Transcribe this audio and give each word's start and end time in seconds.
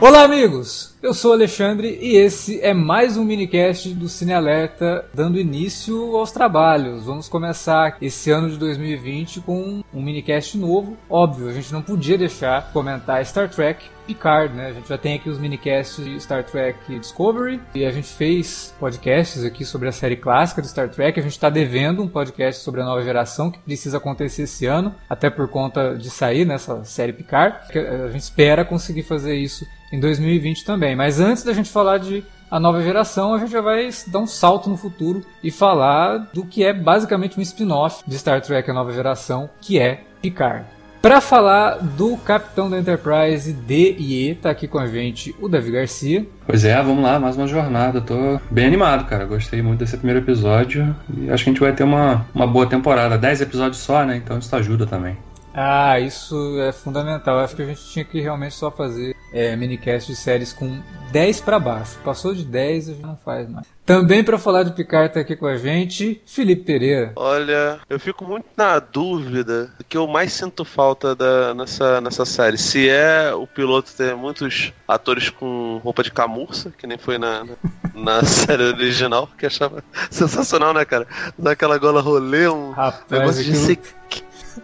Olá, 0.00 0.22
amigos! 0.22 0.89
Eu 1.02 1.14
sou 1.14 1.32
Alexandre 1.32 1.98
e 1.98 2.14
esse 2.14 2.60
é 2.60 2.74
mais 2.74 3.16
um 3.16 3.24
minicast 3.24 3.94
do 3.94 4.06
Cine 4.06 4.34
Alerta, 4.34 5.06
dando 5.14 5.40
início 5.40 6.14
aos 6.14 6.30
trabalhos. 6.30 7.06
Vamos 7.06 7.26
começar 7.26 7.96
esse 8.02 8.30
ano 8.30 8.50
de 8.50 8.58
2020 8.58 9.40
com 9.40 9.82
um 9.94 10.02
minicast 10.02 10.58
novo. 10.58 10.98
Óbvio, 11.08 11.48
a 11.48 11.54
gente 11.54 11.72
não 11.72 11.80
podia 11.80 12.18
deixar 12.18 12.66
de 12.66 12.72
comentar 12.74 13.24
Star 13.24 13.48
Trek 13.48 13.82
Picard, 14.06 14.54
né? 14.54 14.66
A 14.66 14.72
gente 14.74 14.90
já 14.90 14.98
tem 14.98 15.14
aqui 15.14 15.30
os 15.30 15.38
minicasts 15.38 16.04
de 16.04 16.20
Star 16.20 16.44
Trek 16.44 16.98
Discovery 16.98 17.60
e 17.74 17.86
a 17.86 17.90
gente 17.90 18.08
fez 18.08 18.74
podcasts 18.78 19.42
aqui 19.42 19.64
sobre 19.64 19.88
a 19.88 19.92
série 19.92 20.16
clássica 20.16 20.60
de 20.60 20.68
Star 20.68 20.90
Trek. 20.90 21.18
A 21.18 21.22
gente 21.22 21.32
está 21.32 21.48
devendo 21.48 22.02
um 22.02 22.08
podcast 22.08 22.62
sobre 22.62 22.82
a 22.82 22.84
nova 22.84 23.02
geração 23.02 23.50
que 23.50 23.58
precisa 23.60 23.96
acontecer 23.96 24.42
esse 24.42 24.66
ano, 24.66 24.94
até 25.08 25.30
por 25.30 25.48
conta 25.48 25.96
de 25.96 26.10
sair 26.10 26.44
nessa 26.44 26.84
série 26.84 27.14
Picard. 27.14 27.56
A 28.04 28.10
gente 28.10 28.22
espera 28.22 28.66
conseguir 28.66 29.02
fazer 29.02 29.34
isso 29.36 29.64
em 29.92 29.98
2020 29.98 30.64
também. 30.64 30.89
Mas 30.94 31.20
antes 31.20 31.42
da 31.42 31.52
gente 31.52 31.70
falar 31.70 31.98
de 31.98 32.24
a 32.50 32.58
nova 32.58 32.82
geração, 32.82 33.32
a 33.34 33.38
gente 33.38 33.52
já 33.52 33.60
vai 33.60 33.88
dar 34.08 34.18
um 34.18 34.26
salto 34.26 34.68
no 34.68 34.76
futuro 34.76 35.24
e 35.42 35.50
falar 35.50 36.18
do 36.32 36.44
que 36.44 36.64
é 36.64 36.72
basicamente 36.72 37.38
um 37.38 37.42
spin-off 37.42 38.02
de 38.06 38.18
Star 38.18 38.40
Trek 38.40 38.68
A 38.68 38.74
Nova 38.74 38.92
Geração, 38.92 39.48
que 39.60 39.78
é 39.78 40.02
Picard. 40.20 40.64
Para 41.00 41.18
falar 41.22 41.78
do 41.78 42.14
Capitão 42.18 42.68
da 42.68 42.78
Enterprise 42.78 43.50
D 43.54 43.96
e 43.98 44.30
E, 44.30 44.34
tá 44.34 44.50
aqui 44.50 44.68
com 44.68 44.78
a 44.78 44.86
gente 44.86 45.34
o 45.40 45.48
Davi 45.48 45.70
Garcia. 45.70 46.26
Pois 46.46 46.62
é, 46.62 46.76
vamos 46.82 47.02
lá, 47.02 47.18
mais 47.18 47.38
uma 47.38 47.46
jornada. 47.46 48.02
Tô 48.02 48.38
bem 48.50 48.66
animado, 48.66 49.06
cara. 49.06 49.24
Gostei 49.24 49.62
muito 49.62 49.78
desse 49.78 49.96
primeiro 49.96 50.20
episódio 50.20 50.94
e 51.16 51.30
acho 51.30 51.44
que 51.44 51.50
a 51.50 51.52
gente 51.54 51.60
vai 51.60 51.72
ter 51.72 51.84
uma, 51.84 52.26
uma 52.34 52.46
boa 52.46 52.66
temporada. 52.66 53.16
Dez 53.16 53.40
episódios 53.40 53.78
só, 53.78 54.04
né? 54.04 54.16
Então 54.16 54.38
isso 54.38 54.54
ajuda 54.54 54.86
também. 54.86 55.16
Ah, 55.54 55.98
isso 55.98 56.58
é 56.60 56.72
fundamental. 56.72 57.38
Acho 57.38 57.56
que 57.56 57.62
a 57.62 57.66
gente 57.66 57.84
tinha 57.90 58.04
que 58.04 58.20
realmente 58.20 58.54
só 58.54 58.70
fazer 58.70 59.14
é, 59.32 59.54
minicast 59.56 60.10
de 60.10 60.16
séries 60.16 60.52
com 60.52 60.80
10 61.10 61.40
para 61.40 61.58
baixo. 61.58 61.98
Passou 62.04 62.34
de 62.34 62.44
10, 62.44 62.88
a 62.88 62.92
gente 62.92 63.02
não 63.02 63.16
faz 63.16 63.48
mais. 63.48 63.66
Também 63.84 64.22
para 64.22 64.38
falar 64.38 64.62
de 64.62 64.70
Picard 64.70 65.12
tá 65.12 65.18
aqui 65.18 65.34
com 65.34 65.46
a 65.46 65.56
gente, 65.56 66.22
Felipe 66.24 66.62
Pereira. 66.62 67.12
Olha, 67.16 67.80
eu 67.88 67.98
fico 67.98 68.24
muito 68.24 68.46
na 68.56 68.78
dúvida 68.78 69.72
do 69.76 69.84
que 69.84 69.96
eu 69.96 70.06
mais 70.06 70.32
sinto 70.32 70.64
falta 70.64 71.16
da, 71.16 71.52
nessa, 71.54 72.00
nessa 72.00 72.24
série. 72.24 72.56
Se 72.56 72.88
é 72.88 73.34
o 73.34 73.48
piloto 73.48 73.90
ter 73.96 74.14
muitos 74.14 74.72
atores 74.86 75.28
com 75.28 75.80
roupa 75.82 76.04
de 76.04 76.12
camurça, 76.12 76.72
que 76.78 76.86
nem 76.86 76.98
foi 76.98 77.18
na, 77.18 77.44
na, 77.92 78.22
série 78.24 78.62
original, 78.62 79.28
que 79.36 79.46
achava 79.46 79.82
sensacional, 80.08 80.72
né, 80.72 80.84
cara? 80.84 81.08
Daquela 81.36 81.76
gola 81.76 82.00
rolê, 82.00 82.48
um 82.48 82.70
Rapaz, 82.70 83.02
negócio 83.10 83.42
de 83.42 83.50
aquilo- 83.50 84.00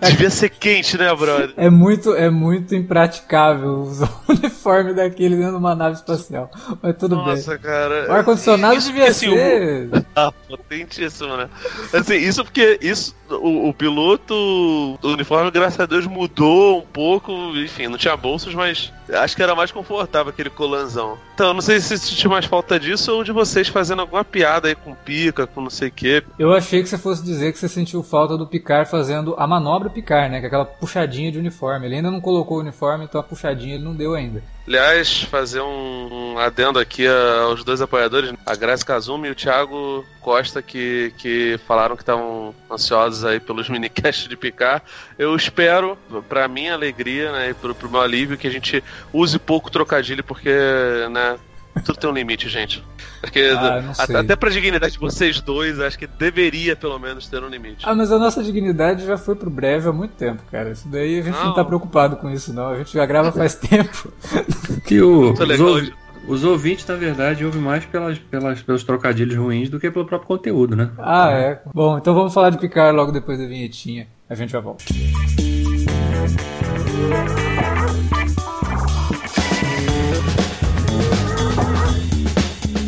Devia 0.00 0.30
ser 0.30 0.50
quente, 0.50 0.96
né, 0.98 1.14
brother? 1.14 1.52
É 1.56 1.70
muito, 1.70 2.14
é 2.14 2.28
muito 2.30 2.74
impraticável 2.74 3.80
usar 3.80 4.10
o 4.28 4.32
uniforme 4.32 4.94
daquele 4.94 5.36
dentro 5.36 5.52
de 5.52 5.58
uma 5.58 5.74
nave 5.74 5.96
espacial. 5.96 6.50
Mas 6.82 6.96
tudo 6.96 7.16
Nossa, 7.16 7.52
bem. 7.52 7.60
cara. 7.60 8.06
O 8.08 8.12
ar-condicionado 8.12 8.80
devia 8.80 9.08
assim, 9.08 9.28
o- 9.28 9.32
ser. 9.34 9.88
Ah, 10.16 10.32
potentíssimo, 10.48 11.36
né? 11.36 11.48
Assim, 11.92 12.14
isso 12.14 12.42
porque 12.42 12.78
isso, 12.80 13.14
o, 13.30 13.68
o 13.68 13.74
piloto, 13.74 14.32
o 14.34 14.98
uniforme, 15.08 15.50
graças 15.50 15.78
a 15.78 15.84
Deus, 15.86 16.06
mudou 16.06 16.78
um 16.78 16.86
pouco. 16.86 17.32
Enfim, 17.56 17.86
não 17.88 17.98
tinha 17.98 18.16
bolsos, 18.16 18.54
mas 18.54 18.92
acho 19.12 19.36
que 19.36 19.42
era 19.42 19.54
mais 19.54 19.70
confortável 19.70 20.30
aquele 20.30 20.48
colanzão. 20.48 21.18
Então, 21.36 21.52
não 21.52 21.60
sei 21.60 21.78
se 21.80 21.98
sentiu 21.98 22.30
mais 22.30 22.46
falta 22.46 22.80
disso 22.80 23.12
ou 23.12 23.22
de 23.22 23.30
vocês 23.30 23.68
fazendo 23.68 24.00
alguma 24.00 24.24
piada 24.24 24.68
aí 24.68 24.74
com 24.74 24.94
pica, 24.94 25.46
com 25.46 25.60
não 25.60 25.68
sei 25.68 25.88
o 25.88 25.92
quê. 25.92 26.24
Eu 26.38 26.54
achei 26.54 26.82
que 26.82 26.88
você 26.88 26.96
fosse 26.96 27.22
dizer 27.22 27.52
que 27.52 27.58
você 27.58 27.68
sentiu 27.68 28.02
falta 28.02 28.38
do 28.38 28.46
Picard 28.46 28.90
fazendo 28.90 29.34
a 29.36 29.46
manobra 29.46 29.90
Picard, 29.90 30.30
né? 30.30 30.38
Que 30.38 30.46
é 30.46 30.48
aquela 30.48 30.64
puxadinha 30.64 31.30
de 31.30 31.38
uniforme. 31.38 31.84
Ele 31.84 31.96
ainda 31.96 32.10
não 32.10 32.22
colocou 32.22 32.56
o 32.56 32.60
uniforme, 32.60 33.04
então 33.04 33.20
a 33.20 33.22
puxadinha 33.22 33.74
ele 33.74 33.84
não 33.84 33.94
deu 33.94 34.14
ainda. 34.14 34.42
Aliás, 34.66 35.22
fazer 35.22 35.60
um, 35.60 36.36
adendo 36.38 36.80
aqui 36.80 37.06
a- 37.06 37.42
aos 37.44 37.62
dois 37.62 37.80
apoiadores, 37.80 38.32
a 38.44 38.56
Graça 38.56 38.84
Kazumi 38.84 39.28
e 39.28 39.30
o 39.30 39.34
Thiago 39.34 40.04
Costa, 40.20 40.60
que, 40.60 41.12
que 41.16 41.56
falaram 41.68 41.94
que 41.94 42.02
estavam 42.02 42.52
ansiosos 42.68 43.24
aí 43.24 43.38
pelos 43.38 43.68
minicasts 43.70 44.28
de 44.28 44.36
picar. 44.36 44.82
Eu 45.16 45.36
espero, 45.36 45.96
pra 46.28 46.48
minha 46.48 46.74
alegria, 46.74 47.30
né, 47.30 47.50
e 47.50 47.54
pro, 47.54 47.76
pro 47.76 47.88
meu 47.88 48.00
alívio, 48.00 48.36
que 48.36 48.48
a 48.48 48.50
gente 48.50 48.82
use 49.12 49.38
pouco 49.38 49.70
trocadilho, 49.70 50.24
porque, 50.24 50.50
né, 51.12 51.38
tudo 51.84 51.98
tem 51.98 52.10
um 52.10 52.12
limite, 52.12 52.48
gente. 52.48 52.82
Porque 53.20 53.40
Ah, 53.56 53.82
a- 53.98 54.18
até 54.20 54.34
pra 54.36 54.50
dignidade 54.50 54.94
de 54.94 54.98
vocês 54.98 55.40
dois, 55.40 55.78
acho 55.80 55.98
que 55.98 56.06
deveria 56.06 56.74
pelo 56.76 56.98
menos 56.98 57.26
ter 57.28 57.42
um 57.42 57.48
limite. 57.48 57.84
Ah, 57.88 57.94
mas 57.94 58.10
a 58.12 58.18
nossa 58.18 58.42
dignidade 58.42 59.04
já 59.06 59.16
foi 59.18 59.34
pro 59.34 59.50
breve 59.50 59.88
há 59.88 59.92
muito 59.92 60.12
tempo, 60.12 60.42
cara. 60.50 60.70
Isso 60.70 60.88
daí 60.88 61.18
a 61.18 61.22
gente 61.22 61.34
não, 61.34 61.46
Não. 61.46 61.54
tá 61.54 61.64
preocupado 61.64 62.16
com 62.16 62.30
isso, 62.30 62.52
não. 62.52 62.68
A 62.70 62.78
gente 62.78 62.92
já 62.92 63.04
grava 63.06 63.30
faz 63.32 63.54
tempo. 63.60 64.12
Que 64.86 65.00
o, 65.00 65.34
os 66.28 66.44
ouvintes, 66.44 66.86
na 66.86 66.96
verdade, 66.96 67.44
ouvem 67.44 67.60
mais 67.62 67.84
pelas, 67.84 68.18
pelas, 68.18 68.62
pelos 68.62 68.82
trocadilhos 68.84 69.36
ruins 69.36 69.68
do 69.68 69.78
que 69.78 69.90
pelo 69.90 70.04
próprio 70.06 70.26
conteúdo, 70.28 70.74
né? 70.76 70.90
Ah, 70.98 71.30
é. 71.30 71.60
Bom, 71.74 71.98
então 71.98 72.14
vamos 72.14 72.34
falar 72.34 72.50
de 72.50 72.58
Picard 72.58 72.96
logo 72.96 73.12
depois 73.12 73.38
da 73.38 73.46
vinhetinha. 73.46 74.06
A 74.28 74.34
gente 74.34 74.50
já 74.50 74.60
volta. 74.60 74.84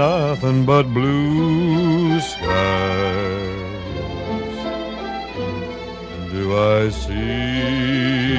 Nothing 0.00 0.64
but 0.64 0.84
blue 0.94 2.18
skies. 2.20 2.46
Do 6.32 6.56
I 6.56 6.88
see? 6.88 8.29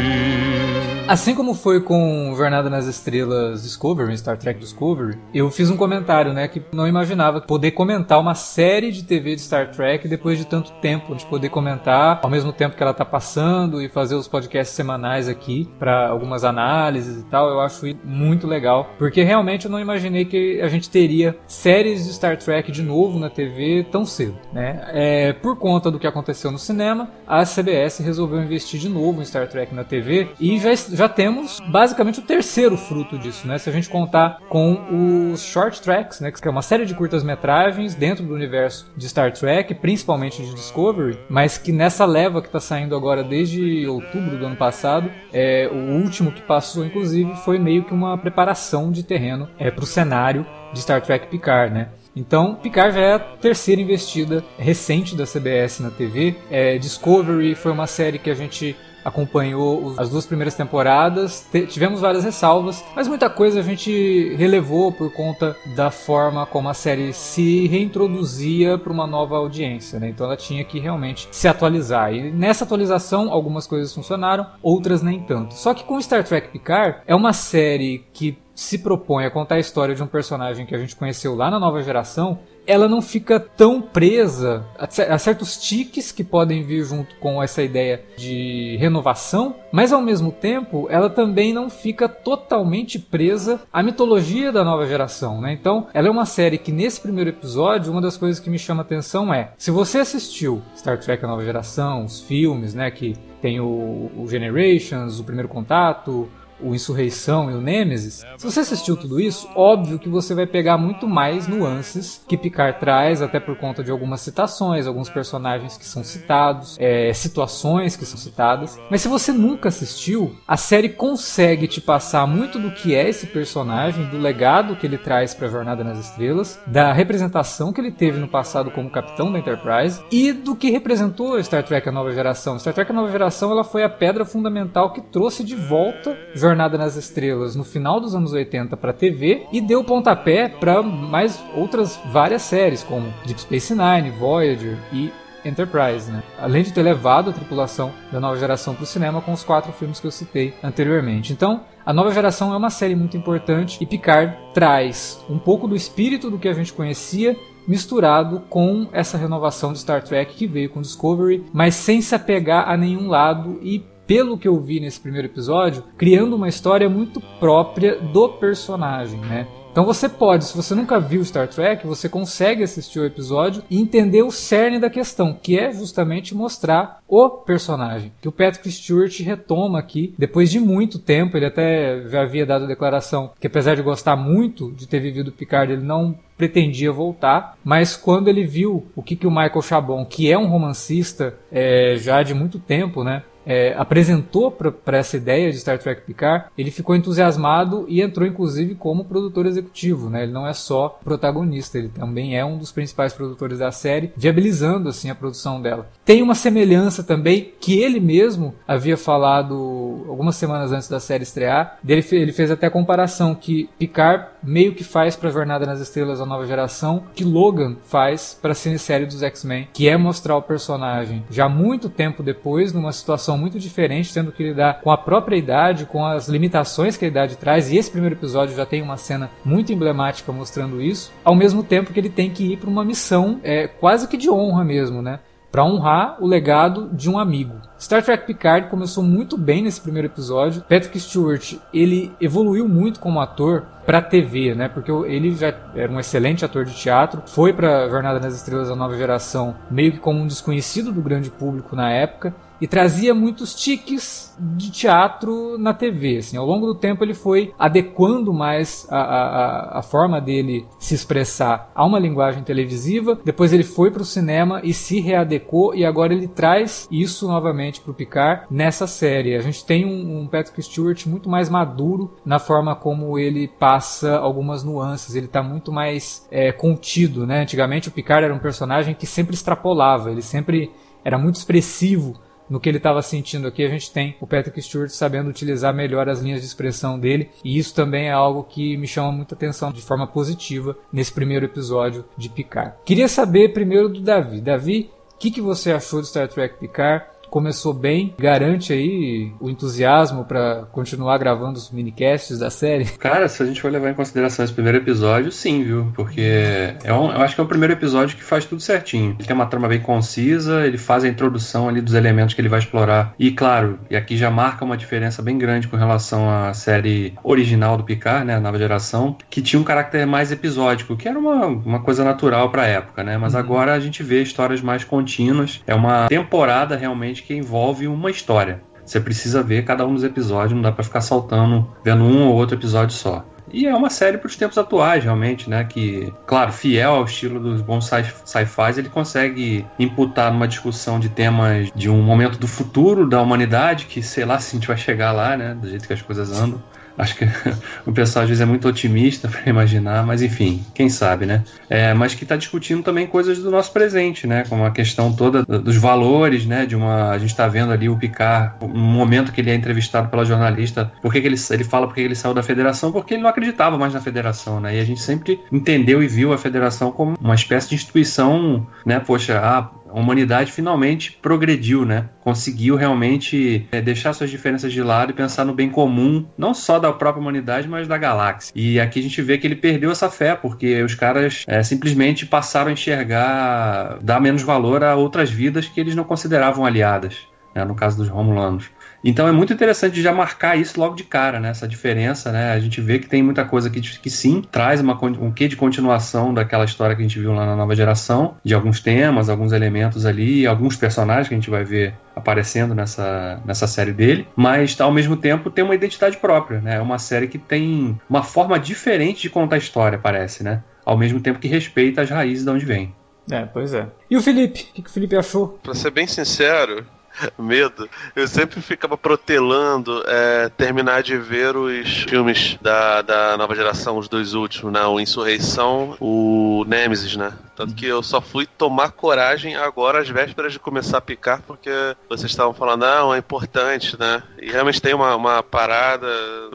Assim 1.12 1.36
como 1.36 1.54
foi 1.54 1.82
com 1.82 2.34
Jornada 2.38 2.70
nas 2.70 2.88
Estrelas 2.88 3.64
Discovery, 3.64 4.18
Star 4.18 4.38
Trek 4.38 4.58
Discovery, 4.58 5.20
eu 5.34 5.52
fiz 5.52 5.70
um 5.70 5.76
comentário, 5.76 6.32
né, 6.32 6.48
que 6.48 6.64
não 6.72 6.88
imaginava 6.88 7.42
poder 7.42 7.72
comentar 7.72 8.18
uma 8.18 8.34
série 8.34 8.94
de 8.94 9.04
TV 9.04 9.36
de 9.36 9.42
Star 9.42 9.72
Trek 9.72 10.08
depois 10.08 10.38
de 10.38 10.46
tanto 10.46 10.72
tempo, 10.80 11.14
de 11.14 11.26
poder 11.26 11.50
comentar 11.50 12.22
ao 12.24 12.30
mesmo 12.30 12.54
tempo 12.54 12.78
que 12.78 12.82
ela 12.82 12.94
tá 12.94 13.04
passando 13.04 13.82
e 13.82 13.90
fazer 13.90 14.16
os 14.16 14.26
podcasts 14.26 14.74
semanais 14.74 15.28
aqui 15.28 15.70
para 15.78 16.08
algumas 16.08 16.46
análises 16.46 17.20
e 17.20 17.26
tal. 17.26 17.50
Eu 17.50 17.60
acho 17.60 17.86
muito 18.06 18.48
legal, 18.48 18.92
porque 18.98 19.22
realmente 19.22 19.66
eu 19.66 19.72
não 19.72 19.82
imaginei 19.82 20.24
que 20.24 20.62
a 20.62 20.70
gente 20.70 20.90
teria 20.90 21.36
séries 21.46 22.06
de 22.06 22.14
Star 22.14 22.38
Trek 22.38 22.72
de 22.72 22.82
novo 22.82 23.20
na 23.20 23.30
TV 23.30 23.86
tão 23.92 24.06
cedo, 24.06 24.40
né? 24.54 24.86
É, 24.94 25.34
por 25.34 25.58
conta 25.58 25.92
do 25.92 26.00
que 26.00 26.08
aconteceu 26.08 26.52
no 26.52 26.58
cinema, 26.58 27.10
a 27.28 27.44
CBS 27.44 28.00
resolveu 28.00 28.42
investir 28.42 28.80
de 28.80 28.88
novo 28.88 29.22
em 29.22 29.26
Star 29.26 29.50
Trek 29.50 29.76
na 29.76 29.84
TV 29.84 30.30
e 30.40 30.58
já, 30.58 30.74
já 30.74 31.01
temos 31.10 31.60
basicamente 31.68 32.20
o 32.20 32.24
terceiro 32.24 32.78
fruto 32.78 33.18
disso, 33.18 33.48
né? 33.48 33.58
Se 33.58 33.70
a 33.70 33.74
gente 33.74 33.90
contar 33.90 34.40
com 34.50 35.32
os 35.32 35.44
short 35.44 35.82
tracks, 35.82 36.20
né? 36.20 36.32
Que 36.32 36.48
é 36.48 36.52
uma 36.52 36.62
série 36.62 36.86
de 36.86 36.94
curtas-metragens 36.94 37.96
dentro 37.96 38.26
do 38.26 38.34
universo 38.34 38.92
de 38.96 39.08
Star 39.08 39.32
Trek, 39.32 39.74
principalmente 39.76 40.42
de 40.42 40.54
Discovery, 40.54 41.20
mas 41.30 41.58
que 41.58 41.72
nessa 41.72 42.06
leva 42.06 42.42
que 42.42 42.48
está 42.48 42.60
saindo 42.60 42.96
agora 42.96 43.24
desde 43.24 43.88
outubro 43.88 44.38
do 44.38 44.46
ano 44.46 44.56
passado, 44.56 45.12
é, 45.32 45.70
o 45.72 46.02
último 46.02 46.32
que 46.32 46.42
passou, 46.42 46.86
inclusive, 46.86 47.36
foi 47.38 47.60
meio 47.60 47.84
que 47.84 47.94
uma 47.94 48.18
preparação 48.18 48.92
de 48.92 49.04
terreno 49.04 49.50
é, 49.58 49.70
para 49.70 49.84
o 49.84 49.88
cenário 49.88 50.46
de 50.74 50.82
Star 50.82 51.02
Trek 51.02 51.28
Picard, 51.28 51.74
né? 51.74 51.90
Então, 52.16 52.56
Picard 52.56 52.94
já 52.94 53.02
é 53.02 53.14
a 53.14 53.20
terceira 53.20 53.82
investida 53.82 54.44
recente 54.58 55.16
da 55.16 55.26
CBS 55.26 55.80
na 55.80 55.90
TV. 55.90 56.36
É, 56.50 56.78
Discovery 56.78 57.56
foi 57.56 57.72
uma 57.72 57.88
série 57.88 58.20
que 58.20 58.30
a 58.30 58.36
gente 58.36 58.76
acompanhou 59.04 59.96
as 59.98 60.10
duas 60.10 60.26
primeiras 60.26 60.56
temporadas, 60.56 61.48
tivemos 61.70 62.02
várias 62.02 62.24
ressalvas, 62.24 62.84
mas 62.96 63.08
muita 63.08 63.30
coisa 63.30 63.60
a 63.60 63.64
gente 63.64 64.34
relevou 64.36 64.92
por 64.92 65.12
conta 65.14 65.56
da 65.76 65.92
forma 65.92 66.46
como 66.46 66.70
a 66.70 66.74
série 66.74 67.14
se 67.14 67.68
reintroduzia 67.68 68.78
para 68.78 68.92
uma 68.92 69.08
nova 69.08 69.38
audiência, 69.38 70.00
né? 70.00 70.10
Então 70.10 70.26
ela 70.26 70.38
tinha 70.38 70.64
que 70.64 70.80
realmente 70.80 71.28
se 71.32 71.48
atualizar. 71.48 72.14
E 72.14 72.32
nessa 72.32 72.64
atualização 72.64 73.32
algumas 73.32 73.68
coisas 73.68 73.94
funcionaram, 73.94 74.46
outras 74.62 75.02
nem 75.02 75.22
tanto. 75.22 75.54
Só 75.54 75.74
que 75.74 75.84
com 75.84 76.02
Star 76.02 76.24
Trek 76.24 76.50
Picard 76.50 77.00
é 77.06 77.16
uma 77.16 77.34
série 77.34 78.06
que 78.14 78.38
se 78.54 78.78
propõe 78.78 79.26
a 79.26 79.32
contar 79.32 79.56
a 79.56 79.60
história 79.60 79.96
de 79.96 80.04
um 80.04 80.08
personagem 80.08 80.66
que 80.66 80.76
a 80.76 80.78
gente 80.78 80.96
conheceu 80.96 81.36
lá 81.36 81.50
na 81.50 81.60
nova 81.60 81.82
geração, 81.82 82.40
ela 82.72 82.88
não 82.88 83.02
fica 83.02 83.38
tão 83.38 83.82
presa 83.82 84.66
a 84.78 85.18
certos 85.18 85.58
tiques 85.58 86.10
que 86.10 86.24
podem 86.24 86.64
vir 86.64 86.86
junto 86.86 87.14
com 87.18 87.44
essa 87.44 87.62
ideia 87.62 88.02
de 88.16 88.78
renovação, 88.80 89.56
mas 89.74 89.92
ao 89.92 90.02
mesmo 90.02 90.32
tempo 90.32 90.88
ela 90.90 91.10
também 91.10 91.52
não 91.52 91.70
fica 91.70 92.08
totalmente 92.08 92.98
presa 92.98 93.60
à 93.74 93.84
mitologia 93.84 94.54
da 94.54 94.64
nova 94.64 94.88
geração, 94.88 95.42
né? 95.42 95.52
Então, 95.52 95.88
ela 95.94 96.08
é 96.08 96.12
uma 96.12 96.26
série 96.26 96.58
que 96.58 96.72
nesse 96.72 97.02
primeiro 97.02 97.30
episódio, 97.30 97.92
uma 97.92 98.02
das 98.02 98.16
coisas 98.16 98.40
que 98.40 98.50
me 98.50 98.58
chama 98.58 98.84
atenção 98.84 99.34
é, 99.34 99.52
se 99.58 99.70
você 99.70 100.00
assistiu 100.00 100.62
Star 100.74 100.98
Trek 100.98 101.26
a 101.26 101.28
nova 101.28 101.44
geração, 101.44 102.06
os 102.06 102.22
filmes, 102.22 102.74
né, 102.74 102.90
que 102.90 103.18
tem 103.42 103.60
o, 103.60 104.10
o 104.16 104.28
Generations, 104.30 105.20
o 105.20 105.24
Primeiro 105.24 105.50
Contato, 105.50 106.30
o 106.64 106.74
Insurreição 106.74 107.50
e 107.52 107.54
o 107.54 107.62
Nemesis, 107.62 108.24
se 108.38 108.46
você 108.46 108.62
assistiu 108.62 108.96
tudo 108.96 109.20
isso, 109.20 109.50
óbvio 109.56 110.00
que 110.00 110.10
você 110.10 110.34
vai 110.34 110.46
pegar 110.46 110.78
muito 110.78 111.08
mais 111.08 111.48
nuances 111.48 112.24
que 112.28 112.38
Picard 112.38 112.80
traz, 112.80 113.22
até 113.22 113.40
por 113.40 113.56
conta 113.58 113.84
de 113.84 113.92
algumas 113.92 114.22
citações, 114.22 114.88
alguns 114.88 115.10
personagens 115.10 115.78
que 115.78 115.86
são 115.86 116.04
citados, 116.04 116.78
é, 116.80 117.12
situações 117.14 117.96
que 117.96 118.06
são 118.06 118.18
citadas. 118.18 118.80
Mas 118.90 119.02
se 119.02 119.08
você 119.08 119.32
nunca 119.32 119.70
assistiu, 119.70 120.36
a 120.48 120.58
série 120.58 120.90
consegue 120.90 121.68
te 121.68 121.82
passar 121.82 122.26
muito 122.26 122.58
do 122.58 122.72
que 122.72 122.96
é 122.96 123.10
esse 123.10 123.28
personagem, 123.28 124.06
do 124.06 124.18
legado 124.18 124.76
que 124.76 124.86
ele 124.86 124.98
traz 124.98 125.34
para 125.34 125.48
a 125.48 125.52
Jornada 125.52 125.84
nas 125.84 126.00
Estrelas, 126.00 126.60
da 126.66 126.94
representação 126.94 127.74
que 127.74 127.82
ele 127.82 127.92
teve 127.92 128.20
no 128.20 128.28
passado 128.28 128.72
como 128.72 128.90
capitão 128.90 129.32
da 129.32 129.40
Enterprise 129.40 130.02
e 130.12 130.32
do 130.32 130.56
que 130.56 130.70
representou 130.70 131.42
Star 131.44 131.64
Trek 131.64 131.88
A 131.90 131.92
Nova 131.92 132.12
Geração. 132.12 132.58
Star 132.58 132.74
Trek 132.74 132.92
A 132.92 132.94
Nova 132.94 133.12
Geração 133.12 133.52
ela 133.52 133.64
foi 133.64 133.84
a 133.84 133.90
pedra 133.90 134.26
fundamental 134.26 134.94
que 134.94 135.02
trouxe 135.02 135.44
de 135.44 135.56
volta 135.56 136.18
Jornada 136.34 136.51
nas 136.56 136.96
Estrelas 136.96 137.56
no 137.56 137.64
final 137.64 138.00
dos 138.00 138.16
anos 138.16 138.34
80 138.34 138.76
para 138.78 138.94
TV 138.94 139.46
e 139.52 139.62
deu 139.62 139.84
pontapé 139.84 140.48
para 140.48 140.82
mais 140.82 141.42
outras 141.56 142.00
várias 142.12 142.42
séries, 142.42 142.84
como 142.84 143.14
Deep 143.26 143.42
Space 143.42 143.74
Nine, 143.74 144.12
Voyager 144.12 144.78
e 144.92 145.12
Enterprise, 145.44 146.12
né? 146.12 146.24
Além 146.40 146.64
de 146.64 146.72
ter 146.72 146.84
levado 146.84 147.30
a 147.30 147.34
tripulação 147.34 147.92
da 148.12 148.20
nova 148.20 148.38
geração 148.38 148.76
para 148.76 148.84
o 148.84 148.88
cinema 148.88 149.22
com 149.22 149.34
os 149.34 149.44
quatro 149.44 149.72
filmes 149.72 150.00
que 150.00 150.08
eu 150.08 150.12
citei 150.12 150.54
anteriormente. 150.64 151.34
Então, 151.34 151.62
a 151.86 151.92
nova 151.92 152.12
geração 152.12 152.54
é 152.54 152.58
uma 152.58 152.70
série 152.70 152.96
muito 152.96 153.18
importante 153.18 153.78
e 153.82 153.86
Picard 153.86 154.38
traz 154.54 155.24
um 155.30 155.40
pouco 155.40 155.68
do 155.68 155.76
espírito 155.76 156.30
do 156.30 156.38
que 156.38 156.48
a 156.48 156.54
gente 156.54 156.74
conhecia 156.74 157.36
misturado 157.68 158.42
com 158.50 158.88
essa 158.92 159.18
renovação 159.18 159.72
de 159.72 159.80
Star 159.80 160.04
Trek 160.04 160.36
que 160.36 160.48
veio 160.48 160.70
com 160.70 160.82
Discovery, 160.82 161.44
mas 161.54 161.76
sem 161.76 162.02
se 162.02 162.14
apegar 162.14 162.70
a 162.70 162.76
nenhum 162.76 163.08
lado 163.08 163.60
e 163.62 163.84
pelo 164.12 164.38
que 164.38 164.46
eu 164.46 164.60
vi 164.60 164.82
nesse 164.82 165.00
primeiro 165.00 165.30
episódio, 165.30 165.86
criando 165.98 166.36
uma 166.36 166.50
história 166.50 166.90
muito 166.90 167.22
própria 167.40 167.98
do 167.98 168.28
personagem, 168.28 169.22
né? 169.22 169.48
Então 169.72 169.86
você 169.86 170.10
pode, 170.10 170.44
se 170.44 170.58
você 170.58 170.76
nunca 170.76 171.00
viu 171.00 171.24
Star 171.24 171.48
Trek, 171.48 171.88
você 171.88 172.10
consegue 172.10 172.62
assistir 172.62 173.00
o 173.00 173.06
episódio 173.06 173.64
e 173.70 173.80
entender 173.80 174.22
o 174.22 174.30
cerne 174.30 174.80
da 174.80 174.90
questão, 174.90 175.40
que 175.42 175.58
é 175.58 175.72
justamente 175.72 176.36
mostrar 176.36 177.00
o 177.08 177.30
personagem. 177.30 178.12
Que 178.20 178.28
o 178.28 178.34
Patrick 178.34 178.70
Stewart 178.70 179.18
retoma 179.22 179.80
aqui, 179.80 180.14
depois 180.18 180.52
de 180.52 180.60
muito 180.60 181.00
tempo, 181.00 181.38
ele 181.38 181.46
até 181.46 182.04
já 182.10 182.24
havia 182.24 182.46
dado 182.46 182.66
a 182.66 182.68
declaração 182.68 183.32
que 183.40 183.48
apesar 183.48 183.76
de 183.76 183.82
gostar 183.82 184.18
muito 184.18 184.74
de 184.74 184.90
ter 184.90 185.00
vivido 185.00 185.32
Picard, 185.32 185.72
ele 185.72 185.84
não 185.84 186.20
pretendia 186.38 186.92
voltar, 186.92 187.56
mas 187.64 187.96
quando 187.96 188.28
ele 188.28 188.44
viu 188.44 188.88
o 188.96 189.02
que, 189.02 189.16
que 189.16 189.28
o 189.28 189.32
Michael 189.32 189.62
Chabon, 189.62 190.04
que 190.04 190.30
é 190.30 190.38
um 190.38 190.48
romancista 190.48 191.36
é, 191.52 191.96
já 191.98 192.24
de 192.24 192.34
muito 192.34 192.60
tempo, 192.60 193.04
né, 193.04 193.24
é, 193.46 193.74
apresentou 193.78 194.52
para 194.52 194.98
essa 194.98 195.18
ideia 195.18 195.52
de 195.52 195.60
Star 195.60 195.80
Trek 195.80 196.02
Picard, 196.02 196.46
ele 196.58 196.72
ficou 196.72 196.96
entusiasmado 196.96 197.86
e 197.88 198.02
entrou 198.02 198.28
inclusive 198.28 198.76
como 198.76 199.06
produtor 199.06 199.46
executivo. 199.46 200.10
Né? 200.10 200.24
Ele 200.24 200.32
não 200.32 200.48
é 200.48 200.54
só 200.54 201.00
protagonista, 201.04 201.78
ele 201.78 201.90
também 201.90 202.38
é 202.38 202.46
um 202.46 202.58
dos 202.58 202.72
principais 202.72 203.14
produtores 203.14 203.60
da 203.60 203.72
série, 203.72 204.12
viabilizando 204.16 204.90
assim 204.90 205.10
a 205.10 205.16
produção 205.16 205.62
dela. 205.62 205.88
Tem 206.06 206.22
uma 206.22 206.36
semelhança 206.36 207.04
também 207.04 207.54
que 207.60 207.80
ele 207.80 208.00
mesmo 208.00 208.54
havia 208.68 208.98
falado 208.98 210.06
algumas 210.08 210.36
semanas 210.36 210.72
antes 210.72 210.88
da 210.88 211.00
série 211.00 211.24
estrear. 211.24 211.78
Ele, 211.88 212.06
ele 212.12 212.32
fez 212.34 212.52
até 212.52 212.68
a 212.68 212.72
comparação 212.72 213.36
que 213.36 213.70
Picard 213.78 214.26
meio 214.44 214.74
que 214.74 214.84
faz 214.84 215.16
para 215.16 215.30
Jornada 215.30 215.66
nas 215.66 215.80
Estrelas 215.80 216.22
a 216.22 216.26
nova 216.26 216.46
geração, 216.46 217.04
que 217.14 217.24
Logan 217.24 217.76
faz 217.86 218.38
para 218.42 218.52
a 218.52 218.56
série 218.56 219.06
dos 219.06 219.22
X-Men, 219.22 219.68
que 219.74 219.88
é 219.88 219.98
mostrar 219.98 220.38
o 220.38 220.42
personagem 220.42 221.24
já 221.30 221.48
muito 221.48 221.90
tempo 221.90 222.24
depois 222.24 222.74
numa 222.74 222.92
situação 222.92 223.31
muito 223.38 223.60
diferente, 223.60 224.14
tendo 224.14 224.32
que 224.32 224.44
lidar 224.44 224.82
com 224.82 224.92
a 224.92 224.98
própria 224.98 225.36
idade, 225.36 225.86
com 225.86 226.06
as 226.06 226.28
limitações 226.28 226.98
que 226.98 227.06
a 227.06 227.08
idade 227.08 227.38
traz, 227.38 227.72
e 227.72 227.78
esse 227.78 227.92
primeiro 227.92 228.16
episódio 228.16 228.56
já 228.56 228.66
tem 228.66 228.82
uma 228.82 228.98
cena 228.98 229.30
muito 229.44 229.72
emblemática 229.72 230.32
mostrando 230.32 230.82
isso, 230.82 231.12
ao 231.24 231.36
mesmo 231.36 231.64
tempo 231.64 231.94
que 231.94 232.00
ele 232.00 232.10
tem 232.10 232.30
que 232.30 232.54
ir 232.54 232.58
para 232.58 232.70
uma 232.70 232.86
missão 232.86 233.40
é, 233.44 233.68
quase 233.68 234.08
que 234.08 234.18
de 234.18 234.30
honra 234.30 234.64
mesmo, 234.64 235.02
né? 235.02 235.20
Para 235.52 235.66
honrar 235.66 236.16
o 236.22 236.26
legado 236.26 236.90
de 236.94 237.10
um 237.10 237.20
amigo. 237.20 237.56
Star 237.78 238.02
Trek 238.02 238.26
Picard 238.26 238.70
começou 238.70 239.04
muito 239.04 239.38
bem 239.38 239.62
nesse 239.62 239.82
primeiro 239.82 240.08
episódio. 240.08 240.62
Patrick 240.62 240.98
Stewart, 240.98 241.56
ele 241.74 242.14
evoluiu 242.22 242.70
muito 242.70 243.02
como 243.02 243.20
ator 243.20 243.66
para 243.86 244.02
TV, 244.02 244.56
né? 244.56 244.70
Porque 244.70 244.90
ele 244.90 245.36
já 245.36 245.54
era 245.76 245.92
um 245.92 246.00
excelente 246.00 246.46
ator 246.46 246.64
de 246.64 246.74
teatro, 246.74 247.24
foi 247.26 247.52
para 247.52 247.90
Jornada 247.90 248.18
nas 248.18 248.34
Estrelas 248.34 248.70
da 248.70 248.78
Nova 248.78 248.96
Geração, 248.96 249.56
meio 249.70 249.92
que 249.92 250.00
como 250.00 250.22
um 250.22 250.28
desconhecido 250.28 250.90
do 250.90 251.02
grande 251.02 251.30
público 251.30 251.76
na 251.76 251.92
época 251.92 252.34
e 252.62 252.68
trazia 252.68 253.14
muitos 253.16 253.56
tiques 253.56 254.34
de 254.40 254.72
teatro 254.72 255.58
na 255.58 255.74
TV. 255.74 256.18
Assim. 256.18 256.38
Ao 256.38 256.46
longo 256.46 256.68
do 256.68 256.76
tempo 256.76 257.04
ele 257.04 257.16
foi 257.16 257.54
adequando 257.58 258.32
mais 258.32 258.88
a, 258.90 259.00
a, 259.00 259.80
a 259.80 259.82
forma 259.82 260.22
dele 260.22 260.68
se 260.78 260.94
expressar 260.94 261.72
a 261.74 261.84
uma 261.84 261.98
linguagem 261.98 262.44
televisiva. 262.44 263.20
Depois 263.26 263.52
ele 263.52 263.64
foi 263.64 263.90
para 263.90 264.04
o 264.04 264.06
cinema 264.06 264.62
e 264.64 264.74
se 264.74 265.00
readecou 265.00 265.74
e 265.74 265.84
agora 265.84 266.14
ele 266.14 266.28
traz 266.28 266.88
isso 266.92 267.28
novamente 267.28 267.82
para 267.82 267.92
o 267.92 267.96
Picard 267.96 268.46
nessa 268.52 268.86
série. 268.86 269.36
A 269.36 269.42
gente 269.42 269.66
tem 269.66 269.84
um, 269.84 270.20
um 270.22 270.28
Patrick 270.28 270.62
Stewart 270.62 271.08
muito 271.08 271.28
mais 271.28 271.50
maduro 271.50 272.16
na 272.24 272.38
forma 272.38 272.76
como 272.76 273.18
ele 273.18 273.48
passa 273.48 274.18
algumas 274.18 274.64
nuances. 274.64 275.16
Ele 275.16 275.26
está 275.26 275.42
muito 275.42 275.72
mais 275.72 276.28
é, 276.30 276.52
contido. 276.52 277.26
Né? 277.26 277.42
Antigamente 277.42 277.88
o 277.88 277.92
Picard 277.92 278.24
era 278.24 278.34
um 278.34 278.40
personagem 278.40 278.94
que 278.94 279.08
sempre 279.08 279.34
extrapolava, 279.34 280.12
ele 280.12 280.22
sempre 280.22 280.72
era 281.04 281.18
muito 281.18 281.36
expressivo 281.36 282.20
no 282.52 282.60
que 282.60 282.68
ele 282.68 282.80
estava 282.80 283.02
sentindo 283.02 283.48
aqui, 283.48 283.64
a 283.64 283.70
gente 283.70 283.90
tem 283.90 284.18
o 284.20 284.28
Patrick 284.28 284.62
Stewart 284.62 284.90
sabendo 284.90 285.30
utilizar 285.30 285.74
melhor 285.74 286.10
as 286.10 286.20
linhas 286.20 286.42
de 286.42 286.48
expressão 286.48 287.00
dele, 287.00 287.30
e 287.46 287.58
isso 287.58 287.74
também 287.74 288.10
é 288.10 288.12
algo 288.12 288.44
que 288.44 288.76
me 288.76 288.88
chama 288.88 289.10
muita 289.10 289.36
atenção 289.36 289.72
de 289.72 289.82
forma 289.82 290.06
positiva 290.06 290.78
nesse 290.92 291.14
primeiro 291.14 291.46
episódio 291.46 292.04
de 292.18 292.28
Picard. 292.28 292.76
Queria 292.84 293.08
saber 293.08 293.54
primeiro 293.54 293.88
do 293.88 294.02
Davi. 294.02 294.42
Davi, 294.42 294.90
o 295.14 295.18
que, 295.18 295.32
que 295.32 295.40
você 295.40 295.72
achou 295.72 296.02
de 296.02 296.10
Star 296.10 296.28
Trek 296.28 296.60
Picard? 296.60 297.06
Começou 297.32 297.74
bem, 297.74 298.14
garante 298.20 298.74
aí 298.74 299.32
o 299.40 299.50
entusiasmo 299.50 300.26
para 300.26 300.66
continuar 300.74 301.18
gravando 301.18 301.58
os 301.58 301.72
minicasts 301.72 302.38
da 302.38 302.50
série? 302.50 302.84
Cara, 303.00 303.30
se 303.30 303.42
a 303.42 303.46
gente 303.46 303.62
for 303.62 303.72
levar 303.72 303.90
em 303.90 303.94
consideração 303.94 304.44
esse 304.44 304.54
primeiro 304.54 304.78
episódio, 304.78 305.32
sim, 305.32 305.64
viu? 305.64 305.94
Porque 305.96 306.76
é 306.84 306.94
um, 306.94 307.10
eu 307.10 307.22
acho 307.22 307.34
que 307.34 307.40
é 307.40 307.44
o 307.44 307.48
primeiro 307.48 307.74
episódio 307.74 308.18
que 308.18 308.24
faz 308.24 308.44
tudo 308.44 308.62
certinho. 308.62 309.16
Ele 309.18 309.26
tem 309.26 309.34
uma 309.34 309.46
trama 309.46 309.70
bem 309.70 309.80
concisa, 309.80 310.68
ele 310.68 310.78
faz 310.78 311.06
a 311.06 311.08
introdução 311.08 311.70
ali 311.70 311.80
dos 311.80 311.94
elementos 311.94 312.36
que 312.36 312.42
ele 312.42 312.50
vai 312.50 312.60
explorar. 312.60 313.16
E 313.18 313.32
claro, 313.32 313.80
e 313.90 313.96
aqui 313.96 314.18
já 314.18 314.30
marca 314.30 314.66
uma 314.66 314.76
diferença 314.76 315.22
bem 315.22 315.38
grande 315.38 315.70
com 315.70 315.78
relação 315.78 316.30
à 316.30 316.54
série 316.54 317.14
original 317.24 317.78
do 317.78 317.86
Picard, 317.86 318.26
né, 318.26 318.36
a 318.36 318.42
nova 318.42 318.58
geração, 318.58 319.16
que 319.30 319.42
tinha 319.42 319.60
um 319.60 319.64
caráter 319.64 320.06
mais 320.06 320.34
episódico, 320.34 320.98
que 320.98 321.08
era 321.08 321.18
uma, 321.18 321.46
uma 321.46 321.80
coisa 321.80 322.04
natural 322.04 322.50
para 322.50 322.64
a 322.64 322.68
época, 322.68 323.06
né? 323.06 323.18
Mas 323.18 323.36
uhum. 323.36 323.40
agora 323.40 323.74
a 323.74 323.80
gente 323.80 324.04
vê 324.04 324.22
histórias 324.22 324.62
mais 324.62 324.84
contínuas. 324.84 325.62
É 325.66 325.74
uma 325.74 326.08
temporada 326.10 326.76
realmente 326.76 327.21
que 327.22 327.34
envolve 327.34 327.88
uma 327.88 328.10
história. 328.10 328.62
Você 328.86 329.00
precisa 329.00 329.42
ver 329.42 329.64
cada 329.64 329.86
um 329.86 329.94
dos 329.94 330.04
episódios, 330.04 330.54
não 330.54 330.62
dá 330.62 330.72
para 330.72 330.84
ficar 330.84 331.02
saltando, 331.02 331.70
vendo 331.84 332.04
um 332.04 332.28
ou 332.28 332.36
outro 332.36 332.58
episódio 332.58 332.96
só. 332.96 333.26
E 333.54 333.68
é 333.68 333.76
uma 333.76 333.90
série 333.90 334.18
para 334.18 334.28
os 334.28 334.36
tempos 334.36 334.58
atuais, 334.58 335.04
realmente, 335.04 335.50
né? 335.50 335.64
Que, 335.64 336.12
claro, 336.26 336.52
fiel 336.54 336.94
ao 336.94 337.04
estilo 337.04 337.40
dos 337.40 337.62
bons 337.62 337.86
sci-fi, 337.86 338.80
ele 338.80 338.90
consegue 338.90 339.66
imputar 339.78 340.32
numa 340.32 340.48
discussão 340.48 341.00
de 341.00 341.10
temas 341.10 341.70
de 341.76 341.90
um 341.90 342.02
momento 342.02 342.38
do 342.38 342.48
futuro 342.48 343.08
da 343.08 343.22
humanidade, 343.22 343.86
que 343.86 344.02
sei 344.02 344.24
lá 344.26 344.40
se 344.40 344.56
a 344.56 344.60
gente 344.60 344.68
vai 344.68 344.78
chegar 344.78 345.12
lá, 345.12 345.36
né? 345.36 345.54
Do 345.54 345.70
jeito 345.70 345.86
que 345.86 345.94
as 345.94 346.02
coisas 346.02 346.32
andam. 346.32 346.62
Acho 346.98 347.16
que 347.16 347.26
o 347.86 347.92
pessoal 347.92 348.24
às 348.24 348.30
vezes 348.30 348.42
é 348.42 348.46
muito 348.46 348.68
otimista 348.68 349.28
para 349.30 349.50
imaginar, 349.50 350.06
mas 350.06 350.22
enfim, 350.22 350.64
quem 350.74 350.90
sabe, 350.90 351.26
né? 351.26 351.44
É, 351.70 351.94
mas 351.94 352.14
que 352.14 352.24
está 352.24 352.36
discutindo 352.36 352.84
também 352.84 353.08
coisas 353.08 353.40
do 353.40 353.50
nosso 353.50 353.72
presente, 353.72 354.28
né? 354.28 354.44
Como 354.48 354.66
a 354.66 354.72
questão 354.72 355.14
toda 355.14 355.44
dos 355.44 355.76
valores, 355.76 356.46
né? 356.46 356.66
De 356.66 356.76
uma, 356.76 357.12
a 357.12 357.18
gente 357.18 357.32
está 357.32 357.48
vendo 357.48 357.72
ali 357.72 357.90
o 357.90 357.98
Picard, 357.98 358.56
um 358.62 358.80
momento 358.80 359.32
que 359.32 359.42
ele 359.42 359.52
é 359.52 359.56
entrevistado 359.56 360.10
pela 360.10 360.26
jornalista, 360.26 360.92
por 361.02 361.12
que, 361.12 361.22
que 361.22 361.28
ele, 361.28 361.38
ele 361.50 361.64
fala 361.64 361.88
porque 361.88 362.02
ele 362.02 362.16
saiu 362.16 362.34
da 362.34 362.44
Federação, 362.44 362.92
porque 362.92 363.14
ele 363.14 363.24
não 363.24 363.30
acreditava 363.30 363.78
mais 363.78 363.94
na 363.94 364.02
Federação, 364.02 364.60
né? 364.60 364.76
E 364.76 364.80
a 364.80 364.86
gente 364.86 365.02
sempre 365.02 365.42
entendeu 365.52 366.04
e 366.04 366.08
viu 366.08 366.34
a 366.34 366.38
Federação 366.38 366.92
como 366.92 367.16
uma 367.20 367.36
espécie 367.36 367.70
de 367.70 367.76
instituição, 367.76 368.66
né? 368.86 369.00
Poxa, 369.00 369.40
ah, 369.44 369.70
a 369.94 370.00
humanidade 370.00 370.52
finalmente 370.52 371.18
progrediu, 371.22 371.86
né? 371.86 372.10
Conseguiu 372.24 372.76
realmente 372.76 373.68
é, 373.72 373.82
deixar 373.82 374.14
suas 374.14 374.30
diferenças 374.30 374.72
de 374.72 374.82
lado 374.82 375.12
e 375.12 375.14
pensar 375.14 375.46
no 375.46 375.54
bem 375.54 375.70
comum, 375.70 376.26
não 376.38 376.54
só 376.54 376.80
da 376.80 376.92
própria 376.94 377.22
humanidade, 377.22 377.68
mas 377.68 377.88
da 377.88 377.98
galáxia. 377.98 378.52
E 378.56 378.80
aqui 378.80 379.00
a 379.00 379.04
gente 379.04 379.22
vê 379.22 379.38
que 379.38 379.46
ele 379.46 379.56
perdeu 379.56 379.92
essa 379.92 380.10
fé, 380.10 380.36
porque 380.36 380.82
os 380.82 380.96
caras 380.96 381.44
é, 381.48 381.62
simplesmente 381.64 382.26
passaram 382.26 382.70
a 382.70 382.74
enxergar, 382.74 384.00
dar 384.02 384.20
menos 384.20 384.42
valor 384.42 384.84
a 384.84 384.96
outras 384.96 385.30
vidas 385.30 385.68
que 385.68 385.80
eles 385.80 385.96
não 385.96 386.04
consideravam 386.04 386.66
aliadas, 386.66 387.18
né? 387.54 387.66
no 387.66 387.76
caso 387.76 387.98
dos 387.98 388.10
Romulanos. 388.10 388.70
Então 389.04 389.28
é 389.28 389.32
muito 389.32 389.52
interessante 389.52 390.02
já 390.02 390.14
marcar 390.14 390.58
isso 390.58 390.80
logo 390.80 390.96
de 390.96 391.04
cara, 391.04 391.40
né? 391.40 391.50
Essa 391.50 391.68
diferença, 391.68 392.32
né? 392.32 392.52
A 392.52 392.60
gente 392.60 392.80
vê 392.82 393.00
que 393.00 393.08
tem 393.08 393.24
muita 393.24 393.44
coisa 393.44 393.70
que, 393.70 393.82
que 393.82 394.10
sim 394.10 394.44
traz 394.52 394.80
uma, 394.80 394.98
um 395.04 395.32
quê 395.32 395.48
de 395.48 395.56
continuação 395.56 396.34
daquela 396.34 396.66
história 396.66 396.96
que 396.96 397.02
a 397.02 397.08
gente 397.08 397.20
viu 397.20 397.34
lá 397.34 397.46
na 397.46 397.56
nova 397.56 397.76
geração, 397.76 398.36
de 398.44 398.54
alguns 398.54 398.80
temas, 398.80 399.30
alguns 399.30 399.52
elementos 399.52 400.06
ali, 400.06 400.46
alguns 400.46 400.76
personagens 400.76 401.28
que 401.28 401.34
a 401.34 401.38
gente 401.38 401.50
vai 401.50 401.64
ver 401.64 401.96
aparecendo 402.16 402.76
nessa, 402.76 403.42
nessa 403.46 403.68
série 403.68 403.92
dele, 403.92 404.28
mas 404.36 404.80
ao 404.80 404.92
mesmo 404.92 405.16
tempo 405.16 405.50
tem 405.50 405.64
uma 405.64 405.76
identidade 405.76 406.18
própria, 406.18 406.60
né? 406.60 406.76
É 406.76 406.82
uma 406.82 407.00
série 407.00 407.28
que 407.28 407.38
tem 407.38 408.00
uma 408.10 408.24
forma 408.24 408.60
diferente 408.60 409.22
de 409.22 409.30
contar 409.30 409.56
a 409.56 409.60
história, 409.60 409.98
parece, 409.98 410.44
né? 410.44 410.64
Ao 410.86 410.98
mesmo 410.98 411.20
tempo 411.20 411.40
que 411.40 411.48
respeita 411.48 412.02
as 412.02 412.10
raízes 412.10 412.44
de 412.44 412.50
onde 412.50 412.66
vem. 412.66 412.94
É, 413.30 413.46
pois 413.46 413.74
é. 413.74 413.88
E 414.10 414.18
o 414.18 414.22
Felipe? 414.22 414.68
O 414.72 414.74
que, 414.74 414.82
que 414.82 414.90
o 414.90 414.94
Felipe 414.94 415.16
achou? 415.16 415.60
Pra 415.64 415.74
ser 415.74 415.92
bem 415.92 416.08
sincero, 416.08 416.86
medo, 417.38 417.90
eu 418.16 418.28
sempre 418.28 418.62
ficava 418.62 418.98
protelando 418.98 420.04
é, 420.08 420.50
terminar 420.50 421.04
de 421.04 421.18
ver 421.18 421.56
os 421.56 422.04
filmes 422.04 422.58
da, 422.62 423.02
da 423.02 423.38
nova 423.38 423.56
geração, 423.56 423.98
os 423.98 424.08
dois 424.08 424.34
últimos, 424.34 424.72
né? 424.74 424.84
O 424.86 425.00
Insurreição, 425.00 425.96
o 426.00 426.64
Nemesis, 426.68 427.16
né? 427.16 427.34
Tanto 427.62 427.76
que 427.76 427.86
eu 427.86 428.02
só 428.02 428.20
fui 428.20 428.48
tomar 428.48 428.92
coragem 428.92 429.56
agora, 429.56 430.00
às 430.00 430.10
vésperas 430.10 430.52
de 430.52 430.58
começar 430.58 430.98
a 430.98 431.02
picar, 431.02 431.44
porque 431.46 431.70
vocês 432.10 432.32
estavam 432.32 432.54
falando, 432.54 432.82
não, 432.82 433.14
é 433.14 433.20
importante, 433.20 433.96
né? 434.00 434.24
E 434.42 434.52
realmente 434.52 434.82
tem 434.82 434.96
uma, 434.96 435.16
uma 435.16 435.44
parada 435.44 436.08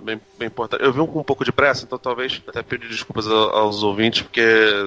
bem, 0.02 0.20
bem 0.36 0.48
importante. 0.48 0.82
Eu 0.82 0.92
vi 0.92 1.00
um 1.00 1.06
com 1.06 1.20
um 1.20 1.22
pouco 1.22 1.44
de 1.44 1.52
pressa, 1.52 1.84
então 1.84 1.96
talvez 1.96 2.42
até 2.44 2.60
pedir 2.60 2.88
desculpas 2.88 3.28
aos 3.28 3.84
ouvintes, 3.84 4.22
porque, 4.22 4.42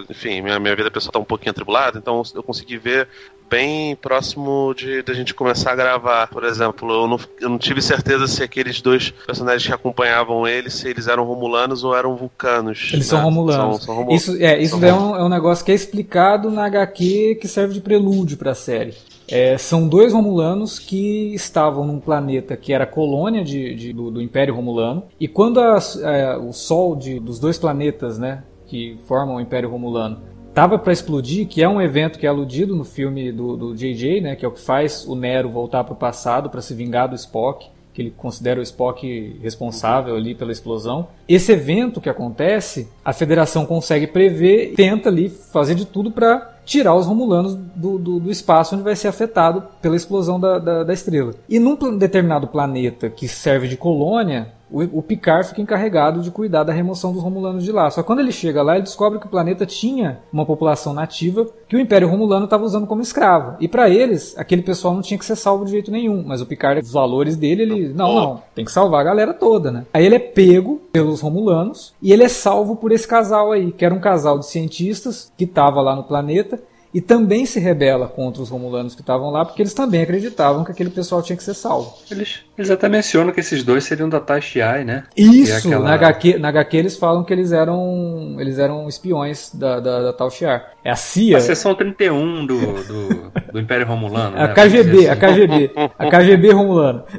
enfim, 0.10 0.42
minha, 0.42 0.60
minha 0.60 0.76
vida 0.76 0.92
pessoal 0.92 1.14
tá 1.14 1.20
um 1.20 1.24
pouquinho 1.24 1.52
atribulada, 1.52 1.98
então 1.98 2.22
eu 2.36 2.44
consegui 2.44 2.78
ver 2.78 3.08
bem 3.50 3.96
próximo 3.96 4.74
de 4.76 5.02
da 5.02 5.14
gente 5.14 5.34
começar 5.34 5.72
a 5.72 5.76
gravar. 5.76 6.28
Por 6.28 6.44
exemplo, 6.44 6.92
eu 6.92 7.08
não, 7.08 7.20
eu 7.42 7.50
não 7.50 7.58
tive 7.58 7.82
certeza 7.82 8.28
se 8.28 8.44
aqueles 8.44 8.80
dois 8.82 9.10
personagens 9.10 9.66
que 9.66 9.74
acompanhavam 9.74 10.48
ele, 10.48 10.70
se 10.70 10.88
eles 10.88 11.08
eram 11.08 11.24
romulanos 11.24 11.84
ou 11.84 11.96
eram 11.96 12.16
vulcanos. 12.16 12.90
Eles 12.94 13.12
né? 13.12 13.18
são 13.18 13.22
romulanos. 13.22 13.78
São, 13.78 13.86
são 13.86 13.96
romul... 13.96 14.16
Isso, 14.16 14.38
é, 14.40 14.62
isso 14.62 14.86
é 14.86 14.94
um, 14.94 15.16
é 15.16 15.24
um 15.24 15.30
negócio 15.30 15.66
que 15.66 15.72
é 15.72 15.76
explicado 15.76 16.09
na 16.52 16.66
HQ 16.66 17.36
que 17.42 17.48
serve 17.48 17.74
de 17.74 17.82
prelúdio 17.82 18.38
para 18.38 18.52
a 18.52 18.56
série. 18.56 18.94
É, 19.32 19.58
são 19.60 19.88
dois 19.88 20.12
Romulanos 20.12 20.80
que 20.80 21.34
estavam 21.36 21.86
num 21.86 22.00
planeta 22.00 22.58
que 22.58 22.74
era 22.74 22.88
colônia 22.88 23.44
de, 23.44 23.76
de 23.76 23.94
do, 23.94 24.10
do, 24.10 24.22
Império 24.22 24.56
Romulano. 24.56 25.04
E 25.20 25.28
quando 25.28 25.60
a, 25.60 25.78
a, 25.78 26.18
é, 26.18 26.38
o 26.38 26.52
Sol 26.52 26.96
de, 26.96 27.20
dos 27.20 27.40
dois 27.40 27.58
planetas, 27.58 28.18
né, 28.18 28.44
que 28.66 28.98
formam 29.06 29.36
o 29.36 29.42
Império 29.42 29.70
Romulano, 29.70 30.20
tava 30.52 30.80
para 30.80 30.92
explodir, 30.92 31.48
que 31.48 31.62
é 31.62 31.70
um 31.70 31.80
evento 31.80 32.18
que 32.18 32.26
é 32.26 32.30
aludido 32.30 32.76
no 32.76 32.84
filme 32.84 33.32
do, 33.32 33.56
do 33.56 33.76
JJ, 33.76 34.22
né, 34.22 34.36
que 34.36 34.44
é 34.44 34.48
o 34.48 34.52
que 34.52 34.62
faz 34.62 35.06
o 35.06 35.16
Nero 35.16 35.50
voltar 35.50 35.84
para 35.84 35.94
o 35.94 35.98
passado 35.98 36.50
para 36.50 36.62
se 36.62 36.74
vingar 36.74 37.08
do 37.08 37.16
Spock, 37.16 37.70
que 38.00 38.04
ele 38.04 38.14
considera 38.16 38.62
o 38.62 38.64
Spock 38.64 39.40
responsável 39.44 40.16
ali 40.16 40.34
pela 40.34 40.54
explosão. 40.54 41.10
Esse 41.28 41.52
evento 41.52 42.00
que 42.00 42.10
acontece, 42.10 42.88
a 43.04 43.12
Federação 43.12 43.66
consegue 43.66 44.08
prever, 44.08 44.74
tenta 44.74 45.10
ali 45.10 45.28
fazer 45.28 45.76
de 45.76 45.86
tudo 45.86 46.10
para 46.10 46.60
tirar 46.66 46.96
os 46.96 47.06
Romulanos 47.06 47.56
do, 47.56 47.98
do, 47.98 48.20
do, 48.20 48.32
espaço 48.32 48.76
onde 48.76 48.84
vai 48.84 48.96
ser 48.96 49.08
afetado 49.10 49.64
pela 49.82 49.96
explosão 49.96 50.40
da, 50.40 50.60
da, 50.60 50.84
da 50.84 50.94
estrela. 50.94 51.34
E 51.50 51.60
num 51.60 51.76
determinado 51.98 52.48
planeta 52.48 53.10
que 53.10 53.28
serve 53.28 53.68
de 53.68 53.76
colônia, 53.76 54.54
o, 54.72 55.00
o 55.00 55.04
Picard 55.04 55.48
fica 55.48 55.62
encarregado 55.62 56.22
de 56.22 56.32
cuidar 56.32 56.64
da 56.64 56.74
remoção 56.74 57.12
dos 57.12 57.22
Romulanos 57.22 57.64
de 57.64 57.72
lá. 57.72 57.90
Só 57.90 58.02
que 58.02 58.08
quando 58.08 58.20
ele 58.20 58.32
chega 58.32 58.62
lá, 58.62 58.76
ele 58.76 58.84
descobre 58.84 59.20
que 59.20 59.26
o 59.26 59.30
planeta 59.30 59.66
tinha 59.66 60.20
uma 60.32 60.46
população 60.46 60.94
nativa 60.94 61.48
que 61.68 61.76
o 61.76 61.80
Império 61.80 62.08
Romulano 62.08 62.46
estava 62.46 62.64
usando 62.64 62.88
como 62.88 63.02
escravo. 63.02 63.58
E 63.60 63.68
para 63.68 63.90
eles, 63.90 64.38
aquele 64.38 64.62
pessoal 64.62 64.94
não 64.94 65.02
tinha 65.02 65.18
que 65.18 65.26
ser 65.26 65.36
salvo 65.36 65.66
de 65.66 65.72
jeito 65.72 65.92
nenhum. 65.92 66.24
Mas 66.26 66.42
o 66.42 66.46
Picard, 66.46 66.82
os 66.82 66.92
valores 66.92 67.36
dele, 67.36 67.64
ele. 67.64 67.90
Não, 67.90 68.14
não, 68.14 68.44
tem 68.56 68.66
que 68.66 68.72
salvar 68.72 69.02
a 69.02 69.06
galera 69.06 69.34
toda, 69.34 69.72
né? 69.72 69.86
Aí 69.94 70.06
ele 70.06 70.16
é 70.16 70.20
pego 70.20 70.82
pelos 70.92 71.22
Romulanos 71.22 71.94
e 72.02 72.12
ele 72.12 72.24
é 72.24 72.30
salvo 72.30 72.76
por 72.76 72.92
esse 72.92 73.08
casal 73.08 73.52
aí, 73.52 73.72
que 73.72 73.86
era 73.86 73.94
um 73.94 74.00
casal 74.00 74.40
de 74.40 74.46
cientistas 74.46 75.32
que 75.38 75.44
estava 75.44 75.82
lá 75.82 75.96
no 75.96 76.04
planeta 76.04 76.60
e 76.94 77.00
também 77.00 77.46
se 77.46 77.60
rebela 77.60 78.08
contra 78.08 78.42
os 78.42 78.50
romulanos 78.50 78.96
que 78.96 79.02
estavam 79.02 79.30
lá, 79.30 79.46
porque 79.46 79.62
eles 79.62 79.74
também 79.74 80.02
acreditavam 80.02 80.64
que 80.64 80.72
aquele 80.72 80.90
pessoal 80.90 81.22
tinha 81.22 81.38
que 81.38 81.44
ser 81.44 81.54
salvo. 81.54 81.94
Eles, 82.10 82.42
eles 82.58 82.72
até 82.72 82.90
mencionam 82.90 83.32
que 83.32 83.40
esses 83.40 83.64
dois 83.64 83.84
seriam 83.84 84.10
da 84.10 84.20
Taishiai, 84.20 84.84
né? 84.84 85.04
Isso! 85.16 85.54
É 85.54 85.58
aquela... 85.58 85.86
na, 85.86 85.94
HQ, 85.94 86.40
na 86.40 86.50
HQ 86.50 86.78
eles 86.78 86.98
falam 86.98 87.24
que 87.24 87.32
eles 87.32 87.52
eram 87.52 88.38
eles 88.40 88.58
eram 88.58 88.88
espiões 88.88 89.52
da, 89.54 89.80
da, 89.80 90.02
da 90.04 90.14
Tal 90.14 90.32
Shiar. 90.32 90.72
É 90.84 90.90
a 90.90 90.96
CIA. 90.96 91.38
A 91.38 91.42
seção 91.42 91.76
31 91.76 92.46
do, 92.46 92.60
do, 92.60 93.32
do 93.52 93.60
Império 93.60 93.86
Romulano. 93.86 94.36
A 94.40 94.48
né? 94.48 94.54
KGB, 94.54 94.98
assim. 94.98 95.08
a 95.08 95.16
KGB. 95.16 95.72
A 95.98 96.10
KGB 96.10 96.52
Romulano. 96.52 97.04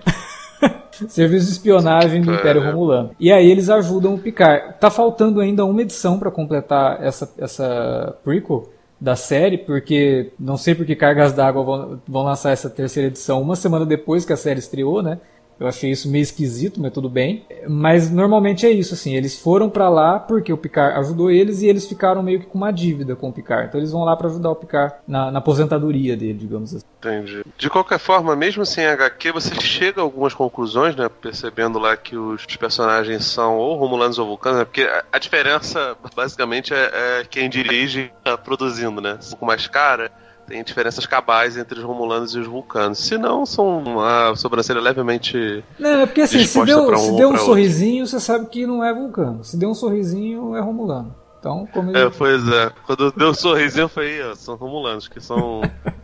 Serviço 1.08 1.46
de 1.46 1.52
espionagem 1.52 2.20
do 2.20 2.34
Império 2.34 2.62
Romulano. 2.62 3.12
E 3.18 3.32
aí 3.32 3.50
eles 3.50 3.70
ajudam 3.70 4.14
o 4.14 4.18
Picard. 4.18 4.74
Tá 4.78 4.90
faltando 4.90 5.40
ainda 5.40 5.64
uma 5.64 5.80
edição 5.80 6.18
para 6.18 6.30
completar 6.30 7.02
essa, 7.02 7.32
essa 7.38 8.18
prequel 8.22 8.68
da 9.00 9.16
série, 9.16 9.56
porque 9.56 10.32
não 10.38 10.56
sei 10.56 10.74
porque 10.74 10.94
Cargas 10.94 11.32
d'Água 11.32 11.62
vão, 11.64 12.02
vão 12.06 12.22
lançar 12.22 12.50
essa 12.52 12.68
terceira 12.68 13.08
edição 13.08 13.40
uma 13.40 13.56
semana 13.56 13.86
depois 13.86 14.24
que 14.24 14.32
a 14.32 14.36
série 14.36 14.58
estreou, 14.58 15.02
né? 15.02 15.18
Eu 15.60 15.66
achei 15.66 15.90
isso 15.90 16.10
meio 16.10 16.22
esquisito, 16.22 16.80
mas 16.80 16.90
tudo 16.90 17.10
bem. 17.10 17.44
Mas 17.68 18.10
normalmente 18.10 18.64
é 18.64 18.70
isso, 18.70 18.94
assim. 18.94 19.14
Eles 19.14 19.38
foram 19.38 19.68
para 19.68 19.90
lá 19.90 20.18
porque 20.18 20.50
o 20.50 20.56
Picard 20.56 20.98
ajudou 20.98 21.30
eles 21.30 21.60
e 21.60 21.66
eles 21.66 21.86
ficaram 21.86 22.22
meio 22.22 22.40
que 22.40 22.46
com 22.46 22.56
uma 22.56 22.72
dívida 22.72 23.14
com 23.14 23.28
o 23.28 23.32
Picard. 23.32 23.68
Então 23.68 23.78
eles 23.78 23.92
vão 23.92 24.02
lá 24.02 24.16
para 24.16 24.28
ajudar 24.28 24.48
o 24.48 24.56
Picard 24.56 24.94
na, 25.06 25.30
na, 25.30 25.38
aposentadoria 25.38 26.16
dele, 26.16 26.32
digamos 26.32 26.74
assim. 26.74 26.86
Entendi. 26.98 27.42
De 27.58 27.68
qualquer 27.68 27.98
forma, 27.98 28.34
mesmo 28.34 28.64
sem 28.64 28.86
HQ, 28.86 29.32
você 29.32 29.54
chega 29.60 30.00
a 30.00 30.04
algumas 30.04 30.32
conclusões, 30.32 30.96
né? 30.96 31.10
Percebendo 31.10 31.78
lá 31.78 31.94
que 31.94 32.16
os 32.16 32.46
personagens 32.56 33.26
são 33.26 33.58
ou 33.58 33.76
Romulanos 33.76 34.18
ou 34.18 34.26
Vulcanos, 34.26 34.60
né? 34.60 34.64
Porque 34.64 34.88
a, 35.12 35.18
diferença, 35.18 35.94
basicamente, 36.16 36.72
é, 36.72 37.20
é 37.20 37.24
quem 37.28 37.50
dirige 37.50 38.10
tá 38.24 38.38
produzindo, 38.38 38.98
né? 39.02 39.18
Um 39.26 39.28
pouco 39.30 39.44
mais 39.44 39.66
cara 39.66 40.10
tem 40.50 40.64
diferenças 40.64 41.06
cabais 41.06 41.56
entre 41.56 41.78
os 41.78 41.84
Romulanos 41.84 42.34
e 42.34 42.40
os 42.40 42.46
Vulcanos. 42.48 42.98
Se 42.98 43.16
não, 43.16 43.46
são 43.46 43.78
uma 43.78 44.34
sobrancelha 44.34 44.80
levemente. 44.80 45.64
Não, 45.78 46.00
é 46.00 46.06
porque 46.06 46.22
assim, 46.22 46.44
se 46.44 46.64
deu 46.64 46.90
um, 46.90 46.98
se 46.98 47.16
deu 47.16 47.30
um 47.30 47.38
sorrisinho, 47.38 48.04
você 48.04 48.18
sabe 48.18 48.46
que 48.46 48.66
não 48.66 48.84
é 48.84 48.92
Vulcano. 48.92 49.44
Se 49.44 49.56
deu 49.56 49.70
um 49.70 49.74
sorrisinho, 49.74 50.56
é 50.56 50.60
Romulano. 50.60 51.14
Então, 51.38 51.68
como 51.72 51.90
ele... 51.90 51.98
É, 52.00 52.10
pois 52.10 52.46
é. 52.48 52.72
Quando 52.84 53.12
deu 53.12 53.28
um 53.28 53.34
sorrisinho, 53.34 53.84
eu 53.84 53.88
falei, 53.88 54.20
são 54.34 54.56
Romulanos, 54.56 55.06
que 55.06 55.20
são. 55.20 55.60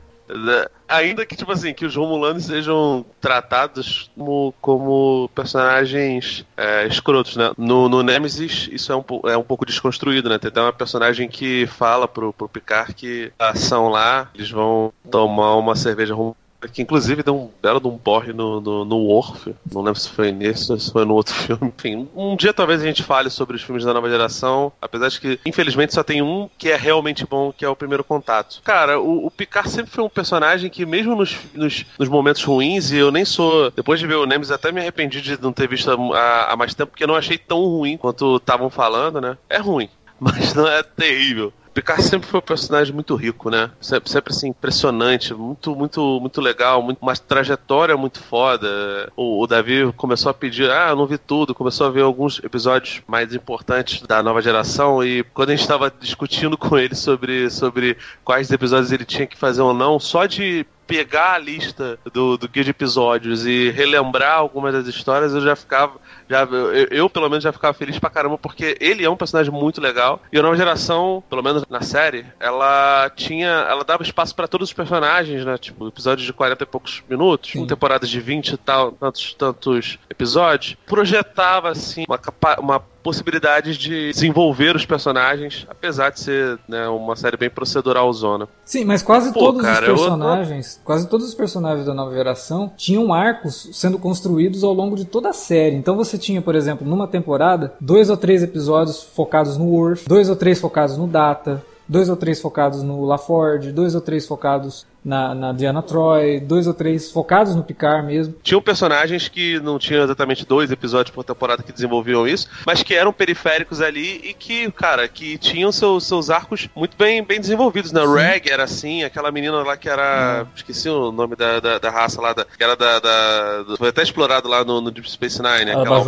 Ainda 0.89 1.27
que, 1.27 1.37
tipo 1.37 1.51
assim, 1.51 1.75
que 1.75 1.85
os 1.85 1.97
Romulanos 1.97 2.45
sejam 2.45 3.05
tratados 3.21 4.11
como, 4.17 4.55
como 4.61 5.31
personagens 5.35 6.45
é, 6.57 6.87
escrotos, 6.87 7.37
né? 7.37 7.53
No, 7.57 7.89
no 7.89 8.03
Nemesis, 8.03 8.69
isso 8.71 8.93
é 8.93 8.97
um, 8.97 9.05
é 9.29 9.37
um 9.37 9.43
pouco 9.43 9.67
desconstruído, 9.67 10.29
né? 10.29 10.39
Tem 10.39 10.49
até 10.49 10.61
uma 10.61 10.73
personagem 10.73 11.29
que 11.29 11.67
fala 11.67 12.07
pro, 12.07 12.33
pro 12.33 12.49
Picard 12.49 12.95
que 12.95 13.33
a 13.39 13.51
ação 13.51 13.89
lá, 13.89 14.31
eles 14.35 14.51
vão 14.51 14.93
tomar 15.11 15.57
uma 15.57 15.75
cerveja 15.75 16.15
romulana 16.15 16.46
que 16.69 16.83
inclusive 16.83 17.23
deu 17.23 17.37
um 17.37 17.51
belo 17.63 17.81
de 17.81 17.87
um 17.87 17.99
porre 17.99 18.33
no, 18.33 18.61
no, 18.61 18.85
no 18.85 18.97
Worf. 18.97 19.55
Não 19.73 19.83
lembro 19.83 20.01
se 20.01 20.09
foi 20.09 20.33
nesse 20.33 20.71
ou 20.73 20.79
se 20.79 20.93
foi 20.93 21.05
no 21.05 21.15
outro 21.15 21.35
filme. 21.37 21.73
Enfim, 21.77 22.09
um 22.15 22.37
dia 22.37 22.53
talvez 22.53 22.83
a 22.83 22.85
gente 22.85 23.03
fale 23.03 23.31
sobre 23.31 23.57
os 23.57 23.63
filmes 23.63 23.85
da 23.85 23.95
nova 23.95 24.09
geração. 24.09 24.73
Apesar 24.81 25.09
de 25.09 25.21
que, 25.21 25.41
infelizmente, 25.47 25.95
só 25.95 26.03
tem 26.03 26.23
um 26.23 26.49
que 26.59 26.71
é 26.71 26.77
realmente 26.77 27.27
bom, 27.27 27.53
que 27.53 27.65
é 27.65 27.69
o 27.69 27.77
primeiro 27.77 28.05
contato. 28.05 28.61
Cara, 28.65 29.01
o, 29.01 29.27
o 29.27 29.31
Picard 29.31 29.69
sempre 29.71 29.91
foi 29.91 30.05
um 30.05 30.09
personagem 30.09 30.71
que, 30.71 30.85
mesmo 30.87 31.15
nos, 31.15 31.37
nos, 31.55 31.85
nos, 31.99 32.09
momentos 32.09 32.43
ruins, 32.43 32.91
e 32.91 32.97
eu 32.97 33.11
nem 33.11 33.25
sou. 33.25 33.71
Depois 33.71 34.01
de 34.01 34.07
ver 34.07 34.17
o 34.17 34.27
Nemesis, 34.27 34.53
até 34.53 34.73
me 34.73 34.81
arrependi 34.81 35.21
de 35.21 35.41
não 35.41 35.53
ter 35.53 35.69
visto 35.69 35.91
há, 35.91 36.53
há 36.53 36.57
mais 36.57 36.75
tempo, 36.75 36.91
porque 36.91 37.05
eu 37.05 37.09
não 37.09 37.17
achei 37.17 37.39
tão 37.39 37.65
ruim 37.65 37.97
quanto 37.97 38.37
estavam 38.37 38.71
falando, 38.71 39.21
né? 39.21 39.37
É 39.49 39.59
ruim, 39.59 39.89
mas 40.19 40.55
não 40.55 40.67
é 40.67 40.83
terrível 40.83 41.53
Picard 41.77 42.03
sempre 42.03 42.27
foi 42.27 42.39
um 42.39 42.43
personagem 42.43 42.95
muito 42.95 43.15
rico, 43.15 43.51
né? 43.51 43.71
Sempre, 43.83 44.11
sempre 44.11 44.33
assim, 44.33 44.49
impressionante, 44.49 45.35
muito, 45.35 45.77
muito, 45.77 46.19
muito 46.23 46.41
legal, 46.41 46.81
muito, 46.81 47.03
uma 47.03 47.15
trajetória 47.15 47.95
muito 47.99 48.19
foda. 48.19 49.13
O, 49.15 49.43
o 49.43 49.47
Davi 49.47 49.93
começou 49.95 50.31
a 50.31 50.35
pedir, 50.35 50.71
ah, 50.71 50.89
eu 50.89 50.97
não 50.97 51.07
vi 51.07 51.19
tudo, 51.19 51.55
começou 51.55 51.87
a 51.87 51.91
ver 51.91 52.01
alguns 52.01 52.43
episódios 52.43 53.03
mais 53.07 53.35
importantes 53.35 54.01
da 54.07 54.23
nova 54.23 54.41
geração 54.41 55.05
e 55.05 55.23
quando 55.35 55.51
a 55.51 55.53
gente 55.53 55.61
estava 55.61 55.93
discutindo 56.01 56.57
com 56.57 56.79
ele 56.79 56.95
sobre, 56.95 57.51
sobre 57.51 57.99
quais 58.25 58.51
episódios 58.51 58.91
ele 58.91 59.05
tinha 59.05 59.27
que 59.27 59.37
fazer 59.37 59.61
ou 59.61 59.75
não, 59.75 60.01
só 60.01 60.25
de 60.25 60.65
pegar 60.87 61.35
a 61.35 61.39
lista 61.39 61.99
do, 62.13 62.39
do 62.39 62.49
guia 62.49 62.65
de 62.65 62.71
episódios 62.71 63.45
e 63.45 63.71
relembrar 63.71 64.39
algumas 64.39 64.73
das 64.73 64.87
histórias, 64.87 65.35
eu 65.35 65.41
já 65.41 65.57
ficava. 65.57 65.95
Já, 66.29 66.43
eu, 66.43 66.89
eu, 66.91 67.11
pelo 67.11 67.29
menos, 67.29 67.45
já 67.45 67.53
ficava 67.53 67.75
feliz 67.75 67.99
pra 67.99 68.11
caramba, 68.11 68.39
porque 68.39 68.77
ele 68.81 69.05
é 69.05 69.11
um 69.11 69.17
personagem 69.17 69.53
muito 69.53 69.81
legal. 69.81 70.21
E 70.33 70.39
a 70.39 70.43
nova 70.43 70.57
geração, 70.57 71.23
pelo 71.29 71.43
menos 71.43 71.65
na 71.69 71.81
série, 71.81 72.27
ela 72.41 73.11
tinha. 73.15 73.49
Ela 73.49 73.85
dava 73.85 74.03
espaço 74.03 74.35
para 74.35 74.49
todos 74.49 74.69
os 74.69 74.73
personagens, 74.73 75.45
né? 75.45 75.57
Tipo, 75.59 75.89
episódios 75.89 76.27
de 76.27 76.33
40 76.33 76.63
e 76.63 76.67
poucos 76.67 77.03
minutos, 77.09 77.53
Sim. 77.53 77.67
temporadas 77.67 78.09
de 78.09 78.21
20 78.21 78.53
e 78.53 78.57
tal, 78.57 78.93
tantos, 78.93 79.35
tantos 79.35 79.99
episódios. 80.11 80.77
Projetava, 80.87 81.71
assim, 81.71 82.05
uma, 82.09 82.21
uma 82.59 82.83
possibilidades 83.07 83.77
de 83.77 84.11
desenvolver 84.11 84.75
os 84.75 84.85
personagens, 84.85 85.65
apesar 85.71 86.11
de 86.11 86.19
ser 86.19 86.59
né, 86.67 86.89
uma 86.89 87.15
série 87.15 87.37
bem 87.37 87.49
procedural 87.49 88.13
zona. 88.13 88.49
Sim, 88.65 88.85
mas 88.85 89.01
quase 89.01 89.33
Pô, 89.33 89.39
todos 89.39 89.63
cara, 89.63 89.93
os 89.93 90.01
personagens, 90.01 90.77
eu... 90.77 90.83
quase 90.85 91.09
todos 91.09 91.29
os 91.29 91.33
personagens 91.33 91.87
da 91.87 91.95
nova 91.95 92.13
geração 92.13 92.73
tinham 92.77 93.15
arcos 93.15 93.71
sendo 93.73 93.97
construídos 93.97 94.65
ao 94.65 94.75
longo 94.75 94.97
de 94.97 95.05
toda 95.05 95.29
a 95.29 95.33
série. 95.33 95.77
Então 95.77 95.95
você 95.95 96.16
tinha, 96.19 96.43
por 96.43 96.55
exemplo, 96.55 96.87
numa 96.87 97.07
temporada, 97.07 97.75
dois 97.81 98.11
ou 98.11 98.17
três 98.17 98.43
episódios 98.43 99.03
focados 99.03 99.57
no 99.57 99.67
Worf, 99.67 100.09
dois 100.09 100.29
ou 100.29 100.37
três 100.37 100.61
focados 100.61 100.97
no 100.97 101.07
Data, 101.07 101.63
dois 101.89 102.09
ou 102.09 102.17
três 102.17 102.41
focados 102.41 102.83
no 102.83 103.05
LaForge, 103.05 103.73
dois 103.73 103.95
ou 103.95 104.01
três 104.01 104.27
focados 104.27 104.87
na, 105.05 105.35
na 105.35 105.53
Diana 105.53 105.83
Troy, 105.83 106.41
dois 106.41 106.67
ou 106.67 106.75
três 106.75 107.13
focados 107.13 107.55
no 107.55 107.63
Picard 107.63 108.05
mesmo. 108.05 108.35
Tinham 108.43 108.61
personagens 108.61 109.29
que 109.29 109.61
não 109.61 109.79
tinham 109.79 110.03
exatamente 110.03 110.45
dois 110.45 110.73
episódios 110.73 111.15
por 111.15 111.23
temporada 111.23 111.63
que 111.63 111.73
desenvolviam 111.73 112.27
isso, 112.27 112.49
mas 112.67 112.83
que 112.83 112.93
eram 112.93 113.13
periféricos 113.13 113.81
ali 113.81 114.21
e 114.25 114.35
que, 114.35 114.71
cara, 114.73 115.07
que 115.07 115.39
tinham 115.39 115.71
seus, 115.71 116.05
seus 116.05 116.29
arcos 116.29 116.69
muito 116.75 116.97
bem, 116.97 117.23
bem 117.23 117.41
desenvolvidos, 117.41 117.93
né? 117.93 118.03
Reg 118.05 118.51
era 118.51 118.65
assim, 118.65 119.05
aquela 119.05 119.31
menina 119.31 119.63
lá 119.63 119.77
que 119.77 119.89
era. 119.89 120.45
Hum. 120.45 120.49
Esqueci 120.57 120.89
o 120.89 121.13
nome 121.13 121.37
da, 121.37 121.61
da, 121.61 121.79
da 121.79 121.91
raça 121.91 122.21
lá, 122.21 122.33
da, 122.33 122.45
que 122.45 122.63
era 122.63 122.75
da, 122.75 122.99
da, 122.99 123.77
Foi 123.79 123.89
até 123.89 124.03
explorado 124.03 124.49
lá 124.49 124.65
no, 124.65 124.81
no 124.81 124.91
Deep 124.91 125.09
Space 125.09 125.41
Nine, 125.41 125.67
né? 125.67 125.73
Aquela. 125.73 126.03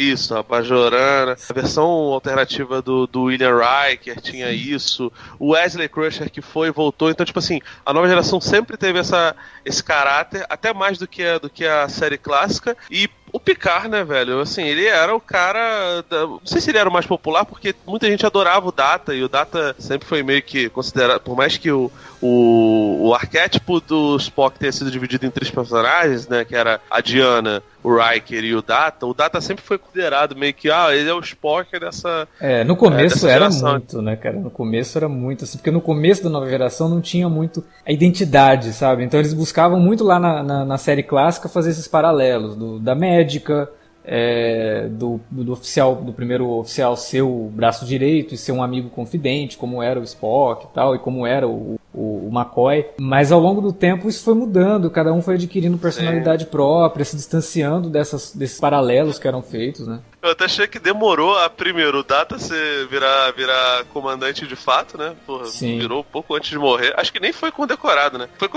Isso, 0.00 0.34
a 0.34 0.42
Bajorana. 0.42 1.36
A 1.48 1.52
versão 1.52 1.84
alternativa 1.84 2.80
do, 2.80 3.06
do 3.06 3.24
William 3.24 3.54
Riker 3.58 4.18
tinha 4.18 4.50
isso. 4.50 5.12
O 5.38 5.50
Wesley 5.50 5.90
Crusher 5.90 6.30
que 6.30 6.40
foi 6.40 6.68
e 6.68 6.72
voltou. 6.72 7.10
Então, 7.10 7.26
tipo 7.26 7.38
assim, 7.38 7.60
a 7.84 7.92
nova 7.92 8.08
geração 8.08 8.40
sempre 8.40 8.78
teve 8.78 8.98
essa, 8.98 9.36
esse 9.62 9.84
caráter, 9.84 10.46
até 10.48 10.72
mais 10.72 10.96
do 10.96 11.06
que, 11.06 11.22
a, 11.22 11.36
do 11.36 11.50
que 11.50 11.66
a 11.66 11.86
série 11.90 12.16
clássica. 12.16 12.74
E 12.90 13.10
o 13.30 13.38
Picard, 13.38 13.88
né, 13.88 14.02
velho? 14.02 14.40
Assim, 14.40 14.62
ele 14.62 14.86
era 14.86 15.14
o 15.14 15.20
cara. 15.20 16.02
Da... 16.08 16.26
Não 16.26 16.40
sei 16.46 16.62
se 16.62 16.70
ele 16.70 16.78
era 16.78 16.88
o 16.88 16.92
mais 16.92 17.04
popular, 17.04 17.44
porque 17.44 17.74
muita 17.86 18.06
gente 18.06 18.24
adorava 18.24 18.68
o 18.68 18.72
Data, 18.72 19.14
e 19.14 19.22
o 19.22 19.28
Data 19.28 19.76
sempre 19.78 20.08
foi 20.08 20.22
meio 20.22 20.42
que 20.42 20.70
considerado. 20.70 21.20
Por 21.20 21.36
mais 21.36 21.58
que 21.58 21.70
o, 21.70 21.92
o, 22.22 23.08
o 23.08 23.14
arquétipo 23.14 23.80
do 23.80 24.16
Spock 24.16 24.58
tenha 24.58 24.72
sido 24.72 24.90
dividido 24.90 25.24
em 25.26 25.30
três 25.30 25.50
personagens, 25.50 26.28
né? 26.28 26.44
Que 26.44 26.54
era 26.54 26.80
a 26.90 27.00
Diana, 27.00 27.62
o 27.82 27.96
Riker 27.96 28.44
e 28.44 28.54
o 28.54 28.62
Data, 28.62 29.06
o 29.06 29.14
Data 29.14 29.40
sempre 29.40 29.64
foi 29.64 29.78
considerado 29.78 30.36
meio 30.36 30.52
que, 30.52 30.70
ah, 30.70 30.94
ele 30.94 31.08
é 31.08 31.14
o 31.14 31.20
Spock 31.20 31.78
dessa. 31.78 32.28
É, 32.40 32.62
no 32.62 32.76
começo 32.76 33.26
é, 33.26 33.32
era 33.32 33.48
muito, 33.48 34.02
né, 34.02 34.16
cara? 34.16 34.38
No 34.38 34.50
começo 34.50 34.98
era 34.98 35.08
muito, 35.08 35.44
assim, 35.44 35.56
porque 35.56 35.70
no 35.70 35.80
começo 35.80 36.22
da 36.22 36.28
nova 36.28 36.48
geração 36.48 36.88
não 36.88 37.00
tinha 37.00 37.28
muito 37.28 37.64
a 37.86 37.92
identidade, 37.92 38.72
sabe? 38.72 39.02
Então 39.04 39.18
eles 39.18 39.32
buscavam 39.32 39.80
muito 39.80 40.04
lá 40.04 40.18
na, 40.18 40.42
na, 40.42 40.64
na 40.64 40.78
série 40.78 41.02
clássica 41.02 41.48
fazer 41.48 41.70
esses 41.70 41.88
paralelos, 41.88 42.54
do, 42.54 42.78
da 42.78 42.94
médica, 42.94 43.70
é, 44.04 44.88
do, 44.90 45.20
do, 45.30 45.52
oficial, 45.52 45.94
do 45.96 46.12
primeiro 46.12 46.48
oficial 46.48 46.96
ser 46.96 47.22
o 47.22 47.50
braço 47.52 47.84
direito 47.84 48.34
e 48.34 48.38
ser 48.38 48.52
um 48.52 48.62
amigo 48.62 48.90
confidente, 48.90 49.56
como 49.56 49.82
era 49.82 50.00
o 50.00 50.04
Spock 50.04 50.66
e 50.66 50.74
tal, 50.74 50.94
e 50.94 50.98
como 50.98 51.26
era 51.26 51.46
o, 51.46 51.78
o, 51.92 52.28
o 52.28 52.30
McCoy. 52.32 52.86
Mas 52.98 53.32
ao 53.32 53.40
longo 53.40 53.60
do 53.60 53.72
tempo 53.72 54.08
isso 54.08 54.24
foi 54.24 54.34
mudando, 54.34 54.90
cada 54.90 55.12
um 55.12 55.22
foi 55.22 55.34
adquirindo 55.34 55.78
personalidade 55.78 56.44
Sim. 56.44 56.50
própria, 56.50 57.04
se 57.04 57.16
distanciando 57.16 57.88
dessas, 57.88 58.34
desses 58.34 58.60
paralelos 58.60 59.18
que 59.18 59.28
eram 59.28 59.42
feitos, 59.42 59.86
né? 59.86 60.00
Eu 60.22 60.32
até 60.32 60.44
achei 60.44 60.66
que 60.66 60.78
demorou 60.78 61.34
a 61.38 61.48
primeiro 61.48 62.00
o 62.00 62.02
Data 62.02 62.38
se 62.38 62.54
virar, 62.90 63.32
virar 63.32 63.84
comandante 63.90 64.46
de 64.46 64.54
fato, 64.54 64.98
né? 64.98 65.14
Porra, 65.26 65.46
Sim. 65.46 65.78
virou 65.78 66.00
um 66.00 66.04
pouco 66.04 66.34
antes 66.34 66.50
de 66.50 66.58
morrer. 66.58 66.92
Acho 66.98 67.10
que 67.10 67.18
nem 67.18 67.32
foi 67.32 67.50
condecorado, 67.50 68.18
né? 68.18 68.28
Foi 68.38 68.48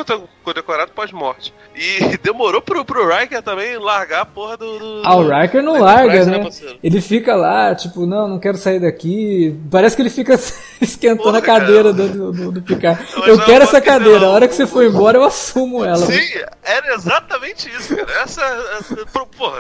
condecorado 0.43 0.91
pós-morte. 0.91 1.54
E 1.74 2.17
demorou 2.22 2.62
pro, 2.62 2.84
pro 2.84 3.08
Riker 3.08 3.41
também 3.41 3.78
largar 3.78 4.22
a 4.22 4.26
porra 4.26 4.58
do. 4.58 4.78
do 4.78 5.02
ah, 5.06 5.15
o 5.15 5.30
Riker 5.30 5.63
não 5.63 5.80
larga, 5.80 6.26
né? 6.26 6.39
né 6.39 6.50
ele 6.84 7.00
fica 7.00 7.34
lá, 7.34 7.74
tipo, 7.74 8.06
não, 8.06 8.28
não 8.28 8.39
quero 8.39 8.58
sair 8.58 8.82
daqui. 8.82 9.58
Parece 9.72 9.96
que 9.96 10.02
ele 10.02 10.10
fica 10.10 10.34
esquentando 10.82 11.24
porra, 11.24 11.38
a 11.39 11.41
cadeira 11.41 11.93
do, 11.93 12.32
do, 12.34 12.52
do, 12.52 12.62
Picard. 12.62 13.02
eu 13.25 13.45
quero 13.45 13.63
essa 13.63 13.81
cadeira, 13.81 14.25
a 14.25 14.29
hora 14.29 14.47
que 14.47 14.55
você 14.55 14.67
for 14.67 14.83
embora 14.83 15.17
eu 15.17 15.23
assumo 15.23 15.83
ela. 15.83 15.97
Sim, 15.97 16.21
era 16.63 16.93
exatamente 16.93 17.69
isso, 17.69 17.95
cara. 17.95 18.12
Essa. 18.21 18.41
essa 18.79 18.95
porra, 19.38 19.59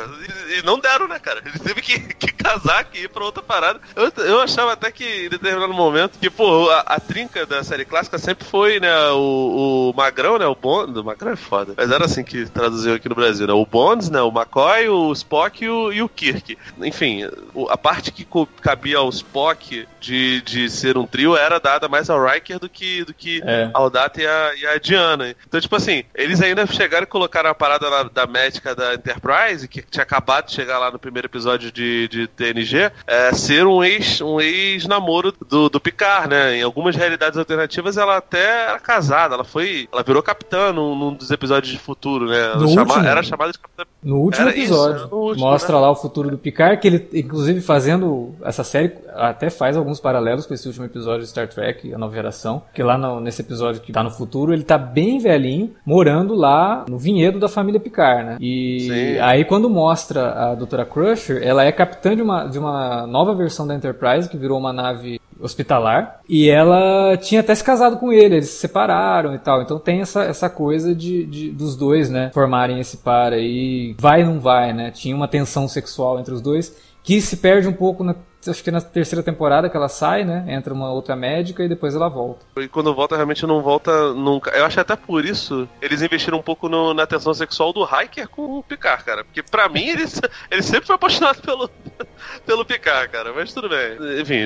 e 0.57 0.61
não 0.63 0.79
deram, 0.79 1.07
né, 1.07 1.19
cara? 1.19 1.41
Ele 1.45 1.59
teve 1.59 1.81
que 1.81 1.93
que, 1.99 2.13
que 2.13 2.33
casar 2.33 2.79
aqui 2.79 3.03
ir 3.03 3.09
pra 3.09 3.23
outra 3.23 3.41
parada. 3.41 3.79
Eu, 3.95 4.11
eu 4.25 4.41
achava 4.41 4.73
até 4.73 4.91
que 4.91 5.25
em 5.25 5.29
determinado 5.29 5.73
momento, 5.73 6.17
que, 6.19 6.29
pô, 6.29 6.69
a, 6.69 6.79
a 6.81 6.99
trinca 6.99 7.45
da 7.45 7.63
série 7.63 7.85
clássica 7.85 8.17
sempre 8.17 8.45
foi, 8.45 8.79
né, 8.79 8.93
o, 9.11 9.91
o 9.91 9.93
Magrão, 9.95 10.37
né, 10.37 10.45
o 10.45 10.55
Bond, 10.55 10.97
o 10.97 11.03
Magrão 11.03 11.31
é 11.31 11.35
foda, 11.35 11.73
mas 11.77 11.91
era 11.91 12.05
assim 12.05 12.23
que 12.23 12.45
traduziu 12.49 12.95
aqui 12.95 13.09
no 13.09 13.15
Brasil, 13.15 13.47
né, 13.47 13.53
o 13.53 13.65
Bonds, 13.65 14.09
né, 14.09 14.21
o 14.21 14.29
McCoy, 14.29 14.89
o 14.89 15.11
Spock 15.13 15.63
e 15.63 15.69
o, 15.69 15.91
e 15.91 16.01
o 16.01 16.09
Kirk. 16.09 16.57
Enfim, 16.81 17.29
a 17.69 17.77
parte 17.77 18.11
que 18.11 18.27
cabia 18.61 18.97
ao 18.97 19.09
Spock 19.09 19.87
de, 19.99 20.41
de 20.41 20.69
ser 20.69 20.97
um 20.97 21.05
trio 21.05 21.35
era 21.35 21.59
dada 21.59 21.87
mais 21.87 22.09
ao 22.09 22.23
Riker 22.23 22.59
do 22.59 22.69
que, 22.69 23.03
do 23.03 23.13
que 23.13 23.41
é. 23.45 23.52
Ao 23.73 23.89
Data 23.89 24.21
e 24.21 24.27
a, 24.27 24.55
e 24.55 24.67
a 24.67 24.77
Diana. 24.77 25.35
Então, 25.47 25.59
tipo 25.59 25.75
assim, 25.75 26.03
eles 26.15 26.41
ainda 26.41 26.65
chegaram 26.67 27.03
e 27.03 27.07
colocaram 27.07 27.49
a 27.49 27.55
parada 27.55 27.89
lá 27.89 28.03
da 28.03 28.25
médica 28.25 28.75
da 28.75 28.93
Enterprise, 28.93 29.67
que 29.67 29.81
tinha 29.81 30.03
acabado 30.03 30.47
de 30.47 30.53
chegar 30.53 30.79
lá 30.79 30.91
no 30.91 30.99
primeiro 30.99 31.27
episódio 31.27 31.71
de 31.71 32.07
de, 32.07 32.27
TNG 32.27 32.91
é, 33.05 33.33
ser 33.33 33.65
um 33.65 33.83
ex 33.83 34.21
um 34.21 34.39
ex 34.39 34.85
namoro 34.87 35.33
do, 35.47 35.69
do 35.69 35.79
Picard, 35.79 36.29
né? 36.29 36.57
Em 36.57 36.61
algumas 36.61 36.95
realidades 36.95 37.37
alternativas 37.37 37.97
ela 37.97 38.17
até 38.17 38.69
era 38.69 38.79
casada, 38.79 39.35
ela 39.35 39.43
foi, 39.43 39.87
ela 39.91 40.03
virou 40.03 40.23
capitã 40.23 40.71
num, 40.71 40.95
num 40.95 41.13
dos 41.13 41.31
episódios 41.31 41.71
de 41.71 41.79
futuro, 41.79 42.27
né? 42.27 42.53
Chama, 42.73 43.07
era 43.07 43.23
chamada 43.23 43.51
de 43.51 43.59
capitã. 43.59 43.83
No 44.03 44.17
último 44.17 44.47
era 44.47 44.57
episódio, 44.57 44.97
isso, 44.97 45.07
no 45.09 45.17
último, 45.17 45.45
mostra 45.45 45.75
né? 45.75 45.81
lá 45.81 45.91
o 45.91 45.95
futuro 45.95 46.29
do 46.29 46.37
Picard, 46.37 46.79
que 46.79 46.87
ele, 46.87 47.09
inclusive, 47.13 47.61
fazendo 47.61 48.33
essa 48.43 48.63
série, 48.63 48.93
até 49.13 49.49
faz 49.49 49.77
alguns 49.77 49.99
paralelos 49.99 50.45
com 50.45 50.53
esse 50.53 50.67
último 50.67 50.85
episódio 50.85 51.21
de 51.21 51.27
Star 51.27 51.47
Trek, 51.47 51.93
a 51.93 51.97
nova 51.97 52.13
geração, 52.13 52.61
que 52.73 52.83
lá 52.83 52.97
no, 52.97 53.19
nesse 53.19 53.41
episódio 53.41 53.81
que 53.81 53.91
tá 53.91 54.03
no 54.03 54.11
futuro, 54.11 54.53
ele 54.53 54.63
tá 54.63 54.77
bem 54.77 55.19
velhinho, 55.19 55.71
morando 55.85 56.35
lá 56.35 56.85
no 56.89 56.97
vinhedo 56.97 57.39
da 57.39 57.47
família 57.47 57.79
Picard, 57.79 58.23
né? 58.23 58.37
E 58.39 58.79
Sim. 58.81 59.19
aí 59.19 59.45
quando 59.45 59.69
mostra 59.69 60.51
a 60.51 60.55
Doutora 60.55 60.85
Crusher, 60.85 61.41
ela 61.43 61.63
é 61.63 61.71
capitã 61.71 62.15
de 62.15 62.21
uma, 62.21 62.45
de 62.45 62.59
uma 62.59 63.07
nova 63.07 63.33
versão 63.33 63.65
da 63.65 63.75
Enterprise, 63.75 64.29
que 64.29 64.37
virou 64.37 64.57
uma 64.57 64.73
nave 64.73 65.19
hospitalar, 65.43 66.21
e 66.27 66.49
ela 66.49 67.17
tinha 67.17 67.41
até 67.41 67.53
se 67.53 67.63
casado 67.63 67.97
com 67.97 68.11
ele, 68.11 68.35
eles 68.35 68.49
se 68.49 68.59
separaram 68.59 69.35
e 69.35 69.39
tal. 69.39 69.61
Então 69.61 69.77
tem 69.77 70.01
essa, 70.01 70.23
essa 70.23 70.49
coisa 70.49 70.95
de, 70.95 71.25
de 71.25 71.51
dos 71.51 71.75
dois, 71.75 72.09
né, 72.09 72.31
formarem 72.33 72.79
esse 72.79 72.97
par 72.97 73.33
aí, 73.33 73.95
vai 73.99 74.23
não 74.23 74.39
vai, 74.39 74.73
né? 74.73 74.91
Tinha 74.91 75.15
uma 75.15 75.27
tensão 75.27 75.67
sexual 75.67 76.19
entre 76.19 76.33
os 76.33 76.41
dois 76.41 76.75
que 77.03 77.19
se 77.19 77.37
perde 77.37 77.67
um 77.67 77.73
pouco 77.73 78.03
na 78.03 78.15
acho 78.47 78.63
que 78.63 78.71
na 78.71 78.81
terceira 78.81 79.23
temporada 79.23 79.69
que 79.69 79.77
ela 79.77 79.89
sai, 79.89 80.23
né? 80.23 80.45
Entra 80.47 80.73
uma 80.73 80.91
outra 80.91 81.15
médica 81.15 81.63
e 81.63 81.69
depois 81.69 81.95
ela 81.95 82.09
volta. 82.09 82.45
E 82.57 82.67
quando 82.67 82.93
volta, 82.93 83.15
realmente 83.15 83.45
não 83.45 83.61
volta 83.61 84.13
nunca. 84.13 84.51
Eu 84.51 84.65
acho 84.65 84.79
até 84.79 84.95
por 84.95 85.25
isso 85.25 85.67
eles 85.81 86.01
investiram 86.01 86.39
um 86.39 86.41
pouco 86.41 86.67
no, 86.69 86.93
na 86.93 87.05
tensão 87.05 87.33
sexual 87.33 87.73
do 87.73 87.83
Hiker 87.83 88.27
com 88.27 88.59
o 88.59 88.63
Picard, 88.63 89.03
cara. 89.03 89.23
Porque 89.23 89.43
pra 89.43 89.69
mim 89.69 89.87
ele, 89.87 90.03
ele 90.51 90.61
sempre 90.61 90.87
foi 90.87 90.95
apaixonado 90.95 91.41
pelo, 91.41 91.69
pelo 92.45 92.65
Picard, 92.65 93.09
cara. 93.09 93.33
Mas 93.33 93.53
tudo 93.53 93.69
bem. 93.69 93.97
Enfim, 94.19 94.41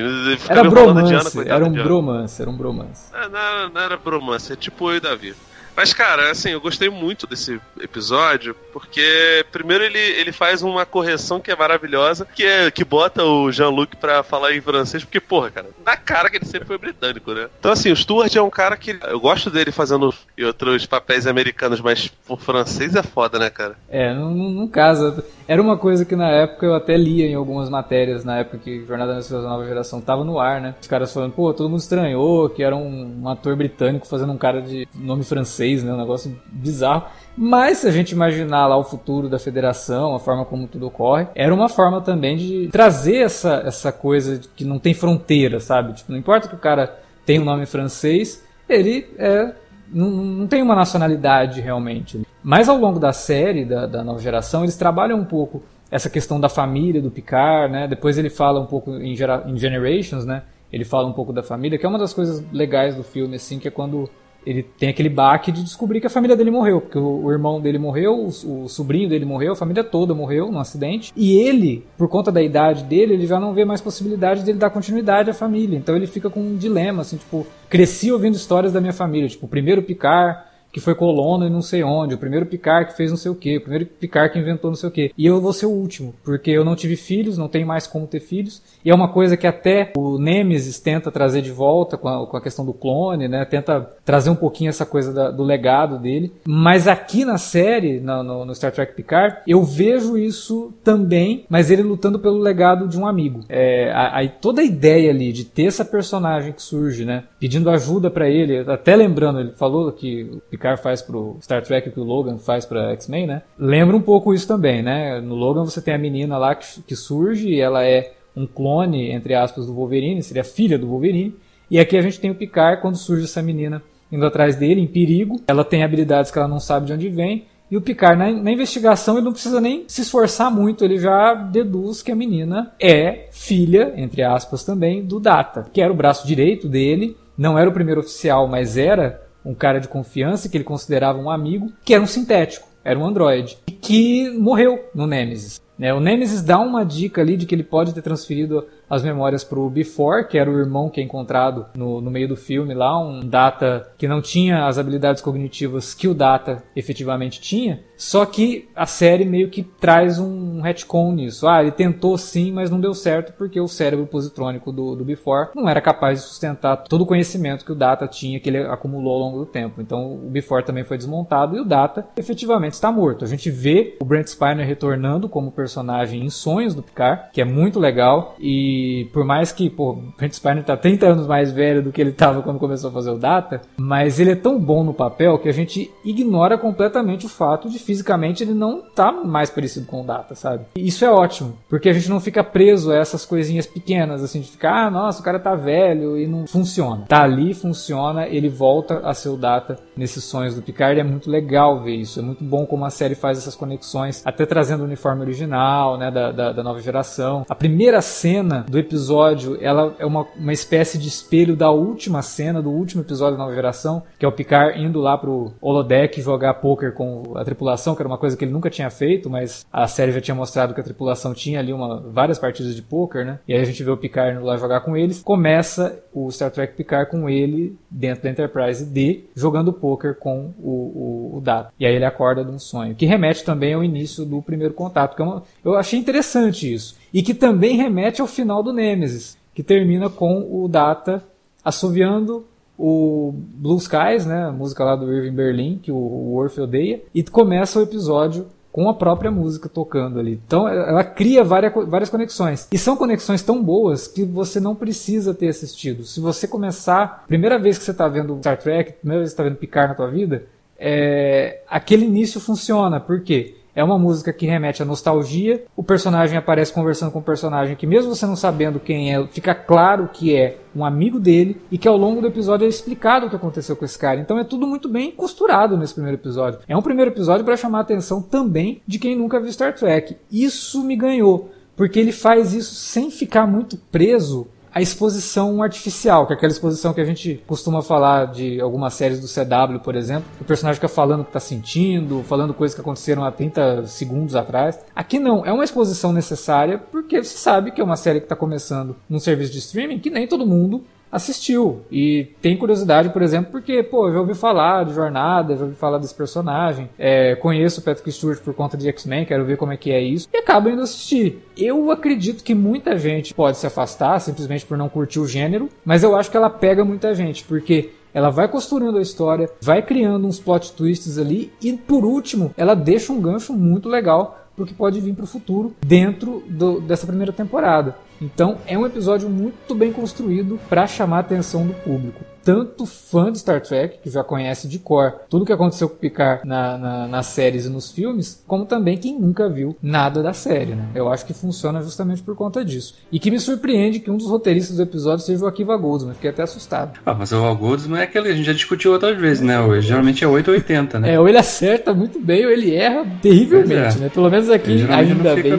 era 0.48 0.68
bromance, 0.68 1.34
Diana, 1.34 1.54
era 1.54 1.64
um 1.64 1.72
bromance, 1.72 2.42
era 2.42 2.50
um 2.50 2.56
bromance. 2.56 3.14
É, 3.14 3.28
não, 3.28 3.38
era, 3.38 3.68
não 3.68 3.80
era 3.80 3.96
bromance, 3.96 4.52
é 4.52 4.56
tipo 4.56 4.90
eu 4.90 4.96
e 4.96 5.00
Davi. 5.00 5.34
Mas, 5.78 5.92
cara, 5.92 6.32
assim, 6.32 6.50
eu 6.50 6.60
gostei 6.60 6.90
muito 6.90 7.24
desse 7.24 7.60
episódio, 7.80 8.52
Porque 8.78 9.44
primeiro 9.50 9.84
ele, 9.84 9.98
ele 9.98 10.32
faz 10.32 10.62
uma 10.62 10.86
correção 10.86 11.40
que 11.40 11.50
é 11.50 11.56
maravilhosa, 11.56 12.26
que 12.26 12.44
é 12.44 12.70
que 12.70 12.84
bota 12.84 13.24
o 13.24 13.50
Jean-Luc 13.50 13.96
pra 13.96 14.22
falar 14.22 14.54
em 14.54 14.60
francês, 14.60 15.04
porque, 15.04 15.20
porra, 15.20 15.50
cara, 15.50 15.68
na 15.84 15.96
cara 15.96 16.30
que 16.30 16.36
ele 16.36 16.44
sempre 16.44 16.66
foi 16.66 16.78
britânico, 16.78 17.32
né? 17.32 17.48
Então, 17.58 17.72
assim, 17.72 17.90
o 17.90 17.96
Stuart 17.96 18.34
é 18.34 18.42
um 18.42 18.50
cara 18.50 18.76
que. 18.76 18.98
Eu 19.02 19.20
gosto 19.20 19.50
dele 19.50 19.72
fazendo 19.72 20.14
outros 20.44 20.86
papéis 20.86 21.26
americanos, 21.26 21.80
mas 21.80 22.10
o 22.28 22.36
francês 22.36 22.94
é 22.94 23.02
foda, 23.02 23.38
né, 23.38 23.50
cara? 23.50 23.76
É, 23.88 24.14
não, 24.14 24.30
não 24.30 24.68
casa. 24.68 25.24
Era 25.46 25.62
uma 25.62 25.76
coisa 25.78 26.04
que 26.04 26.14
na 26.14 26.28
época 26.28 26.66
eu 26.66 26.74
até 26.74 26.96
lia 26.96 27.26
em 27.26 27.34
algumas 27.34 27.70
matérias, 27.70 28.24
na 28.24 28.38
época 28.38 28.58
que 28.58 28.84
Jornada 28.84 29.18
da 29.20 29.42
Nova 29.42 29.66
Geração 29.66 30.00
tava 30.00 30.24
no 30.24 30.38
ar, 30.38 30.60
né? 30.60 30.74
Os 30.80 30.86
caras 30.86 31.12
falando, 31.12 31.32
pô, 31.32 31.52
todo 31.54 31.70
mundo 31.70 31.80
estranhou 31.80 32.48
que 32.50 32.62
era 32.62 32.76
um, 32.76 33.22
um 33.22 33.28
ator 33.28 33.56
britânico 33.56 34.06
fazendo 34.06 34.32
um 34.32 34.38
cara 34.38 34.60
de 34.60 34.86
nome 34.94 35.24
francês, 35.24 35.82
né? 35.82 35.92
Um 35.92 35.98
negócio 35.98 36.38
bizarro. 36.46 37.04
Mas 37.40 37.78
se 37.78 37.86
a 37.86 37.92
gente 37.92 38.10
imaginar 38.10 38.66
lá 38.66 38.76
o 38.76 38.82
futuro 38.82 39.28
da 39.28 39.38
federação, 39.38 40.16
a 40.16 40.18
forma 40.18 40.44
como 40.44 40.66
tudo 40.66 40.88
ocorre, 40.88 41.28
era 41.36 41.54
uma 41.54 41.68
forma 41.68 42.00
também 42.00 42.36
de 42.36 42.68
trazer 42.72 43.18
essa, 43.18 43.62
essa 43.64 43.92
coisa 43.92 44.40
que 44.56 44.64
não 44.64 44.80
tem 44.80 44.92
fronteira, 44.92 45.60
sabe? 45.60 45.92
Tipo, 45.92 46.10
não 46.10 46.18
importa 46.18 46.48
que 46.48 46.56
o 46.56 46.58
cara 46.58 46.98
tenha 47.24 47.40
um 47.40 47.44
nome 47.44 47.64
francês, 47.64 48.44
ele 48.68 49.06
é, 49.16 49.52
não, 49.88 50.10
não 50.10 50.46
tem 50.48 50.60
uma 50.60 50.74
nacionalidade 50.74 51.60
realmente. 51.60 52.26
Mas 52.42 52.68
ao 52.68 52.76
longo 52.76 52.98
da 52.98 53.12
série, 53.12 53.64
da, 53.64 53.86
da 53.86 54.02
nova 54.02 54.18
geração, 54.18 54.64
eles 54.64 54.76
trabalham 54.76 55.20
um 55.20 55.24
pouco 55.24 55.62
essa 55.92 56.10
questão 56.10 56.40
da 56.40 56.48
família 56.48 57.00
do 57.00 57.08
Picard, 57.08 57.72
né? 57.72 57.86
Depois 57.86 58.18
ele 58.18 58.30
fala 58.30 58.58
um 58.58 58.66
pouco 58.66 58.90
em, 58.96 59.12
em 59.12 59.56
Generations, 59.56 60.24
né? 60.24 60.42
Ele 60.72 60.84
fala 60.84 61.06
um 61.06 61.12
pouco 61.12 61.32
da 61.32 61.42
família, 61.44 61.78
que 61.78 61.86
é 61.86 61.88
uma 61.88 62.00
das 62.00 62.12
coisas 62.12 62.44
legais 62.52 62.96
do 62.96 63.04
filme, 63.04 63.36
assim, 63.36 63.60
que 63.60 63.68
é 63.68 63.70
quando 63.70 64.10
ele 64.46 64.62
tem 64.62 64.88
aquele 64.88 65.08
baque 65.08 65.52
de 65.52 65.62
descobrir 65.62 66.00
que 66.00 66.06
a 66.06 66.10
família 66.10 66.36
dele 66.36 66.50
morreu, 66.50 66.80
porque 66.80 66.98
o, 66.98 67.30
irmão 67.30 67.60
dele 67.60 67.78
morreu, 67.78 68.14
o, 68.14 68.64
o, 68.64 68.68
sobrinho 68.68 69.08
dele 69.08 69.24
morreu, 69.24 69.52
a 69.52 69.56
família 69.56 69.84
toda 69.84 70.14
morreu 70.14 70.50
num 70.50 70.58
acidente, 70.58 71.12
e 71.16 71.36
ele, 71.36 71.84
por 71.96 72.08
conta 72.08 72.32
da 72.32 72.42
idade 72.42 72.84
dele, 72.84 73.14
ele 73.14 73.26
já 73.26 73.38
não 73.38 73.52
vê 73.52 73.64
mais 73.64 73.80
possibilidade 73.80 74.42
dele 74.42 74.58
dar 74.58 74.70
continuidade 74.70 75.30
à 75.30 75.34
família. 75.34 75.76
Então 75.76 75.94
ele 75.94 76.06
fica 76.06 76.30
com 76.30 76.40
um 76.40 76.56
dilema, 76.56 77.02
assim, 77.02 77.16
tipo, 77.16 77.46
cresci 77.68 78.10
ouvindo 78.10 78.36
histórias 78.36 78.72
da 78.72 78.80
minha 78.80 78.92
família, 78.92 79.28
tipo, 79.28 79.46
o 79.46 79.48
primeiro 79.48 79.82
Picard 79.82 80.47
que 80.78 80.84
foi 80.84 80.94
colono 80.94 81.46
e 81.46 81.50
não 81.50 81.62
sei 81.62 81.82
onde, 81.82 82.14
o 82.14 82.18
primeiro 82.18 82.46
Picard 82.46 82.90
que 82.90 82.96
fez 82.96 83.10
não 83.10 83.16
sei 83.16 83.30
o 83.30 83.34
que, 83.34 83.56
o 83.56 83.60
primeiro 83.60 83.86
Picard 83.86 84.32
que 84.32 84.38
inventou 84.38 84.70
não 84.70 84.76
sei 84.76 84.88
o 84.88 84.92
que. 84.92 85.12
E 85.16 85.26
eu 85.26 85.40
vou 85.40 85.52
ser 85.52 85.66
o 85.66 85.70
último, 85.70 86.14
porque 86.24 86.50
eu 86.50 86.64
não 86.64 86.76
tive 86.76 86.96
filhos, 86.96 87.38
não 87.38 87.48
tenho 87.48 87.66
mais 87.66 87.86
como 87.86 88.06
ter 88.06 88.20
filhos. 88.20 88.62
E 88.84 88.90
é 88.90 88.94
uma 88.94 89.08
coisa 89.08 89.36
que 89.36 89.46
até 89.46 89.92
o 89.96 90.18
Nemesis 90.18 90.78
tenta 90.78 91.10
trazer 91.10 91.42
de 91.42 91.50
volta 91.50 91.96
com 91.96 92.08
a, 92.08 92.26
com 92.26 92.36
a 92.36 92.40
questão 92.40 92.64
do 92.64 92.72
clone, 92.72 93.28
né? 93.28 93.44
Tenta 93.44 93.80
trazer 94.04 94.30
um 94.30 94.36
pouquinho 94.36 94.68
essa 94.68 94.86
coisa 94.86 95.12
da, 95.12 95.30
do 95.30 95.42
legado 95.42 95.98
dele. 95.98 96.32
Mas 96.46 96.86
aqui 96.86 97.24
na 97.24 97.38
série, 97.38 98.00
no, 98.00 98.44
no, 98.44 98.54
Star 98.54 98.72
Trek 98.72 98.94
Picard, 98.94 99.38
eu 99.46 99.62
vejo 99.62 100.16
isso 100.16 100.72
também, 100.84 101.44
mas 101.48 101.70
ele 101.70 101.82
lutando 101.82 102.18
pelo 102.18 102.38
legado 102.38 102.88
de 102.88 102.98
um 102.98 103.06
amigo. 103.06 103.44
É, 103.48 103.90
aí 104.12 104.28
toda 104.40 104.60
a 104.60 104.64
ideia 104.64 105.10
ali 105.10 105.32
de 105.32 105.44
ter 105.44 105.64
essa 105.64 105.84
personagem 105.84 106.52
que 106.52 106.62
surge, 106.62 107.04
né? 107.04 107.24
Pedindo 107.38 107.70
ajuda 107.70 108.10
para 108.10 108.28
ele, 108.28 108.58
até 108.58 108.94
lembrando, 108.94 109.40
ele 109.40 109.52
falou 109.52 109.90
que 109.92 110.30
Picard 110.50 110.67
faz 110.76 111.00
pro 111.00 111.38
Star 111.40 111.62
Trek 111.62 111.90
que 111.90 112.00
o 112.00 112.04
Logan 112.04 112.38
faz 112.38 112.66
pra 112.66 112.90
X-Men, 112.92 113.26
né? 113.26 113.42
Lembra 113.58 113.96
um 113.96 114.02
pouco 114.02 114.34
isso 114.34 114.46
também, 114.46 114.82
né? 114.82 115.20
No 115.20 115.34
Logan 115.34 115.64
você 115.64 115.80
tem 115.80 115.94
a 115.94 115.98
menina 115.98 116.36
lá 116.36 116.54
que, 116.54 116.82
que 116.82 116.96
surge 116.96 117.48
e 117.48 117.60
ela 117.60 117.84
é 117.84 118.12
um 118.36 118.46
clone, 118.46 119.10
entre 119.10 119.34
aspas, 119.34 119.66
do 119.66 119.74
Wolverine, 119.74 120.22
seria 120.22 120.44
filha 120.44 120.78
do 120.78 120.86
Wolverine. 120.86 121.34
E 121.70 121.78
aqui 121.78 121.96
a 121.96 122.02
gente 122.02 122.20
tem 122.20 122.30
o 122.30 122.34
Picard 122.34 122.80
quando 122.80 122.96
surge 122.96 123.24
essa 123.24 123.42
menina 123.42 123.82
indo 124.10 124.24
atrás 124.24 124.56
dele, 124.56 124.80
em 124.80 124.86
perigo. 124.86 125.40
Ela 125.46 125.64
tem 125.64 125.82
habilidades 125.82 126.30
que 126.30 126.38
ela 126.38 126.48
não 126.48 126.60
sabe 126.60 126.86
de 126.86 126.92
onde 126.92 127.08
vem. 127.08 127.46
E 127.70 127.76
o 127.76 127.82
Picard, 127.82 128.18
na, 128.18 128.30
na, 128.30 128.50
investigação, 128.50 129.16
ele 129.16 129.26
não 129.26 129.32
precisa 129.32 129.60
nem 129.60 129.84
se 129.86 130.00
esforçar 130.00 130.50
muito, 130.50 130.82
ele 130.82 130.98
já 130.98 131.34
deduz 131.34 132.00
que 132.00 132.10
a 132.10 132.16
menina 132.16 132.72
é 132.80 133.28
filha, 133.30 133.92
entre 133.96 134.22
aspas 134.22 134.64
também, 134.64 135.04
do 135.04 135.20
Data, 135.20 135.66
que 135.70 135.82
era 135.82 135.92
o 135.92 135.96
braço 135.96 136.26
direito 136.26 136.66
dele, 136.66 137.14
não 137.36 137.58
era 137.58 137.68
o 137.68 137.72
primeiro 137.72 138.00
oficial, 138.00 138.48
mas 138.48 138.78
era 138.78 139.27
um 139.44 139.54
cara 139.54 139.80
de 139.80 139.88
confiança 139.88 140.48
que 140.48 140.56
ele 140.56 140.64
considerava 140.64 141.18
um 141.18 141.30
amigo, 141.30 141.72
que 141.84 141.94
era 141.94 142.02
um 142.02 142.06
sintético, 142.06 142.68
era 142.84 142.98
um 142.98 143.06
androide, 143.06 143.58
que 143.80 144.30
morreu 144.30 144.84
no 144.94 145.06
Nemesis. 145.06 145.60
Né? 145.78 145.92
O 145.94 146.00
Nemesis 146.00 146.42
dá 146.42 146.58
uma 146.58 146.84
dica 146.84 147.20
ali 147.20 147.36
de 147.36 147.46
que 147.46 147.54
ele 147.54 147.62
pode 147.62 147.94
ter 147.94 148.02
transferido 148.02 148.66
as 148.88 149.02
memórias 149.02 149.44
para 149.44 149.58
o 149.58 149.70
Before, 149.70 150.26
que 150.26 150.38
era 150.38 150.50
o 150.50 150.58
irmão 150.58 150.88
que 150.88 151.00
é 151.00 151.04
encontrado 151.04 151.66
no, 151.74 152.00
no 152.00 152.10
meio 152.10 152.28
do 152.28 152.36
filme 152.36 152.74
lá, 152.74 152.98
um 152.98 153.20
Data 153.20 153.90
que 153.98 154.08
não 154.08 154.20
tinha 154.20 154.66
as 154.66 154.78
habilidades 154.78 155.22
cognitivas 155.22 155.94
que 155.94 156.08
o 156.08 156.14
Data 156.14 156.62
efetivamente 156.74 157.40
tinha, 157.40 157.80
só 157.96 158.24
que 158.24 158.68
a 158.76 158.86
série 158.86 159.24
meio 159.24 159.50
que 159.50 159.62
traz 159.62 160.18
um 160.18 160.60
retcon 160.60 161.12
nisso. 161.12 161.48
Ah, 161.48 161.60
ele 161.60 161.72
tentou 161.72 162.16
sim, 162.16 162.52
mas 162.52 162.70
não 162.70 162.80
deu 162.80 162.94
certo 162.94 163.32
porque 163.36 163.60
o 163.60 163.66
cérebro 163.66 164.06
positrônico 164.06 164.70
do, 164.70 164.94
do 164.94 165.04
Before 165.04 165.48
não 165.54 165.68
era 165.68 165.80
capaz 165.80 166.20
de 166.20 166.28
sustentar 166.28 166.84
todo 166.88 167.02
o 167.02 167.06
conhecimento 167.06 167.64
que 167.64 167.72
o 167.72 167.74
Data 167.74 168.06
tinha, 168.06 168.38
que 168.38 168.48
ele 168.48 168.58
acumulou 168.58 169.14
ao 169.14 169.18
longo 169.18 169.38
do 169.38 169.46
tempo. 169.46 169.80
Então 169.80 170.14
o 170.14 170.30
Before 170.30 170.64
também 170.64 170.84
foi 170.84 170.96
desmontado 170.96 171.56
e 171.56 171.60
o 171.60 171.64
Data 171.64 172.06
efetivamente 172.16 172.74
está 172.74 172.92
morto. 172.92 173.24
A 173.24 173.28
gente 173.28 173.50
vê 173.50 173.96
o 174.00 174.04
Brent 174.04 174.28
Spiner 174.28 174.66
retornando 174.66 175.28
como 175.28 175.50
personagem 175.50 176.24
em 176.24 176.30
sonhos 176.30 176.74
do 176.74 176.82
Picard, 176.82 177.30
que 177.32 177.40
é 177.40 177.44
muito 177.44 177.80
legal 177.80 178.36
e 178.38 178.77
por 179.12 179.24
mais 179.24 179.52
que, 179.52 179.68
pô, 179.70 179.98
Brent 180.16 180.32
Spiner 180.32 180.64
tá 180.64 180.76
30 180.76 181.06
anos 181.06 181.26
mais 181.26 181.52
velho 181.52 181.82
do 181.82 181.92
que 181.92 182.00
ele 182.00 182.12
tava 182.12 182.42
quando 182.42 182.58
começou 182.58 182.90
a 182.90 182.92
fazer 182.92 183.10
o 183.10 183.18
Data, 183.18 183.60
mas 183.76 184.18
ele 184.18 184.32
é 184.32 184.36
tão 184.36 184.58
bom 184.58 184.84
no 184.84 184.94
papel 184.94 185.38
que 185.38 185.48
a 185.48 185.52
gente 185.52 185.90
ignora 186.04 186.58
completamente 186.58 187.26
o 187.26 187.28
fato 187.28 187.68
de 187.68 187.78
fisicamente 187.78 188.42
ele 188.42 188.54
não 188.54 188.80
tá 188.80 189.12
mais 189.12 189.50
parecido 189.50 189.86
com 189.86 190.02
o 190.02 190.04
Data, 190.04 190.34
sabe? 190.34 190.64
E 190.76 190.86
isso 190.86 191.04
é 191.04 191.10
ótimo, 191.10 191.56
porque 191.68 191.88
a 191.88 191.92
gente 191.92 192.08
não 192.08 192.20
fica 192.20 192.42
preso 192.42 192.90
a 192.90 192.96
essas 192.96 193.24
coisinhas 193.24 193.66
pequenas, 193.66 194.22
assim, 194.22 194.40
de 194.40 194.48
ficar, 194.48 194.86
ah, 194.86 194.90
nossa, 194.90 195.20
o 195.20 195.24
cara 195.24 195.38
tá 195.38 195.54
velho 195.54 196.18
e 196.18 196.26
não 196.26 196.46
funciona. 196.46 197.04
Tá 197.08 197.22
ali, 197.22 197.54
funciona, 197.54 198.26
ele 198.26 198.48
volta 198.48 199.00
a 199.04 199.14
ser 199.14 199.28
o 199.28 199.36
Data 199.36 199.78
nesses 199.96 200.24
sonhos 200.24 200.54
do 200.54 200.62
Picard, 200.62 200.98
é 200.98 201.04
muito 201.04 201.30
legal 201.30 201.80
ver 201.80 201.94
isso, 201.94 202.20
é 202.20 202.22
muito 202.22 202.44
bom 202.44 202.66
como 202.66 202.84
a 202.84 202.90
série 202.90 203.14
faz 203.14 203.38
essas 203.38 203.54
conexões, 203.54 204.22
até 204.24 204.46
trazendo 204.46 204.82
o 204.82 204.84
uniforme 204.84 205.22
original, 205.22 205.98
né, 205.98 206.10
da, 206.10 206.32
da, 206.32 206.52
da 206.52 206.62
nova 206.62 206.80
geração. 206.80 207.44
A 207.48 207.54
primeira 207.54 208.00
cena 208.00 208.64
do 208.68 208.78
episódio, 208.78 209.58
ela 209.60 209.94
é 209.98 210.06
uma, 210.06 210.26
uma 210.36 210.52
espécie 210.52 210.98
de 210.98 211.08
espelho 211.08 211.56
da 211.56 211.70
última 211.70 212.22
cena, 212.22 212.62
do 212.62 212.70
último 212.70 213.02
episódio 213.02 213.36
da 213.36 213.42
nova 213.42 213.54
geração, 213.54 214.02
que 214.18 214.24
é 214.24 214.28
o 214.28 214.32
Picard 214.32 214.80
indo 214.80 215.00
lá 215.00 215.16
pro 215.16 215.52
holodeck 215.60 216.20
jogar 216.20 216.54
poker 216.54 216.92
com 216.92 217.36
a 217.36 217.44
tripulação, 217.44 217.94
que 217.94 218.02
era 218.02 218.08
uma 218.08 218.18
coisa 218.18 218.36
que 218.36 218.44
ele 218.44 218.52
nunca 218.52 218.70
tinha 218.70 218.90
feito, 218.90 219.30
mas 219.30 219.66
a 219.72 219.86
série 219.86 220.12
já 220.12 220.20
tinha 220.20 220.34
mostrado 220.34 220.74
que 220.74 220.80
a 220.80 220.84
tripulação 220.84 221.32
tinha 221.32 221.58
ali 221.58 221.72
uma, 221.72 222.00
várias 222.00 222.38
partidas 222.38 222.74
de 222.74 222.82
poker, 222.82 223.24
né? 223.24 223.38
E 223.48 223.54
aí 223.54 223.60
a 223.60 223.64
gente 223.64 223.82
vê 223.82 223.90
o 223.90 223.96
Picard 223.96 224.36
indo 224.36 224.44
lá 224.44 224.56
jogar 224.56 224.80
com 224.80 224.96
eles. 224.96 225.22
Começa 225.22 225.98
o 226.12 226.30
Star 226.30 226.50
Trek 226.50 226.74
Picard 226.74 227.10
com 227.10 227.28
ele 227.28 227.76
dentro 227.90 228.24
da 228.24 228.30
Enterprise 228.30 228.84
D, 228.84 229.24
jogando 229.34 229.72
poker 229.72 230.14
com 230.14 230.52
o, 230.58 230.70
o, 230.70 231.36
o 231.36 231.40
Data. 231.40 231.72
E 231.78 231.86
aí 231.86 231.94
ele 231.94 232.04
acorda 232.04 232.44
de 232.44 232.50
um 232.50 232.58
sonho, 232.58 232.94
que 232.94 233.06
remete 233.06 233.44
também 233.44 233.74
ao 233.74 233.84
início 233.84 234.24
do 234.24 234.42
primeiro 234.42 234.74
contato, 234.74 235.16
que 235.16 235.22
é 235.22 235.24
uma, 235.24 235.42
eu 235.64 235.76
achei 235.76 235.98
interessante 235.98 236.72
isso 236.72 236.98
e 237.12 237.22
que 237.22 237.34
também 237.34 237.76
remete 237.76 238.20
ao 238.20 238.26
final 238.26 238.62
do 238.62 238.72
Nemesis, 238.72 239.36
que 239.54 239.62
termina 239.62 240.08
com 240.08 240.46
o 240.50 240.68
Data 240.68 241.22
assoviando 241.64 242.44
o 242.78 243.34
Blue 243.34 243.76
Skies, 243.76 244.24
né, 244.24 244.44
a 244.44 244.52
música 244.52 244.84
lá 244.84 244.94
do 244.94 245.12
Irving 245.12 245.34
Berlin, 245.34 245.80
que 245.82 245.90
o, 245.90 245.96
Worf 245.96 246.60
odeia, 246.60 247.02
e 247.12 247.24
começa 247.24 247.78
o 247.78 247.82
episódio 247.82 248.46
com 248.70 248.88
a 248.88 248.94
própria 248.94 249.30
música 249.30 249.68
tocando 249.68 250.20
ali. 250.20 250.40
Então 250.46 250.68
ela 250.68 251.02
cria 251.02 251.42
várias, 251.42 251.72
várias 251.88 252.08
conexões. 252.08 252.68
E 252.70 252.78
são 252.78 252.96
conexões 252.96 253.42
tão 253.42 253.60
boas 253.60 254.06
que 254.06 254.24
você 254.24 254.60
não 254.60 254.76
precisa 254.76 255.34
ter 255.34 255.48
assistido. 255.48 256.04
Se 256.04 256.20
você 256.20 256.46
começar, 256.46 257.24
primeira 257.26 257.58
vez 257.58 257.76
que 257.76 257.84
você 257.84 257.90
está 257.90 258.06
vendo 258.06 258.38
Star 258.38 258.58
Trek, 258.58 258.92
primeira 259.00 259.22
vez 259.22 259.30
que 259.32 259.36
você 259.36 259.42
está 259.42 259.42
vendo 259.42 259.58
Picard 259.58 259.88
na 259.88 259.94
tua 259.96 260.08
vida, 260.08 260.44
é, 260.78 261.62
aquele 261.68 262.04
início 262.04 262.40
funciona. 262.40 263.00
Por 263.00 263.22
quê? 263.22 263.56
É 263.78 263.84
uma 263.84 263.96
música 263.96 264.32
que 264.32 264.44
remete 264.44 264.82
à 264.82 264.84
nostalgia. 264.84 265.64
O 265.76 265.84
personagem 265.84 266.36
aparece 266.36 266.72
conversando 266.72 267.12
com 267.12 267.20
um 267.20 267.22
personagem 267.22 267.76
que, 267.76 267.86
mesmo 267.86 268.12
você 268.12 268.26
não 268.26 268.34
sabendo 268.34 268.80
quem 268.80 269.14
é, 269.14 269.24
fica 269.28 269.54
claro 269.54 270.10
que 270.12 270.34
é 270.34 270.58
um 270.74 270.84
amigo 270.84 271.20
dele 271.20 271.62
e 271.70 271.78
que 271.78 271.86
ao 271.86 271.96
longo 271.96 272.20
do 272.20 272.26
episódio 272.26 272.64
é 272.64 272.68
explicado 272.68 273.26
o 273.26 273.30
que 273.30 273.36
aconteceu 273.36 273.76
com 273.76 273.84
esse 273.84 273.96
cara. 273.96 274.18
Então 274.18 274.36
é 274.36 274.42
tudo 274.42 274.66
muito 274.66 274.88
bem 274.88 275.12
costurado 275.12 275.76
nesse 275.76 275.94
primeiro 275.94 276.18
episódio. 276.18 276.58
É 276.66 276.76
um 276.76 276.82
primeiro 276.82 277.12
episódio 277.12 277.44
para 277.44 277.56
chamar 277.56 277.78
a 277.78 277.82
atenção 277.82 278.20
também 278.20 278.82
de 278.84 278.98
quem 278.98 279.14
nunca 279.14 279.38
viu 279.38 279.52
Star 279.52 279.72
Trek. 279.72 280.16
Isso 280.28 280.82
me 280.82 280.96
ganhou, 280.96 281.52
porque 281.76 282.00
ele 282.00 282.10
faz 282.10 282.52
isso 282.52 282.74
sem 282.74 283.12
ficar 283.12 283.46
muito 283.46 283.76
preso 283.92 284.48
a 284.78 284.80
exposição 284.80 285.60
artificial, 285.60 286.24
que 286.24 286.32
é 286.32 286.36
aquela 286.36 286.52
exposição 286.52 286.94
que 286.94 287.00
a 287.00 287.04
gente 287.04 287.42
costuma 287.48 287.82
falar 287.82 288.26
de 288.26 288.60
algumas 288.60 288.94
séries 288.94 289.18
do 289.18 289.26
CW, 289.26 289.80
por 289.80 289.96
exemplo, 289.96 290.30
o 290.40 290.44
personagem 290.44 290.76
fica 290.76 290.86
falando 290.86 291.22
o 291.22 291.24
que 291.24 291.30
está 291.30 291.40
sentindo, 291.40 292.22
falando 292.22 292.54
coisas 292.54 292.76
que 292.76 292.80
aconteceram 292.80 293.24
há 293.24 293.32
30 293.32 293.88
segundos 293.88 294.36
atrás. 294.36 294.78
Aqui 294.94 295.18
não, 295.18 295.44
é 295.44 295.52
uma 295.52 295.64
exposição 295.64 296.12
necessária 296.12 296.78
porque 296.78 297.20
você 297.20 297.36
sabe 297.36 297.72
que 297.72 297.80
é 297.80 297.84
uma 297.84 297.96
série 297.96 298.20
que 298.20 298.26
está 298.26 298.36
começando 298.36 298.94
num 299.10 299.18
serviço 299.18 299.50
de 299.50 299.58
streaming 299.58 299.98
que 299.98 300.10
nem 300.10 300.28
todo 300.28 300.46
mundo 300.46 300.84
assistiu 301.10 301.82
e 301.90 302.28
tem 302.40 302.56
curiosidade, 302.56 303.10
por 303.10 303.22
exemplo, 303.22 303.50
porque, 303.50 303.82
pô, 303.82 304.08
eu 304.08 304.12
já 304.12 304.20
ouvi 304.20 304.34
falar 304.34 304.84
de 304.84 304.94
Jornada, 304.94 305.56
já 305.56 305.64
ouvi 305.64 305.74
falar 305.74 305.98
desse 305.98 306.14
personagem, 306.14 306.88
é, 306.98 307.34
conheço 307.36 307.80
o 307.80 307.84
Patrick 307.84 308.10
Stewart 308.12 308.40
por 308.40 308.54
conta 308.54 308.76
de 308.76 308.88
X-Men, 308.88 309.24
quero 309.24 309.44
ver 309.44 309.56
como 309.56 309.72
é 309.72 309.76
que 309.76 309.90
é 309.90 310.00
isso, 310.00 310.28
e 310.32 310.36
acaba 310.36 310.70
indo 310.70 310.82
assistir. 310.82 311.42
Eu 311.56 311.90
acredito 311.90 312.44
que 312.44 312.54
muita 312.54 312.98
gente 312.98 313.34
pode 313.34 313.56
se 313.56 313.66
afastar 313.66 314.18
simplesmente 314.20 314.66
por 314.66 314.76
não 314.76 314.88
curtir 314.88 315.18
o 315.20 315.26
gênero, 315.26 315.68
mas 315.84 316.02
eu 316.02 316.16
acho 316.16 316.30
que 316.30 316.36
ela 316.36 316.50
pega 316.50 316.84
muita 316.84 317.14
gente, 317.14 317.44
porque 317.44 317.90
ela 318.12 318.30
vai 318.30 318.48
costurando 318.48 318.98
a 318.98 319.02
história, 319.02 319.50
vai 319.60 319.82
criando 319.82 320.26
uns 320.26 320.40
plot 320.40 320.72
twists 320.72 321.18
ali 321.18 321.52
e 321.62 321.72
por 321.74 322.04
último, 322.04 322.52
ela 322.56 322.74
deixa 322.74 323.12
um 323.12 323.20
gancho 323.20 323.52
muito 323.52 323.88
legal 323.88 324.47
pro 324.58 324.66
que 324.66 324.74
pode 324.74 325.00
vir 325.00 325.14
pro 325.14 325.26
futuro 325.26 325.72
dentro 325.86 326.42
do, 326.48 326.80
dessa 326.80 327.06
primeira 327.06 327.32
temporada. 327.32 327.96
Então 328.20 328.58
é 328.66 328.76
um 328.76 328.84
episódio 328.84 329.30
muito 329.30 329.72
bem 329.74 329.92
construído 329.92 330.58
para 330.68 330.86
chamar 330.86 331.18
a 331.18 331.20
atenção 331.20 331.64
do 331.64 331.72
público 331.74 332.24
tanto 332.48 332.86
fã 332.86 333.30
de 333.30 333.40
Star 333.40 333.60
Trek, 333.60 333.98
que 334.02 334.08
já 334.08 334.24
conhece 334.24 334.66
de 334.66 334.78
cor 334.78 335.20
tudo 335.28 335.44
que 335.44 335.52
aconteceu 335.52 335.86
com 335.86 335.96
o 335.96 335.98
Picard 335.98 336.48
na, 336.48 336.78
na, 336.78 337.06
nas 337.06 337.26
séries 337.26 337.66
e 337.66 337.68
nos 337.68 337.90
filmes, 337.90 338.42
como 338.46 338.64
também 338.64 338.96
quem 338.96 339.20
nunca 339.20 339.50
viu 339.50 339.76
nada 339.82 340.22
da 340.22 340.32
série, 340.32 340.74
né? 340.74 340.88
Eu 340.94 341.12
acho 341.12 341.26
que 341.26 341.34
funciona 341.34 341.82
justamente 341.82 342.22
por 342.22 342.34
conta 342.34 342.64
disso. 342.64 342.94
E 343.12 343.18
que 343.18 343.30
me 343.30 343.38
surpreende 343.38 344.00
que 344.00 344.10
um 344.10 344.16
dos 344.16 344.30
roteiristas 344.30 344.78
do 344.78 344.82
episódio 344.82 345.26
seja 345.26 345.44
o 345.44 345.46
Akiva 345.46 345.76
Goldsman, 345.76 346.14
fiquei 346.14 346.30
até 346.30 346.42
assustado. 346.42 346.98
Ah, 347.04 347.12
mas 347.12 347.32
o 347.32 347.54
Goldsman 347.54 348.00
é 348.00 348.04
aquele, 348.04 348.28
a 348.30 348.34
gente 348.34 348.46
já 348.46 348.54
discutiu 348.54 348.92
outras 348.92 349.18
vezes, 349.18 349.42
né? 349.42 349.60
Hoje, 349.60 349.88
geralmente 349.88 350.24
é 350.24 350.26
8 350.26 350.48
ou 350.48 350.54
80, 350.54 351.00
né? 351.00 351.12
É, 351.12 351.20
ou 351.20 351.28
ele 351.28 351.36
acerta 351.36 351.92
muito 351.92 352.18
bem 352.18 352.46
ou 352.46 352.50
ele 352.50 352.74
erra 352.74 353.04
terrivelmente, 353.20 353.98
é. 353.98 354.00
né? 354.00 354.08
Pelo 354.08 354.30
menos 354.30 354.48
aqui, 354.48 354.86
ainda 354.88 355.34
bem. 355.34 355.52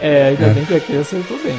É, 0.00 0.28
ainda 0.28 0.46
é. 0.46 0.54
bem 0.54 0.64
que 0.66 0.74
aqui 0.74 0.96
acertou 0.96 1.36
bem. 1.42 1.56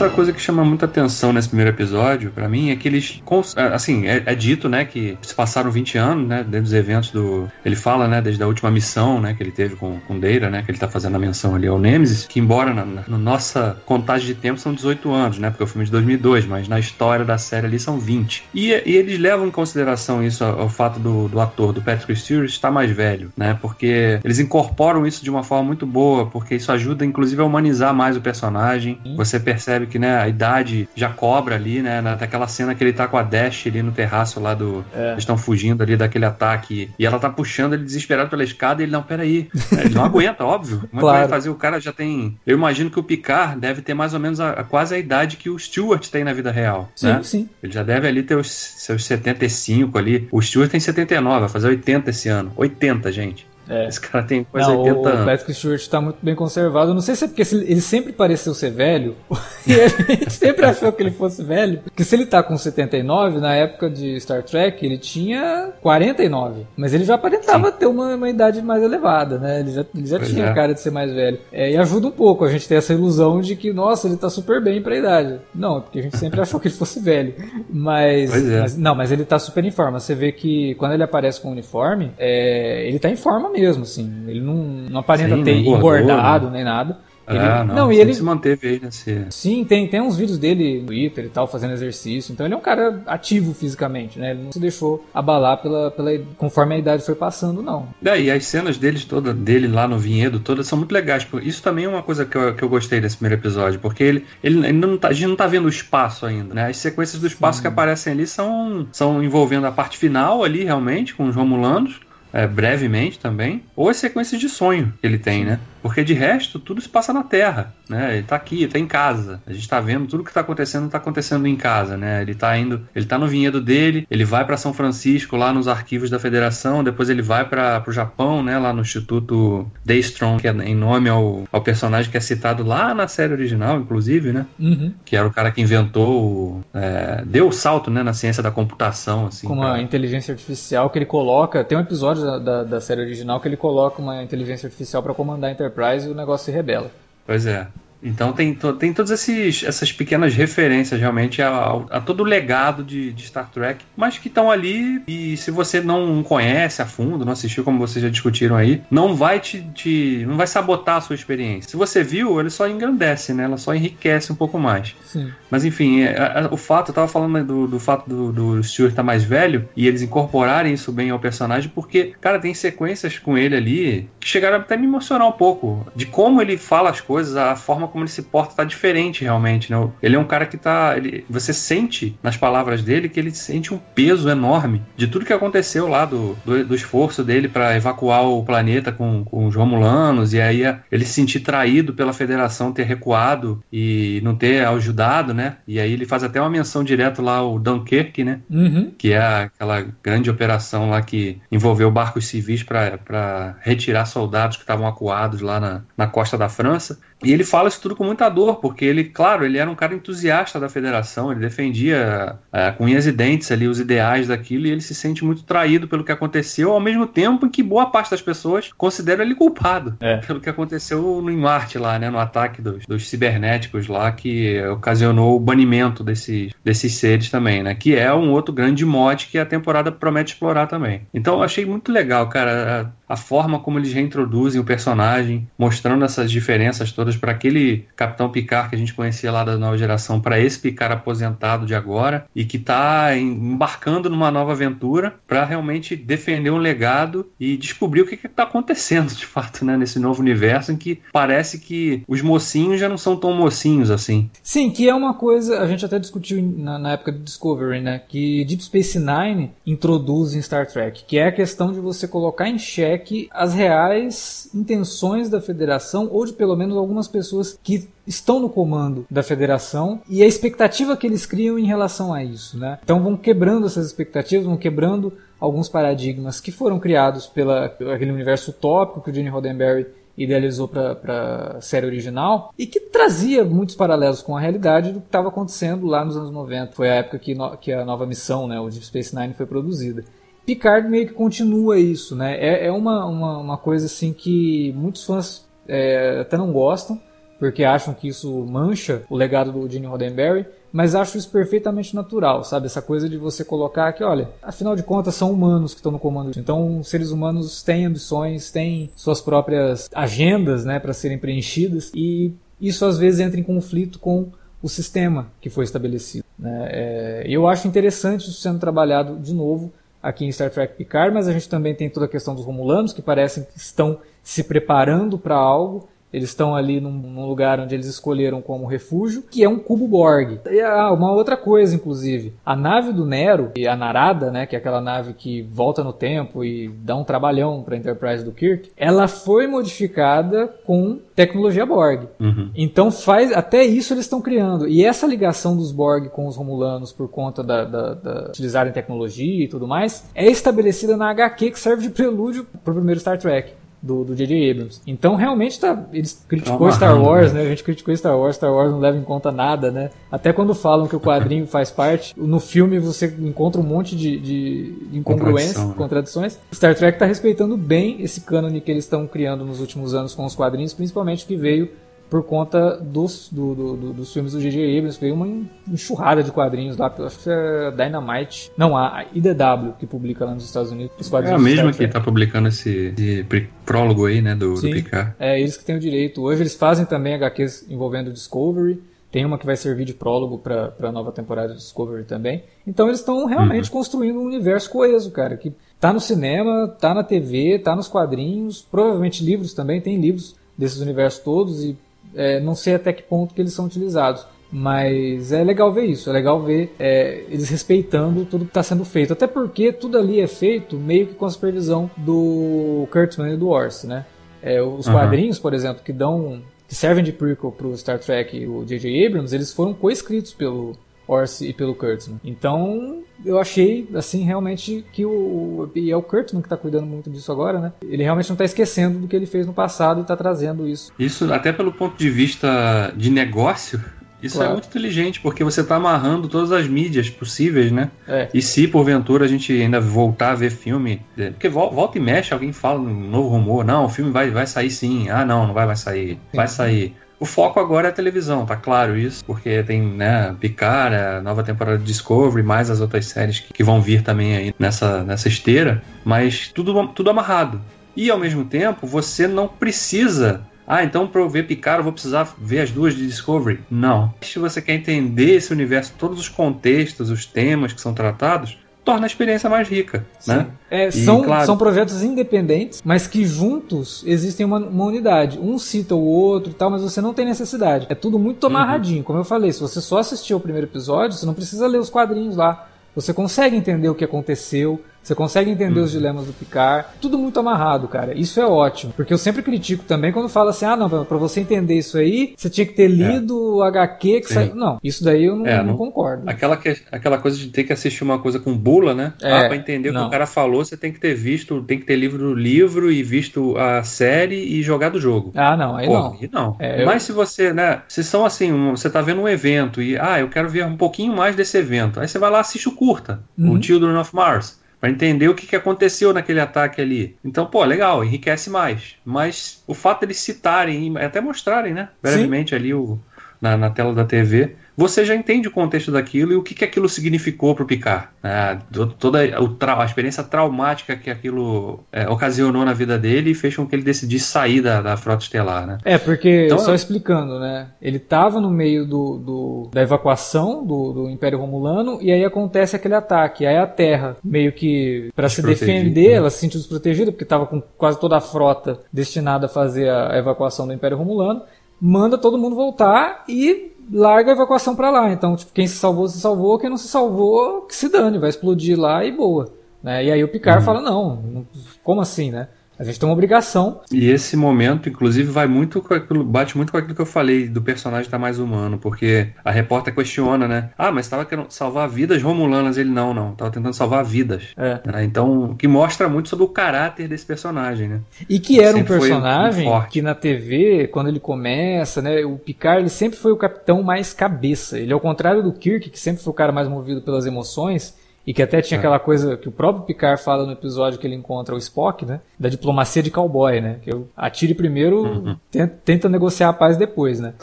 Outra 0.00 0.16
coisa 0.16 0.32
que 0.32 0.40
chama 0.40 0.64
muita 0.64 0.86
atenção 0.86 1.30
nesse 1.30 1.48
primeiro 1.48 1.72
episódio, 1.72 2.30
para 2.30 2.48
mim, 2.48 2.70
é 2.70 2.76
que 2.76 2.88
eles. 2.88 3.22
Assim, 3.70 4.06
é, 4.06 4.22
é, 4.24 4.34
dito, 4.34 4.66
né, 4.66 4.86
que 4.86 5.18
se 5.20 5.34
passaram 5.34 5.70
20 5.70 5.98
anos, 5.98 6.26
né, 6.26 6.42
desde 6.42 6.68
os 6.68 6.72
eventos 6.72 7.10
do. 7.10 7.50
Ele 7.62 7.76
fala, 7.76 8.08
né, 8.08 8.22
desde 8.22 8.42
a 8.42 8.46
última 8.46 8.70
missão, 8.70 9.20
né, 9.20 9.34
que 9.34 9.42
ele 9.42 9.50
teve 9.50 9.76
com, 9.76 10.00
com 10.08 10.18
Deira, 10.18 10.48
né, 10.48 10.62
que 10.62 10.70
ele 10.70 10.78
tá 10.78 10.88
fazendo 10.88 11.16
a 11.16 11.18
menção 11.18 11.54
ali 11.54 11.66
ao 11.66 11.78
Nemesis, 11.78 12.24
que 12.24 12.40
embora 12.40 12.72
na, 12.72 12.82
na, 12.82 13.02
na 13.06 13.18
nossa 13.18 13.76
contagem 13.84 14.28
de 14.28 14.34
tempo 14.34 14.58
são 14.58 14.72
18 14.72 15.12
anos, 15.12 15.38
né, 15.38 15.50
porque 15.50 15.62
é 15.62 15.66
o 15.66 15.68
filme 15.68 15.84
de 15.84 15.90
2002, 15.90 16.46
mas 16.46 16.66
na 16.66 16.78
história 16.78 17.22
da 17.22 17.36
série 17.36 17.66
ali 17.66 17.78
são 17.78 17.98
20. 17.98 18.44
E, 18.54 18.68
e 18.70 18.96
eles 18.96 19.18
levam 19.18 19.48
em 19.48 19.50
consideração 19.50 20.24
isso, 20.24 20.42
ao, 20.42 20.62
ao 20.62 20.68
fato 20.70 20.98
do, 20.98 21.28
do, 21.28 21.38
ator, 21.38 21.74
do 21.74 21.82
Patrick 21.82 22.16
Stewart, 22.16 22.48
estar 22.48 22.70
mais 22.70 22.90
velho, 22.90 23.30
né, 23.36 23.58
porque 23.60 24.18
eles 24.24 24.38
incorporam 24.38 25.06
isso 25.06 25.22
de 25.22 25.28
uma 25.28 25.42
forma 25.42 25.64
muito 25.64 25.84
boa, 25.84 26.24
porque 26.24 26.54
isso 26.54 26.72
ajuda, 26.72 27.04
inclusive, 27.04 27.42
a 27.42 27.44
humanizar 27.44 27.94
mais 27.94 28.16
o 28.16 28.20
personagem. 28.22 28.98
Você 29.14 29.38
percebe 29.38 29.80
percebe 29.80 29.86
que 29.90 29.98
né, 29.98 30.18
a 30.18 30.28
idade 30.28 30.88
já 30.94 31.10
cobra 31.10 31.56
ali, 31.56 31.82
né? 31.82 32.00
Naquela 32.00 32.48
cena 32.48 32.74
que 32.74 32.82
ele 32.82 32.92
tá 32.92 33.06
com 33.06 33.18
a 33.18 33.22
Dash 33.22 33.66
ali 33.66 33.82
no 33.82 33.92
terraço 33.92 34.40
lá 34.40 34.54
do. 34.54 34.84
É. 34.94 35.10
Eles 35.10 35.18
estão 35.18 35.36
fugindo 35.36 35.82
ali 35.82 35.96
daquele 35.96 36.24
ataque. 36.24 36.90
E 36.98 37.04
ela 37.04 37.18
tá 37.18 37.28
puxando 37.28 37.74
ele 37.74 37.84
desesperado 37.84 38.30
pela 38.30 38.44
escada 38.44 38.80
e 38.80 38.84
ele, 38.84 38.92
não, 38.92 39.02
peraí. 39.02 39.50
Ele 39.80 39.94
não 39.94 40.04
aguenta, 40.04 40.44
óbvio. 40.44 40.80
Como 40.90 41.00
claro. 41.00 41.18
é 41.18 41.20
vai 41.20 41.28
fazer? 41.28 41.48
O 41.48 41.54
cara 41.54 41.80
já 41.80 41.92
tem. 41.92 42.38
Eu 42.46 42.56
imagino 42.56 42.90
que 42.90 42.98
o 42.98 43.02
Picard 43.02 43.58
deve 43.58 43.82
ter 43.82 43.94
mais 43.94 44.14
ou 44.14 44.20
menos 44.20 44.40
a, 44.40 44.50
a 44.50 44.64
quase 44.64 44.94
a 44.94 44.98
idade 44.98 45.36
que 45.36 45.48
o 45.48 45.58
Stewart 45.58 46.06
tem 46.08 46.22
na 46.22 46.32
vida 46.32 46.50
real. 46.50 46.90
Sim, 46.94 47.06
né? 47.06 47.20
sim. 47.22 47.48
Ele 47.62 47.72
já 47.72 47.82
deve 47.82 48.06
ali 48.06 48.22
ter 48.22 48.36
os 48.36 48.50
seus 48.50 49.04
75 49.04 49.96
ali. 49.98 50.28
O 50.30 50.40
Stewart 50.40 50.70
tem 50.70 50.80
79, 50.80 51.40
vai 51.40 51.48
fazer 51.48 51.68
80 51.68 52.10
esse 52.10 52.28
ano. 52.28 52.52
80, 52.56 53.10
gente. 53.12 53.49
É. 53.70 53.86
Esse 53.86 54.00
cara 54.00 54.24
tem 54.24 54.42
quase 54.44 54.68
não, 54.68 54.80
80 54.80 55.08
anos. 55.08 55.22
O 55.22 55.24
Patrick 55.24 55.54
Stewart 55.54 55.80
está 55.80 56.00
muito 56.00 56.18
bem 56.20 56.34
conservado. 56.34 56.92
Não 56.92 57.00
sei 57.00 57.14
se 57.14 57.24
é 57.24 57.28
porque 57.28 57.42
ele 57.54 57.80
sempre 57.80 58.12
pareceu 58.12 58.52
ser 58.52 58.70
velho. 58.72 59.14
e 59.66 59.80
a 59.80 59.88
gente 59.88 60.32
sempre 60.32 60.66
achou 60.66 60.92
que 60.92 61.02
ele 61.02 61.12
fosse 61.12 61.42
velho. 61.42 61.78
Porque 61.84 62.02
se 62.02 62.16
ele 62.16 62.26
tá 62.26 62.42
com 62.42 62.56
79, 62.58 63.38
na 63.38 63.54
época 63.54 63.88
de 63.88 64.18
Star 64.20 64.42
Trek, 64.42 64.84
ele 64.84 64.98
tinha 64.98 65.72
49. 65.80 66.66
Mas 66.76 66.92
ele 66.92 67.04
já 67.04 67.14
aparentava 67.14 67.70
Sim. 67.70 67.76
ter 67.78 67.86
uma, 67.86 68.16
uma, 68.16 68.28
idade 68.28 68.60
mais 68.60 68.82
elevada, 68.82 69.38
né? 69.38 69.60
Ele 69.60 69.70
já, 69.70 69.84
ele 69.94 70.06
já 70.06 70.18
tinha 70.18 70.46
é. 70.46 70.54
cara 70.54 70.74
de 70.74 70.80
ser 70.80 70.90
mais 70.90 71.12
velho. 71.12 71.38
É, 71.52 71.70
e 71.70 71.76
ajuda 71.76 72.08
um 72.08 72.12
pouco 72.12 72.44
a 72.44 72.50
gente 72.50 72.66
ter 72.66 72.74
essa 72.74 72.92
ilusão 72.92 73.40
de 73.40 73.54
que, 73.54 73.72
nossa, 73.72 74.08
ele 74.08 74.16
tá 74.16 74.28
super 74.28 74.60
bem 74.60 74.82
pra 74.82 74.96
idade. 74.96 75.40
Não, 75.54 75.80
porque 75.80 76.00
a 76.00 76.02
gente 76.02 76.18
sempre 76.18 76.40
achou 76.40 76.58
que 76.58 76.66
ele 76.66 76.74
fosse 76.74 76.98
velho. 76.98 77.34
Mas, 77.68 78.34
é. 78.34 78.60
mas, 78.60 78.76
Não, 78.76 78.94
mas 78.96 79.12
ele 79.12 79.24
tá 79.24 79.38
super 79.38 79.64
em 79.64 79.70
forma. 79.70 80.00
Você 80.00 80.14
vê 80.14 80.32
que 80.32 80.74
quando 80.74 80.92
ele 80.92 81.02
aparece 81.04 81.40
com 81.40 81.48
o 81.48 81.52
uniforme, 81.52 82.10
é, 82.18 82.88
ele 82.88 82.98
tá 82.98 83.08
em 83.08 83.16
forma 83.16 83.48
mesmo 83.50 83.59
mesmo, 83.60 83.82
assim. 83.82 84.24
Ele 84.26 84.40
não, 84.40 84.54
não 84.54 85.00
aparenta 85.00 85.36
Sim, 85.36 85.44
ter 85.44 85.56
engordado 85.56 86.46
né? 86.46 86.52
nem 86.52 86.64
nada. 86.64 86.98
Ele, 87.30 87.38
ah, 87.38 87.64
não, 87.64 87.74
não 87.74 87.92
e 87.92 87.98
ele 87.98 88.12
se 88.12 88.22
manteve 88.22 88.66
aí 88.66 88.80
nesse. 88.82 89.26
Sim, 89.30 89.64
tem, 89.64 89.86
tem 89.86 90.00
uns 90.00 90.16
vídeos 90.16 90.36
dele 90.36 90.80
no 90.80 90.86
Twitter 90.86 91.26
e 91.26 91.28
tal, 91.28 91.46
fazendo 91.46 91.72
exercício. 91.72 92.32
Então 92.32 92.44
ele 92.44 92.54
é 92.54 92.56
um 92.56 92.60
cara 92.60 93.02
ativo 93.06 93.54
fisicamente, 93.54 94.18
né? 94.18 94.32
Ele 94.32 94.42
não 94.42 94.52
se 94.52 94.58
deixou 94.58 95.06
abalar 95.14 95.58
pela, 95.58 95.90
pela 95.92 96.10
conforme 96.36 96.74
a 96.74 96.78
idade 96.78 97.04
foi 97.04 97.14
passando, 97.14 97.62
não. 97.62 97.88
Daí, 98.02 98.30
as 98.30 98.44
cenas 98.44 98.76
deles 98.76 99.04
toda, 99.04 99.32
dele 99.32 99.68
lá 99.68 99.86
no 99.86 99.98
vinhedo, 99.98 100.40
todas 100.40 100.66
são 100.66 100.78
muito 100.78 100.92
legais. 100.92 101.26
Isso 101.42 101.62
também 101.62 101.84
é 101.84 101.88
uma 101.88 102.02
coisa 102.02 102.24
que 102.24 102.36
eu, 102.36 102.54
que 102.54 102.64
eu 102.64 102.68
gostei 102.68 103.00
desse 103.00 103.16
primeiro 103.16 103.40
episódio, 103.40 103.78
porque 103.78 104.02
ele, 104.02 104.26
ele, 104.42 104.66
ele 104.66 104.72
não 104.72 104.98
tá, 104.98 105.08
a 105.08 105.12
gente 105.12 105.28
não 105.28 105.36
tá 105.36 105.46
vendo 105.46 105.66
o 105.66 105.70
espaço 105.70 106.26
ainda, 106.26 106.52
né? 106.52 106.66
As 106.66 106.78
sequências 106.78 107.20
do 107.20 107.28
espaço 107.28 107.58
Sim. 107.58 107.62
que 107.62 107.68
aparecem 107.68 108.12
ali 108.12 108.26
são, 108.26 108.88
são 108.90 109.22
envolvendo 109.22 109.66
a 109.66 109.72
parte 109.72 109.96
final 109.96 110.42
ali, 110.42 110.64
realmente, 110.64 111.14
com 111.14 111.28
os 111.28 111.36
Romulanos. 111.36 112.00
É, 112.32 112.46
brevemente 112.46 113.18
também, 113.18 113.62
ou 113.74 113.88
as 113.88 113.96
sequências 113.96 114.40
de 114.40 114.48
sonho 114.48 114.92
que 115.00 115.06
ele 115.06 115.18
tem, 115.18 115.44
né? 115.44 115.58
Porque 115.82 116.04
de 116.04 116.12
resto, 116.12 116.58
tudo 116.58 116.80
se 116.80 116.88
passa 116.88 117.12
na 117.12 117.22
Terra, 117.22 117.74
né? 117.88 118.16
Ele 118.16 118.22
tá 118.22 118.36
aqui, 118.36 118.62
ele 118.62 118.72
tá 118.72 118.78
em 118.78 118.86
casa. 118.86 119.40
A 119.46 119.52
gente 119.52 119.68
tá 119.68 119.80
vendo 119.80 120.06
tudo 120.06 120.24
que 120.24 120.32
tá 120.32 120.40
acontecendo, 120.40 120.90
tá 120.90 120.98
acontecendo 120.98 121.46
em 121.46 121.56
casa, 121.56 121.96
né? 121.96 122.22
Ele 122.22 122.34
tá 122.34 122.56
indo, 122.56 122.86
ele 122.94 123.06
tá 123.06 123.18
no 123.18 123.26
vinhedo 123.26 123.60
dele, 123.60 124.06
ele 124.10 124.24
vai 124.24 124.44
para 124.44 124.56
São 124.56 124.74
Francisco, 124.74 125.36
lá 125.36 125.52
nos 125.52 125.68
arquivos 125.68 126.10
da 126.10 126.18
Federação, 126.18 126.84
depois 126.84 127.08
ele 127.08 127.22
vai 127.22 127.48
para 127.48 127.82
o 127.86 127.92
Japão, 127.92 128.42
né? 128.42 128.58
Lá 128.58 128.72
no 128.72 128.82
Instituto 128.82 129.70
Daystrom, 129.84 130.36
que 130.36 130.48
é 130.48 130.50
em 130.50 130.74
nome 130.74 131.08
ao, 131.08 131.44
ao 131.50 131.62
personagem 131.62 132.10
que 132.10 132.16
é 132.16 132.20
citado 132.20 132.62
lá 132.62 132.94
na 132.94 133.08
série 133.08 133.32
original, 133.32 133.78
inclusive, 133.78 134.32
né? 134.32 134.46
Uhum. 134.58 134.92
Que 135.04 135.16
era 135.16 135.26
o 135.26 135.32
cara 135.32 135.50
que 135.50 135.60
inventou, 135.60 136.62
é, 136.74 137.22
deu 137.24 137.48
o 137.48 137.52
salto, 137.52 137.90
né? 137.90 138.02
Na 138.02 138.12
ciência 138.12 138.42
da 138.42 138.50
computação, 138.50 139.26
assim. 139.26 139.46
Com 139.46 139.58
pra... 139.58 139.80
inteligência 139.80 140.32
artificial 140.32 140.90
que 140.90 140.98
ele 140.98 141.06
coloca, 141.06 141.64
tem 141.64 141.78
um 141.78 141.80
episódio 141.80 142.19
da, 142.20 142.38
da, 142.38 142.64
da 142.64 142.80
série 142.80 143.00
original 143.00 143.40
que 143.40 143.48
ele 143.48 143.56
coloca 143.56 144.00
uma 144.00 144.22
inteligência 144.22 144.66
artificial 144.66 145.02
para 145.02 145.14
comandar 145.14 145.50
a 145.50 145.52
Enterprise 145.52 146.08
e 146.08 146.10
o 146.10 146.14
negócio 146.14 146.46
se 146.46 146.50
rebela. 146.50 146.90
Pois 147.26 147.46
é. 147.46 147.66
Então 148.02 148.32
tem, 148.32 148.54
tem 148.78 148.92
todas 148.92 149.10
esses, 149.10 149.62
essas 149.62 149.92
pequenas 149.92 150.34
referências 150.34 151.00
realmente 151.00 151.42
a, 151.42 151.80
a 151.90 152.00
todo 152.00 152.20
o 152.20 152.24
legado 152.24 152.82
de, 152.82 153.12
de, 153.12 153.26
Star 153.26 153.50
Trek, 153.50 153.84
mas 153.96 154.18
que 154.18 154.28
estão 154.28 154.50
ali 154.50 155.02
e 155.06 155.36
se 155.36 155.50
você 155.50 155.80
não 155.80 156.22
conhece 156.22 156.80
a 156.80 156.86
fundo, 156.86 157.24
não 157.24 157.32
assistiu 157.32 157.62
como 157.62 157.78
vocês 157.78 158.02
já 158.02 158.08
discutiram 158.08 158.56
aí, 158.56 158.82
não 158.90 159.14
vai 159.14 159.38
te, 159.38 159.62
te 159.74 160.24
não 160.26 160.36
vai 160.36 160.46
sabotar 160.46 160.96
a 160.96 161.00
sua 161.00 161.14
experiência. 161.14 161.70
Se 161.70 161.76
você 161.76 162.02
viu, 162.02 162.40
ele 162.40 162.50
só 162.50 162.68
engrandece, 162.68 163.34
né? 163.34 163.44
Ela 163.44 163.58
só 163.58 163.74
enriquece 163.74 164.32
um 164.32 164.36
pouco 164.36 164.58
mais. 164.58 164.94
Sim. 165.04 165.30
Mas 165.50 165.64
enfim, 165.64 166.02
é, 166.02 166.18
a, 166.18 166.46
a, 166.46 166.54
o 166.54 166.56
fato, 166.56 166.90
eu 166.90 166.94
tava 166.94 167.08
falando 167.08 167.44
do, 167.44 167.66
do 167.66 167.80
fato 167.80 168.08
do, 168.08 168.32
do 168.32 168.62
Stuart 168.62 168.90
estar 168.90 169.02
tá 169.02 169.06
mais 169.06 169.24
velho 169.24 169.68
e 169.76 169.86
eles 169.86 170.02
incorporarem 170.02 170.72
isso 170.72 170.90
bem 170.92 171.10
ao 171.10 171.18
personagem, 171.18 171.70
porque, 171.74 172.14
cara, 172.20 172.38
tem 172.38 172.54
sequências 172.54 173.18
com 173.18 173.36
ele 173.36 173.56
ali 173.56 174.08
que 174.18 174.28
chegaram 174.28 174.58
até 174.58 174.76
me 174.76 174.86
emocionar 174.86 175.28
um 175.28 175.32
pouco 175.32 175.86
de 175.94 176.06
como 176.06 176.40
ele 176.40 176.56
fala 176.56 176.90
as 176.90 177.00
coisas, 177.00 177.36
a 177.36 177.56
forma 177.56 177.89
como 177.90 178.04
ele 178.04 178.10
se 178.10 178.22
porta 178.22 178.54
tá 178.54 178.64
diferente 178.64 179.22
realmente, 179.22 179.70
né? 179.70 179.88
Ele 180.02 180.16
é 180.16 180.18
um 180.18 180.24
cara 180.24 180.46
que 180.46 180.56
tá. 180.56 180.96
Ele, 180.96 181.24
você 181.28 181.52
sente 181.52 182.18
nas 182.22 182.36
palavras 182.36 182.82
dele 182.82 183.08
que 183.08 183.18
ele 183.18 183.30
sente 183.30 183.74
um 183.74 183.78
peso 183.78 184.28
enorme 184.28 184.82
de 184.96 185.06
tudo 185.06 185.24
que 185.24 185.32
aconteceu 185.32 185.88
lá, 185.88 186.04
do, 186.04 186.36
do, 186.44 186.64
do 186.64 186.74
esforço 186.74 187.22
dele 187.22 187.48
para 187.48 187.76
evacuar 187.76 188.24
o 188.24 188.44
planeta 188.44 188.92
com, 188.92 189.24
com 189.24 189.46
os 189.46 189.54
Romulanos, 189.54 190.32
e 190.32 190.40
aí 190.40 190.62
ele 190.90 191.04
se 191.04 191.12
sentir 191.12 191.40
traído 191.40 191.92
pela 191.92 192.12
federação 192.12 192.72
ter 192.72 192.84
recuado 192.84 193.62
e 193.72 194.20
não 194.22 194.34
ter 194.34 194.66
ajudado, 194.66 195.34
né? 195.34 195.56
E 195.66 195.78
aí 195.78 195.92
ele 195.92 196.06
faz 196.06 196.22
até 196.22 196.40
uma 196.40 196.50
menção 196.50 196.82
direto 196.84 197.22
lá 197.22 197.36
ao 197.36 197.58
Dunkirk, 197.58 198.24
né? 198.24 198.40
Uhum. 198.50 198.92
Que 198.96 199.12
é 199.12 199.20
aquela 199.20 199.86
grande 200.02 200.30
operação 200.30 200.90
lá 200.90 201.02
que 201.02 201.38
envolveu 201.50 201.90
barcos 201.90 202.26
civis 202.26 202.62
para 202.62 203.56
retirar 203.60 204.06
soldados 204.06 204.56
que 204.56 204.62
estavam 204.62 204.86
acuados 204.86 205.40
lá 205.40 205.60
na, 205.60 205.82
na 205.96 206.06
costa 206.06 206.36
da 206.36 206.48
França. 206.48 206.98
E 207.22 207.32
ele 207.32 207.44
fala 207.44 207.68
isso 207.68 207.80
tudo 207.80 207.94
com 207.94 208.04
muita 208.04 208.28
dor, 208.28 208.56
porque 208.56 208.84
ele, 208.84 209.04
claro, 209.04 209.44
ele 209.44 209.58
era 209.58 209.70
um 209.70 209.74
cara 209.74 209.94
entusiasta 209.94 210.58
da 210.58 210.68
federação, 210.68 211.30
ele 211.30 211.40
defendia 211.40 212.38
é, 212.52 212.70
com 212.70 212.84
unhas 212.84 213.06
e 213.06 213.12
dentes 213.12 213.50
ali 213.50 213.68
os 213.68 213.78
ideais 213.78 214.28
daquilo 214.28 214.66
e 214.66 214.70
ele 214.70 214.80
se 214.80 214.94
sente 214.94 215.24
muito 215.24 215.42
traído 215.42 215.86
pelo 215.86 216.04
que 216.04 216.12
aconteceu, 216.12 216.72
ao 216.72 216.80
mesmo 216.80 217.06
tempo 217.06 217.46
em 217.46 217.48
que 217.48 217.62
boa 217.62 217.86
parte 217.90 218.10
das 218.10 218.22
pessoas 218.22 218.72
considera 218.72 219.22
ele 219.22 219.34
culpado 219.34 219.96
é. 220.00 220.16
pelo 220.26 220.40
que 220.40 220.48
aconteceu 220.48 221.20
no 221.20 221.30
Marte 221.40 221.78
lá, 221.78 221.98
né, 221.98 222.10
no 222.10 222.18
ataque 222.18 222.60
dos, 222.60 222.84
dos 222.86 223.08
cibernéticos 223.08 223.86
lá, 223.86 224.10
que 224.12 224.62
ocasionou 224.64 225.36
o 225.36 225.40
banimento 225.40 226.02
desses, 226.02 226.52
desses 226.64 226.94
seres 226.94 227.30
também, 227.30 227.62
né, 227.62 227.74
que 227.74 227.96
é 227.96 228.12
um 228.12 228.30
outro 228.30 228.52
grande 228.52 228.84
mote 228.84 229.28
que 229.28 229.38
a 229.38 229.46
temporada 229.46 229.92
promete 229.92 230.32
explorar 230.32 230.66
também. 230.66 231.02
Então 231.12 231.36
eu 231.36 231.42
achei 231.42 231.64
muito 231.64 231.92
legal, 231.92 232.28
cara, 232.28 232.92
a, 233.10 233.16
forma 233.16 233.58
como 233.58 233.78
eles 233.78 233.92
reintroduzem 233.92 234.60
o 234.60 234.64
personagem, 234.64 235.48
mostrando 235.58 236.04
essas 236.04 236.30
diferenças 236.30 236.92
todas 236.92 237.16
para 237.16 237.32
aquele 237.32 237.84
Capitão 237.96 238.30
Picard 238.30 238.70
que 238.70 238.76
a 238.76 238.78
gente 238.78 238.94
conhecia 238.94 239.32
lá 239.32 239.44
da 239.44 239.58
nova 239.58 239.76
geração, 239.76 240.20
para 240.20 240.38
esse 240.38 240.58
Picard 240.58 240.94
aposentado 240.94 241.66
de 241.66 241.74
agora 241.74 242.26
e 242.34 242.44
que 242.44 242.56
está 242.56 243.16
embarcando 243.16 244.08
numa 244.08 244.30
nova 244.30 244.52
aventura 244.52 245.14
para 245.26 245.44
realmente 245.44 245.96
defender 245.96 246.50
um 246.50 246.58
legado 246.58 247.28
e 247.38 247.56
descobrir 247.56 248.02
o 248.02 248.06
que 248.06 248.14
está 248.14 248.44
acontecendo 248.44 249.14
de 249.14 249.26
fato 249.26 249.64
né, 249.64 249.76
nesse 249.76 249.98
novo 249.98 250.20
universo 250.20 250.72
em 250.72 250.76
que 250.76 251.00
parece 251.12 251.58
que 251.58 252.02
os 252.06 252.22
mocinhos 252.22 252.78
já 252.78 252.88
não 252.88 252.98
são 252.98 253.16
tão 253.16 253.32
mocinhos 253.34 253.90
assim. 253.90 254.30
Sim, 254.42 254.70
que 254.70 254.88
é 254.88 254.94
uma 254.94 255.14
coisa, 255.14 255.60
a 255.60 255.66
gente 255.66 255.84
até 255.84 255.98
discutiu 255.98 256.42
na, 256.42 256.78
na 256.78 256.92
época 256.92 257.12
do 257.12 257.18
Discovery, 257.20 257.80
né, 257.80 258.00
que 258.08 258.44
Deep 258.44 258.62
Space 258.62 258.98
Nine 258.98 259.50
introduz 259.66 260.34
em 260.34 260.42
Star 260.42 260.66
Trek, 260.66 261.04
que 261.06 261.18
é 261.18 261.26
a 261.26 261.32
questão 261.32 261.72
de 261.72 261.80
você 261.80 262.06
colocar 262.06 262.48
em 262.48 262.58
xeque 262.58 262.99
xeque 263.00 263.28
as 263.32 263.54
reais 263.54 264.48
intenções 264.54 265.28
da 265.28 265.40
federação 265.40 266.08
ou 266.10 266.24
de 266.24 266.32
pelo 266.32 266.56
menos 266.56 266.76
algumas 266.76 267.08
pessoas 267.08 267.58
que 267.62 267.88
estão 268.06 268.38
no 268.40 268.48
comando 268.48 269.06
da 269.10 269.22
federação 269.22 270.00
e 270.08 270.22
a 270.22 270.26
expectativa 270.26 270.96
que 270.96 271.06
eles 271.06 271.26
criam 271.26 271.58
em 271.58 271.66
relação 271.66 272.12
a 272.12 272.22
isso, 272.22 272.58
né? 272.58 272.78
Então 272.82 273.02
vão 273.02 273.16
quebrando 273.16 273.66
essas 273.66 273.86
expectativas, 273.86 274.46
vão 274.46 274.56
quebrando 274.56 275.12
alguns 275.38 275.68
paradigmas 275.68 276.40
que 276.40 276.52
foram 276.52 276.78
criados 276.78 277.26
pela 277.26 277.66
aquele 277.66 278.12
universo 278.12 278.50
utópico 278.50 279.00
que 279.00 279.10
o 279.10 279.14
Gene 279.14 279.28
Roddenberry 279.28 279.86
idealizou 280.18 280.68
para 280.68 281.56
a 281.56 281.60
série 281.62 281.86
original 281.86 282.52
e 282.58 282.66
que 282.66 282.78
trazia 282.78 283.42
muitos 283.42 283.74
paralelos 283.74 284.20
com 284.20 284.36
a 284.36 284.40
realidade 284.40 284.92
do 284.92 285.00
que 285.00 285.06
estava 285.06 285.28
acontecendo 285.28 285.86
lá 285.86 286.04
nos 286.04 286.16
anos 286.16 286.30
90. 286.30 286.72
Foi 286.72 286.90
a 286.90 286.96
época 286.96 287.18
que, 287.18 287.34
no, 287.34 287.56
que 287.56 287.72
a 287.72 287.86
nova 287.86 288.04
missão, 288.04 288.46
né, 288.46 288.60
o 288.60 288.68
Deep 288.68 288.84
Space 288.84 289.16
Nine, 289.16 289.32
foi 289.32 289.46
produzida. 289.46 290.04
Picard 290.50 290.88
meio 290.88 291.06
que 291.06 291.12
continua 291.12 291.78
isso, 291.78 292.16
né? 292.16 292.36
É, 292.40 292.66
é 292.66 292.72
uma, 292.72 293.06
uma, 293.06 293.38
uma, 293.38 293.56
coisa 293.56 293.86
assim 293.86 294.12
que 294.12 294.72
muitos 294.76 295.04
fãs 295.04 295.46
é, 295.68 296.18
até 296.22 296.36
não 296.36 296.52
gostam, 296.52 297.00
porque 297.38 297.62
acham 297.62 297.94
que 297.94 298.08
isso 298.08 298.44
mancha 298.48 299.04
o 299.08 299.14
legado 299.14 299.52
do 299.52 299.70
Gene 299.70 299.86
Roddenberry, 299.86 300.44
mas 300.72 300.96
acho 300.96 301.16
isso 301.16 301.30
perfeitamente 301.30 301.94
natural, 301.94 302.42
sabe? 302.42 302.66
Essa 302.66 302.82
coisa 302.82 303.08
de 303.08 303.16
você 303.16 303.44
colocar 303.44 303.92
que, 303.92 304.02
olha, 304.02 304.28
afinal 304.42 304.74
de 304.74 304.82
contas 304.82 305.14
são 305.14 305.30
humanos 305.30 305.72
que 305.72 305.78
estão 305.78 305.92
no 305.92 306.00
comando. 306.00 306.36
Então, 306.36 306.82
seres 306.82 307.12
humanos 307.12 307.62
têm 307.62 307.86
ambições, 307.86 308.50
têm 308.50 308.90
suas 308.96 309.20
próprias 309.20 309.88
agendas, 309.94 310.64
né, 310.64 310.80
para 310.80 310.92
serem 310.92 311.16
preenchidas 311.16 311.92
e 311.94 312.32
isso 312.60 312.84
às 312.84 312.98
vezes 312.98 313.20
entra 313.20 313.38
em 313.38 313.44
conflito 313.44 314.00
com 314.00 314.30
o 314.60 314.68
sistema 314.68 315.28
que 315.40 315.48
foi 315.48 315.62
estabelecido. 315.62 316.24
Né? 316.36 316.68
É, 316.72 317.24
eu 317.28 317.46
acho 317.46 317.68
interessante 317.68 318.22
isso 318.22 318.40
sendo 318.40 318.58
trabalhado 318.58 319.16
de 319.16 319.32
novo 319.32 319.72
aqui 320.02 320.24
em 320.24 320.32
Star 320.32 320.50
Trek 320.50 320.74
Picard, 320.74 321.12
mas 321.12 321.28
a 321.28 321.32
gente 321.32 321.48
também 321.48 321.74
tem 321.74 321.90
toda 321.90 322.06
a 322.06 322.08
questão 322.08 322.34
dos 322.34 322.44
Romulanos, 322.44 322.92
que 322.92 323.02
parecem 323.02 323.44
que 323.44 323.58
estão 323.58 324.00
se 324.22 324.44
preparando 324.44 325.18
para 325.18 325.36
algo 325.36 325.88
eles 326.12 326.30
estão 326.30 326.54
ali 326.54 326.80
num, 326.80 326.90
num, 326.90 327.26
lugar 327.26 327.60
onde 327.60 327.74
eles 327.74 327.86
escolheram 327.86 328.42
como 328.42 328.66
refúgio, 328.66 329.22
que 329.22 329.44
é 329.44 329.48
um 329.48 329.58
cubo 329.58 329.86
Borg. 329.86 330.40
E 330.50 330.60
ah, 330.60 330.92
uma 330.92 331.12
outra 331.12 331.36
coisa, 331.36 331.74
inclusive, 331.74 332.34
a 332.44 332.56
nave 332.56 332.92
do 332.92 333.06
Nero, 333.06 333.52
e 333.56 333.66
a 333.66 333.76
Narada, 333.76 334.30
né, 334.30 334.46
que 334.46 334.56
é 334.56 334.58
aquela 334.58 334.80
nave 334.80 335.14
que 335.14 335.42
volta 335.42 335.84
no 335.84 335.92
tempo 335.92 336.44
e 336.44 336.68
dá 336.68 336.96
um 336.96 337.04
trabalhão 337.04 337.62
para 337.62 337.74
a 337.74 337.78
Enterprise 337.78 338.24
do 338.24 338.32
Kirk, 338.32 338.70
ela 338.76 339.06
foi 339.06 339.46
modificada 339.46 340.48
com 340.64 340.98
tecnologia 341.14 341.66
Borg. 341.66 342.08
Uhum. 342.18 342.50
Então 342.54 342.90
faz 342.90 343.32
até 343.32 343.64
isso 343.64 343.92
eles 343.92 344.06
estão 344.06 344.20
criando. 344.20 344.66
E 344.66 344.84
essa 344.84 345.06
ligação 345.06 345.56
dos 345.56 345.70
Borg 345.70 346.08
com 346.08 346.26
os 346.26 346.36
Romulanos 346.36 346.92
por 346.92 347.08
conta 347.08 347.42
da, 347.42 347.64
da, 347.64 347.94
da 347.94 348.28
utilizarem 348.28 348.72
tecnologia 348.72 349.44
e 349.44 349.48
tudo 349.48 349.66
mais 349.66 350.08
é 350.14 350.28
estabelecida 350.30 350.96
na 350.96 351.10
HQ 351.10 351.50
que 351.50 351.58
serve 351.58 351.82
de 351.82 351.90
prelúdio 351.90 352.46
para 352.64 352.72
o 352.72 352.76
primeiro 352.76 353.00
Star 353.00 353.18
Trek 353.18 353.59
do 354.04 354.14
J.J. 354.14 354.50
Abrams. 354.50 354.80
Então 354.86 355.14
realmente 355.14 355.58
tá, 355.58 355.86
eles 355.92 356.24
criticou 356.28 356.68
tá 356.68 356.72
Star 356.72 357.02
Wars, 357.02 357.32
né? 357.32 357.40
né? 357.40 357.46
A 357.46 357.50
gente 357.50 357.64
criticou 357.64 357.96
Star 357.96 358.18
Wars, 358.18 358.36
Star 358.36 358.52
Wars 358.52 358.70
não 358.70 358.78
leva 358.78 358.98
em 358.98 359.02
conta 359.02 359.32
nada, 359.32 359.70
né? 359.70 359.90
Até 360.10 360.32
quando 360.32 360.54
falam 360.54 360.86
que 360.86 360.96
o 360.96 361.00
quadrinho 361.00 361.46
faz 361.48 361.70
parte, 361.70 362.14
no 362.16 362.40
filme 362.40 362.78
você 362.78 363.06
encontra 363.20 363.60
um 363.60 363.64
monte 363.64 363.96
de, 363.96 364.18
de 364.18 364.88
incongruências, 364.92 365.56
Contradição, 365.56 365.68
né? 365.68 365.74
contradições. 365.76 366.38
Star 366.52 366.74
Trek 366.74 366.98
tá 366.98 367.06
respeitando 367.06 367.56
bem 367.56 368.02
esse 368.02 368.20
cânone 368.20 368.60
que 368.60 368.70
eles 368.70 368.84
estão 368.84 369.06
criando 369.06 369.44
nos 369.44 369.60
últimos 369.60 369.94
anos 369.94 370.14
com 370.14 370.24
os 370.24 370.34
quadrinhos, 370.34 370.74
principalmente 370.74 371.24
que 371.26 371.36
veio 371.36 371.70
por 372.10 372.24
conta 372.24 372.76
dos, 372.76 373.28
do, 373.30 373.54
do, 373.54 373.76
do, 373.76 373.92
dos 373.92 374.12
filmes 374.12 374.32
do 374.32 374.40
J.J. 374.40 374.78
Abrams. 374.78 375.00
Veio 375.00 375.14
uma 375.14 375.28
enxurrada 375.70 376.24
de 376.24 376.32
quadrinhos 376.32 376.76
lá, 376.76 376.92
acho 377.06 377.20
que 377.20 377.30
é 377.30 377.70
Dynamite. 377.70 378.50
Não, 378.56 378.76
a 378.76 379.04
IDW, 379.14 379.74
que 379.78 379.86
publica 379.86 380.24
lá 380.24 380.34
nos 380.34 380.44
Estados 380.44 380.72
Unidos. 380.72 380.92
Os 380.98 381.08
quadrinhos 381.08 381.38
é 381.38 381.40
a 381.40 381.42
mesma 381.42 381.72
que 381.72 381.84
está 381.84 382.00
publicando 382.00 382.48
esse, 382.48 382.92
esse, 382.98 383.48
prólogo 383.64 384.06
aí, 384.06 384.20
né, 384.20 384.34
do, 384.34 384.56
Sim, 384.56 384.70
do 384.70 384.74
Picard. 384.74 385.14
É, 385.20 385.40
eles 385.40 385.56
que 385.56 385.64
têm 385.64 385.76
o 385.76 385.80
direito. 385.80 386.20
Hoje 386.20 386.42
eles 386.42 386.56
fazem 386.56 386.84
também 386.84 387.14
HQs 387.14 387.66
envolvendo 387.70 388.12
Discovery. 388.12 388.82
Tem 389.12 389.24
uma 389.24 389.38
que 389.38 389.46
vai 389.46 389.56
servir 389.56 389.84
de 389.84 389.94
prólogo 389.94 390.38
para 390.38 390.72
a 390.82 390.92
nova 390.92 391.12
temporada 391.12 391.52
de 391.52 391.58
Discovery 391.58 392.04
também. 392.04 392.42
Então 392.66 392.88
eles 392.88 392.98
estão 392.98 393.24
realmente 393.26 393.66
uhum. 393.66 393.76
construindo 393.76 394.18
um 394.18 394.24
universo 394.24 394.68
coeso, 394.70 395.12
cara, 395.12 395.36
que 395.36 395.52
tá 395.78 395.92
no 395.92 396.00
cinema, 396.00 396.68
tá 396.80 396.92
na 396.92 397.04
TV, 397.04 397.58
tá 397.60 397.74
nos 397.74 397.86
quadrinhos, 397.86 398.62
provavelmente 398.62 399.24
livros 399.24 399.54
também, 399.54 399.80
tem 399.80 400.00
livros 400.00 400.36
desses 400.56 400.80
universos 400.80 401.20
todos 401.20 401.64
e 401.64 401.76
é, 402.14 402.40
não 402.40 402.54
sei 402.54 402.74
até 402.74 402.92
que 402.92 403.02
ponto 403.02 403.34
que 403.34 403.40
eles 403.40 403.52
são 403.52 403.66
utilizados. 403.66 404.24
Mas 404.52 405.30
é 405.30 405.44
legal 405.44 405.72
ver 405.72 405.84
isso, 405.84 406.10
é 406.10 406.12
legal 406.12 406.42
ver 406.42 406.74
é, 406.76 407.22
eles 407.28 407.48
respeitando 407.48 408.24
tudo 408.24 408.44
que 408.44 408.50
está 408.50 408.64
sendo 408.64 408.84
feito. 408.84 409.12
Até 409.12 409.28
porque 409.28 409.72
tudo 409.72 409.96
ali 409.96 410.20
é 410.20 410.26
feito 410.26 410.76
meio 410.76 411.06
que 411.06 411.14
com 411.14 411.24
a 411.24 411.30
supervisão 411.30 411.88
do 411.96 412.88
Kurtzman 412.90 413.34
e 413.34 413.36
do 413.36 413.48
Orsi, 413.48 413.86
né? 413.86 414.04
É, 414.42 414.60
os 414.60 414.86
uhum. 414.86 414.94
quadrinhos, 414.94 415.38
por 415.38 415.54
exemplo, 415.54 415.84
que 415.84 415.92
dão 415.92 416.42
que 416.66 416.74
servem 416.74 417.02
de 417.02 417.12
prequel 417.12 417.50
para 417.50 417.66
o 417.66 417.76
Star 417.76 417.98
Trek 417.98 418.36
e 418.36 418.46
o 418.46 418.64
J.J. 418.64 419.06
Abrams, 419.06 419.34
eles 419.34 419.52
foram 419.52 419.74
coescritos 419.74 420.32
pelo 420.32 420.76
Orsi 421.06 421.48
e 421.48 421.52
pelo 421.52 421.74
Kurtzman. 421.74 422.20
Então, 422.24 423.02
eu 423.24 423.38
achei, 423.38 423.88
assim, 423.94 424.22
realmente 424.22 424.84
que 424.92 425.04
o... 425.04 425.68
E 425.74 425.90
é 425.90 425.96
o 425.96 426.02
Kurtzman 426.02 426.42
que 426.42 426.46
está 426.46 426.56
cuidando 426.56 426.86
muito 426.86 427.10
disso 427.10 427.30
agora, 427.32 427.58
né? 427.58 427.72
Ele 427.82 428.02
realmente 428.02 428.28
não 428.28 428.34
está 428.34 428.44
esquecendo 428.44 428.98
do 429.00 429.08
que 429.08 429.16
ele 429.16 429.26
fez 429.26 429.46
no 429.46 429.52
passado 429.52 429.98
e 429.98 430.02
está 430.02 430.16
trazendo 430.16 430.68
isso. 430.68 430.92
Isso, 430.98 431.32
até 431.32 431.52
pelo 431.52 431.72
ponto 431.72 431.96
de 431.96 432.08
vista 432.08 432.92
de 432.96 433.10
negócio, 433.10 433.82
isso 434.22 434.36
é 434.36 434.38
claro. 434.38 434.50
é 434.50 434.54
muito 434.54 434.68
inteligente, 434.68 435.20
porque 435.20 435.42
você 435.42 435.62
está 435.62 435.76
amarrando 435.76 436.28
todas 436.28 436.52
as 436.52 436.68
mídias 436.68 437.08
possíveis, 437.08 437.72
né? 437.72 437.90
É. 438.06 438.28
E 438.32 438.42
se 438.42 438.68
porventura 438.68 439.24
a 439.24 439.28
gente 439.28 439.52
ainda 439.52 439.80
voltar 439.80 440.32
a 440.32 440.34
ver 440.34 440.50
filme. 440.50 441.02
É, 441.16 441.30
porque 441.30 441.48
volta 441.48 441.98
e 441.98 442.00
mexe, 442.00 442.32
alguém 442.32 442.52
fala 442.52 442.80
um 442.80 443.08
novo 443.08 443.28
rumor, 443.28 443.64
não, 443.64 443.86
o 443.86 443.88
filme 443.88 444.10
vai, 444.10 444.30
vai 444.30 444.46
sair 444.46 444.70
sim. 444.70 445.08
Ah, 445.08 445.24
não, 445.24 445.46
não 445.46 445.54
vai, 445.54 445.66
vai 445.66 445.76
sair. 445.76 446.14
Sim. 446.14 446.18
Vai 446.36 446.48
sair. 446.48 446.94
O 447.20 447.26
foco 447.26 447.60
agora 447.60 447.88
é 447.88 447.90
a 447.90 447.94
televisão, 447.94 448.46
tá 448.46 448.56
claro 448.56 448.96
isso, 448.96 449.22
porque 449.26 449.62
tem, 449.62 449.82
né, 449.82 450.34
Picard, 450.40 450.96
a 450.96 451.20
nova 451.20 451.42
temporada 451.42 451.76
de 451.76 451.84
Discovery, 451.84 452.42
mais 452.42 452.70
as 452.70 452.80
outras 452.80 453.04
séries 453.04 453.40
que, 453.40 453.62
vão 453.62 453.82
vir 453.82 454.02
também 454.02 454.34
aí 454.34 454.54
nessa, 454.58 455.04
nessa 455.04 455.28
esteira, 455.28 455.82
mas 456.02 456.48
tudo, 456.48 456.88
tudo 456.88 457.10
amarrado. 457.10 457.60
E 457.94 458.10
ao 458.10 458.18
mesmo 458.18 458.46
tempo, 458.46 458.86
você 458.86 459.28
não 459.28 459.46
precisa 459.46 460.48
ah, 460.72 460.84
então 460.84 461.04
para 461.04 461.20
eu 461.20 461.28
ver 461.28 461.48
Picard 461.48 461.78
eu 461.78 461.84
vou 461.84 461.92
precisar 461.92 462.32
ver 462.38 462.60
as 462.60 462.70
duas 462.70 462.94
de 462.94 463.04
Discovery? 463.04 463.58
Não. 463.68 464.14
Se 464.20 464.38
você 464.38 464.62
quer 464.62 464.74
entender 464.74 465.34
esse 465.34 465.52
universo, 465.52 465.92
todos 465.98 466.20
os 466.20 466.28
contextos, 466.28 467.10
os 467.10 467.26
temas 467.26 467.72
que 467.72 467.80
são 467.80 467.92
tratados, 467.92 468.56
torna 468.90 469.06
a 469.06 469.08
experiência 469.08 469.48
mais 469.48 469.68
rica, 469.68 470.04
Sim. 470.18 470.32
né? 470.32 470.46
É, 470.68 470.88
e, 470.88 470.92
são, 470.92 471.22
claro, 471.22 471.46
são 471.46 471.56
projetos 471.56 472.02
independentes, 472.02 472.82
mas 472.84 473.06
que 473.06 473.24
juntos 473.24 474.02
existem 474.04 474.44
uma, 474.44 474.58
uma, 474.58 474.84
unidade. 474.84 475.38
Um 475.38 475.58
cita 475.58 475.94
o 475.94 476.04
outro 476.04 476.50
e 476.50 476.54
tal, 476.54 476.70
mas 476.70 476.82
você 476.82 477.00
não 477.00 477.14
tem 477.14 477.24
necessidade. 477.24 477.86
É 477.88 477.94
tudo 477.94 478.18
muito 478.18 478.44
uhum. 478.44 478.50
amarradinho. 478.50 478.98
Uhum. 478.98 479.04
Como 479.04 479.18
eu 479.20 479.24
falei, 479.24 479.52
se 479.52 479.60
você 479.60 479.80
só 479.80 479.98
assistiu 479.98 480.38
o 480.38 480.40
primeiro 480.40 480.66
episódio, 480.66 481.16
você 481.16 481.24
não 481.24 481.34
precisa 481.34 481.68
ler 481.68 481.78
os 481.78 481.88
quadrinhos 481.88 482.36
lá. 482.36 482.68
Você 482.94 483.14
consegue 483.14 483.56
entender 483.56 483.88
o 483.88 483.94
que 483.94 484.04
aconteceu, 484.04 484.82
Você 485.02 485.14
consegue 485.14 485.50
entender 485.50 485.80
os 485.80 485.90
dilemas 485.90 486.26
do 486.26 486.32
Picard. 486.32 486.86
Tudo 487.00 487.18
muito 487.18 487.40
amarrado, 487.40 487.88
cara. 487.88 488.16
Isso 488.16 488.38
é 488.40 488.46
ótimo. 488.46 488.92
Porque 488.94 489.12
eu 489.12 489.18
sempre 489.18 489.42
critico 489.42 489.84
também 489.84 490.12
quando 490.12 490.28
fala 490.28 490.50
assim: 490.50 490.66
ah, 490.66 490.76
não, 490.76 490.88
pra 491.04 491.16
você 491.16 491.40
entender 491.40 491.74
isso 491.74 491.96
aí, 491.98 492.34
você 492.36 492.48
tinha 492.50 492.66
que 492.66 492.74
ter 492.74 492.86
lido 492.88 493.56
o 493.56 493.62
HQ 493.62 494.20
que 494.20 494.32
saiu. 494.32 494.54
Não, 494.54 494.78
isso 494.84 495.02
daí 495.02 495.24
eu 495.24 495.34
não, 495.36 495.46
É, 495.46 495.56
não 495.58 495.64
não- 495.64 495.76
concordo. 495.76 496.22
Aquela, 496.28 496.56
que- 496.56 496.76
aquela 496.92 497.18
coisa 497.18 497.36
de 497.38 497.48
ter 497.48 497.64
que 497.64 497.72
assistir 497.72 498.04
uma 498.04 498.18
coisa 498.18 498.38
com 498.38 498.56
bula, 498.56 498.94
né? 498.94 499.14
É, 499.22 499.32
ah, 499.32 499.46
pra 499.48 499.56
entender 499.56 499.88
o 499.88 499.92
que 499.92 499.98
não. 499.98 500.06
o 500.08 500.10
cara 500.10 500.26
falou, 500.26 500.64
você 500.64 500.76
tem 500.76 500.92
que 500.92 501.00
ter 501.00 501.14
visto, 501.14 501.62
tem 501.62 501.78
que 501.78 501.86
ter 501.86 501.96
livro 501.96 502.18
do 502.18 502.34
livro 502.34 502.92
e 502.92 503.02
visto 503.02 503.56
a 503.56 503.82
série 503.82 504.36
e 504.36 504.62
jogado 504.62 504.96
o 504.96 505.00
jogo. 505.00 505.32
Ah, 505.34 505.56
não, 505.56 505.76
aí 505.76 505.86
Pô, 505.86 505.94
não. 505.94 506.12
aí 506.20 506.30
não. 506.32 506.56
É, 506.58 506.82
eu- 506.82 506.86
Mas 506.86 507.02
se 507.04 507.12
você, 507.12 507.52
né, 507.52 507.82
se 507.88 508.04
são 508.04 508.24
assim, 508.24 508.52
um- 508.52 508.76
você 508.76 508.88
tá 508.90 509.00
vendo 509.00 509.22
um 509.22 509.28
evento 509.28 509.80
e, 509.82 509.96
ah, 509.98 510.20
eu 510.20 510.28
quero 510.28 510.48
ver 510.48 510.64
um 510.66 510.76
pouquinho 510.76 511.14
mais 511.16 511.34
desse 511.34 511.56
evento. 511.56 511.98
Aí 512.00 512.06
você 512.06 512.18
vai 512.18 512.30
lá 512.30 512.38
e 512.38 512.40
assiste 512.42 512.68
o 512.68 512.72
curta, 512.72 513.20
Uhum. 513.38 513.52
o 513.54 513.62
Children 513.62 513.96
of 513.96 514.14
Mars, 514.14 514.59
pra 514.80 514.88
entender 514.88 515.28
o 515.28 515.34
que, 515.34 515.46
que 515.46 515.54
aconteceu 515.54 516.12
naquele 516.12 516.40
ataque 516.40 516.80
ali. 516.80 517.16
Então, 517.24 517.46
pô, 517.46 517.62
legal, 517.64 518.02
enriquece 518.02 518.48
mais. 518.48 518.96
Mas 519.04 519.62
o 519.66 519.74
fato 519.74 520.00
deles 520.00 520.18
citarem, 520.18 520.94
e 520.94 520.98
até 520.98 521.20
mostrarem, 521.20 521.74
né, 521.74 521.84
Sim. 521.84 521.90
brevemente 522.02 522.54
ali 522.54 522.72
o, 522.72 522.98
na, 523.40 523.56
na 523.56 523.70
tela 523.70 523.92
da 523.92 524.04
TV, 524.04 524.56
você 524.80 525.04
já 525.04 525.14
entende 525.14 525.46
o 525.46 525.50
contexto 525.50 525.92
daquilo 525.92 526.32
e 526.32 526.36
o 526.36 526.42
que, 526.42 526.54
que 526.54 526.64
aquilo 526.64 526.88
significou 526.88 527.54
pro 527.54 527.66
Picard. 527.66 528.08
né? 528.22 528.58
To- 528.72 528.86
toda 528.86 529.18
o 529.40 529.56
a 529.78 529.84
experiência 529.84 530.22
traumática 530.24 530.96
que 530.96 531.10
aquilo 531.10 531.80
é, 531.92 532.08
ocasionou 532.08 532.64
na 532.64 532.72
vida 532.72 532.98
dele 532.98 533.30
e 533.30 533.34
fez 533.34 533.54
com 533.54 533.66
que 533.66 533.74
ele 533.76 533.82
decidisse 533.82 534.24
sair 534.26 534.60
da, 534.62 534.80
da 534.80 534.96
frota 534.96 535.22
estelar, 535.22 535.66
né? 535.66 535.78
É, 535.84 535.98
porque, 535.98 536.46
Então, 536.46 536.58
só 536.58 536.70
eu- 536.70 536.74
explicando, 536.74 537.38
né? 537.38 537.68
Ele 537.80 537.98
tava 537.98 538.40
no 538.40 538.50
meio 538.50 538.86
do, 538.86 539.18
do- 539.18 539.70
da 539.72 539.82
evacuação 539.82 540.64
do, 540.64 540.92
do 540.92 541.10
Império 541.10 541.38
Romulano 541.38 541.98
e 542.00 542.10
aí 542.10 542.24
acontece 542.24 542.74
aquele 542.74 542.94
ataque. 542.94 543.44
Aí 543.46 543.56
a 543.58 543.66
Terra, 543.66 544.16
meio 544.24 544.52
que 544.52 545.10
para 545.14 545.28
se 545.28 545.42
defender, 545.42 546.08
né? 546.08 546.14
ela 546.14 546.30
se 546.30 546.38
sentiu 546.38 546.58
desprotegida 546.58 547.12
porque 547.12 547.24
tava 547.24 547.46
com 547.46 547.60
quase 547.76 548.00
toda 548.00 548.16
a 548.16 548.20
frota 548.20 548.80
destinada 548.92 549.46
a 549.46 549.48
fazer 549.48 549.88
a 549.90 550.16
evacuação 550.16 550.66
do 550.66 550.72
Império 550.72 550.96
Romulano, 550.96 551.42
manda 551.80 552.18
todo 552.18 552.36
mundo 552.38 552.54
voltar 552.56 553.24
e 553.28 553.69
larga 553.92 554.30
a 554.30 554.34
evacuação 554.34 554.74
para 554.76 554.90
lá. 554.90 555.12
Então, 555.12 555.36
tipo, 555.36 555.52
quem 555.52 555.66
se 555.66 555.76
salvou, 555.76 556.08
se 556.08 556.20
salvou, 556.20 556.58
quem 556.58 556.70
não 556.70 556.76
se 556.76 556.88
salvou, 556.88 557.62
que 557.62 557.74
se 557.74 557.88
dane, 557.88 558.18
vai 558.18 558.30
explodir 558.30 558.78
lá 558.78 559.04
e 559.04 559.12
boa. 559.12 559.52
Né? 559.82 560.04
E 560.04 560.12
aí 560.12 560.22
o 560.22 560.28
Picard 560.28 560.60
Uhum. 560.60 560.64
fala, 560.64 560.80
não, 560.80 561.16
não- 561.16 561.46
como 561.82 562.00
assim, 562.00 562.30
né? 562.30 562.48
A 562.80 562.84
gente 562.84 562.98
tem 562.98 563.06
uma 563.06 563.12
obrigação 563.12 563.82
E 563.92 564.08
esse 564.08 564.38
momento, 564.38 564.88
inclusive, 564.88 565.30
vai 565.30 565.46
muito 565.46 565.82
com 565.82 565.92
aquilo, 565.92 566.24
bate 566.24 566.56
muito 566.56 566.72
com 566.72 566.78
aquilo 566.78 566.94
que 566.94 567.00
eu 567.02 567.06
falei 567.06 567.46
do 567.46 567.60
personagem 567.60 568.06
estar 568.06 568.18
mais 568.18 568.38
humano, 568.38 568.78
porque 568.78 569.28
a 569.44 569.50
repórter 569.50 569.94
questiona, 569.94 570.48
né? 570.48 570.70
Ah, 570.78 570.90
mas 570.90 571.04
estava 571.04 571.26
querendo 571.26 571.50
salvar 571.50 571.86
vidas 571.90 572.22
romulanas. 572.22 572.78
Ele, 572.78 572.88
não, 572.88 573.12
não, 573.12 573.32
estava 573.32 573.50
tentando 573.50 573.74
salvar 573.74 574.02
vidas. 574.02 574.54
É. 574.56 574.80
né? 574.90 575.04
Então, 575.04 575.54
que 575.58 575.68
mostra 575.68 576.08
muito 576.08 576.30
sobre 576.30 576.46
o 576.46 576.48
caráter 576.48 577.06
desse 577.06 577.26
personagem, 577.26 577.86
né? 577.86 578.00
E 578.26 578.40
que 578.40 578.58
era 578.58 578.74
um 578.74 578.78
Sempre 578.80 578.98
personagem 578.98 579.70
que 579.90 580.00
na 580.00 580.14
TV, 580.14 580.88
quando 580.88 581.08
ele 581.08 581.20
começa, 581.20 582.00
né, 582.00 582.24
o 582.24 582.38
Picard 582.38 582.80
ele 582.80 582.88
sempre 582.88 583.18
foi 583.18 583.32
o 583.32 583.36
capitão 583.36 583.82
mais 583.82 584.14
cabeça. 584.14 584.78
Ele 584.78 584.92
ao 584.92 585.00
contrário 585.00 585.42
do 585.42 585.52
Kirk, 585.52 585.90
que 585.90 586.00
sempre 586.00 586.22
foi 586.22 586.30
o 586.30 586.34
cara 586.34 586.50
mais 586.50 586.66
movido 586.66 587.02
pelas 587.02 587.26
emoções, 587.26 587.94
e 588.26 588.34
que 588.34 588.42
até 588.42 588.60
tinha 588.60 588.76
É. 588.76 588.78
aquela 588.78 588.98
coisa 588.98 589.36
que 589.36 589.48
o 589.48 589.52
próprio 589.52 589.84
Picard 589.84 590.22
fala 590.22 590.44
no 590.46 590.52
episódio 590.52 590.98
que 590.98 591.06
ele 591.06 591.14
encontra 591.16 591.54
o 591.54 591.58
Spock, 591.58 592.04
né, 592.04 592.20
da 592.38 592.48
diplomacia 592.48 593.02
de 593.02 593.10
cowboy, 593.10 593.60
né, 593.60 593.76
que 593.82 593.92
eu 593.92 594.08
atire 594.16 594.54
primeiro, 594.54 595.02
Uhum. 595.02 595.36
tenta, 595.50 595.74
tenta 595.84 596.08
negociar 596.08 596.48
a 596.50 596.52
paz 596.52 596.76
depois, 596.76 597.18
né. 597.20 597.34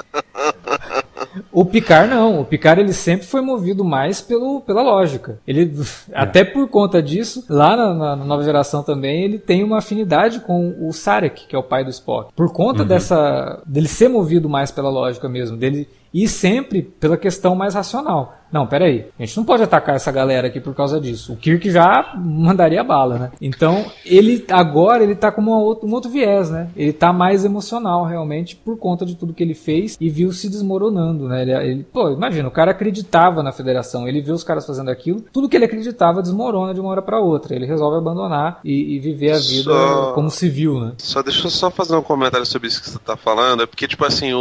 O 1.52 1.64
Picard 1.66 2.10
não, 2.10 2.42
o 2.42 2.46
Picard 2.46 2.82
ele 2.82 2.94
sempre 2.94 3.26
foi 3.28 3.42
movido 3.42 3.84
mais 3.84 4.22
pelo, 4.22 4.62
pela 4.62 4.82
lógica. 4.82 5.40
Ele, 5.48 5.72
até 6.14 6.44
por 6.44 6.68
conta 6.68 7.02
disso, 7.02 7.44
lá 7.50 7.76
na, 7.76 7.94
na- 7.94 8.16
na 8.16 8.26
nova 8.26 8.44
geração 8.44 8.82
também, 8.84 9.24
ele 9.24 9.38
tem 9.38 9.64
uma 9.64 9.78
afinidade 9.78 10.40
com 10.40 10.76
o 10.82 10.92
Sarek, 10.92 11.46
que 11.48 11.56
é 11.56 11.60
o 11.60 11.64
pai 11.64 11.84
do 11.84 11.90
Spock. 11.92 12.32
Por 12.36 12.52
conta 12.52 12.84
dessa, 12.84 13.62
dele 13.66 13.88
ser 13.88 14.08
movido 14.10 14.50
mais 14.50 14.72
pela 14.72 14.90
lógica 14.90 15.30
mesmo, 15.30 15.58
dele 15.58 15.88
ir 16.14 16.28
sempre 16.28 16.82
pela 16.82 17.18
questão 17.18 17.56
mais 17.56 17.74
racional. 17.76 18.34
Não, 18.50 18.66
peraí, 18.66 19.08
a 19.20 19.26
gente 19.26 19.36
não 19.36 19.44
pode 19.44 19.62
atacar 19.62 19.96
essa 19.98 20.10
galera 20.10 20.48
aqui 20.48 20.62
por 20.62 20.74
causa 20.74 21.02
disso. 21.02 21.34
O 21.34 21.36
Kirk 21.36 21.70
já 21.70 22.14
mandaria 22.18 22.82
bala, 22.82 23.18
né? 23.20 23.32
Então, 23.42 23.86
ele 24.06 24.46
agora 24.50 25.04
ele 25.04 25.16
tá 25.16 25.30
com 25.34 25.42
uma 25.42 25.58
um 25.58 25.92
outro 25.94 26.10
viés, 26.10 26.50
né? 26.50 26.70
Ele 26.74 26.94
tá 26.94 27.12
mais 27.12 27.44
emocional 27.44 28.06
realmente 28.06 28.56
por 28.56 28.78
conta 28.78 29.06
de 29.06 29.16
tudo 29.16 29.34
que 29.34 29.44
ele 29.44 29.54
fez 29.54 29.98
e 30.00 30.10
viu 30.10 30.32
se 30.32 30.50
desmoronando, 30.50 31.28
né? 31.28 31.42
Ele, 31.42 31.52
ele- 31.52 31.84
pô, 31.92 32.10
imagina, 32.10 32.48
o 32.48 32.52
cara 32.52 32.72
acreditava 32.72 33.44
na 33.44 33.52
federação, 33.52 34.08
ele 34.08 34.22
viu 34.22 34.34
os 34.34 34.46
caras 34.46 34.66
fazendo 34.66 34.90
aquilo, 34.90 35.22
tudo 35.34 35.50
que 35.50 35.56
ele 35.58 35.66
acreditava 35.66 36.22
desmorona 36.22 36.74
de 36.74 36.80
uma 36.80 36.90
hora 36.90 37.02
pra 37.02 37.20
outra. 37.20 37.54
Ele 37.54 37.66
resolve 37.66 37.98
abandonar 37.98 38.62
e, 38.64 38.96
e 38.96 39.00
viver 39.00 39.32
a 39.32 39.38
vida 39.40 39.72
Só- 39.72 40.14
como 40.14 40.32
civil, 40.32 40.80
né? 40.80 40.94
Só 41.00 41.22
deixa 41.22 41.46
eu 41.48 41.52
só 41.52 41.70
fazer 41.70 41.98
um 41.98 42.02
comentário 42.02 42.46
sobre 42.46 42.70
isso 42.70 42.82
que 42.82 42.90
você 42.90 43.00
tá 43.00 43.18
falando. 43.18 43.64
É 43.64 43.66
porque, 43.66 43.90
tipo 43.90 44.06
assim, 44.06 44.32
o, 44.34 44.40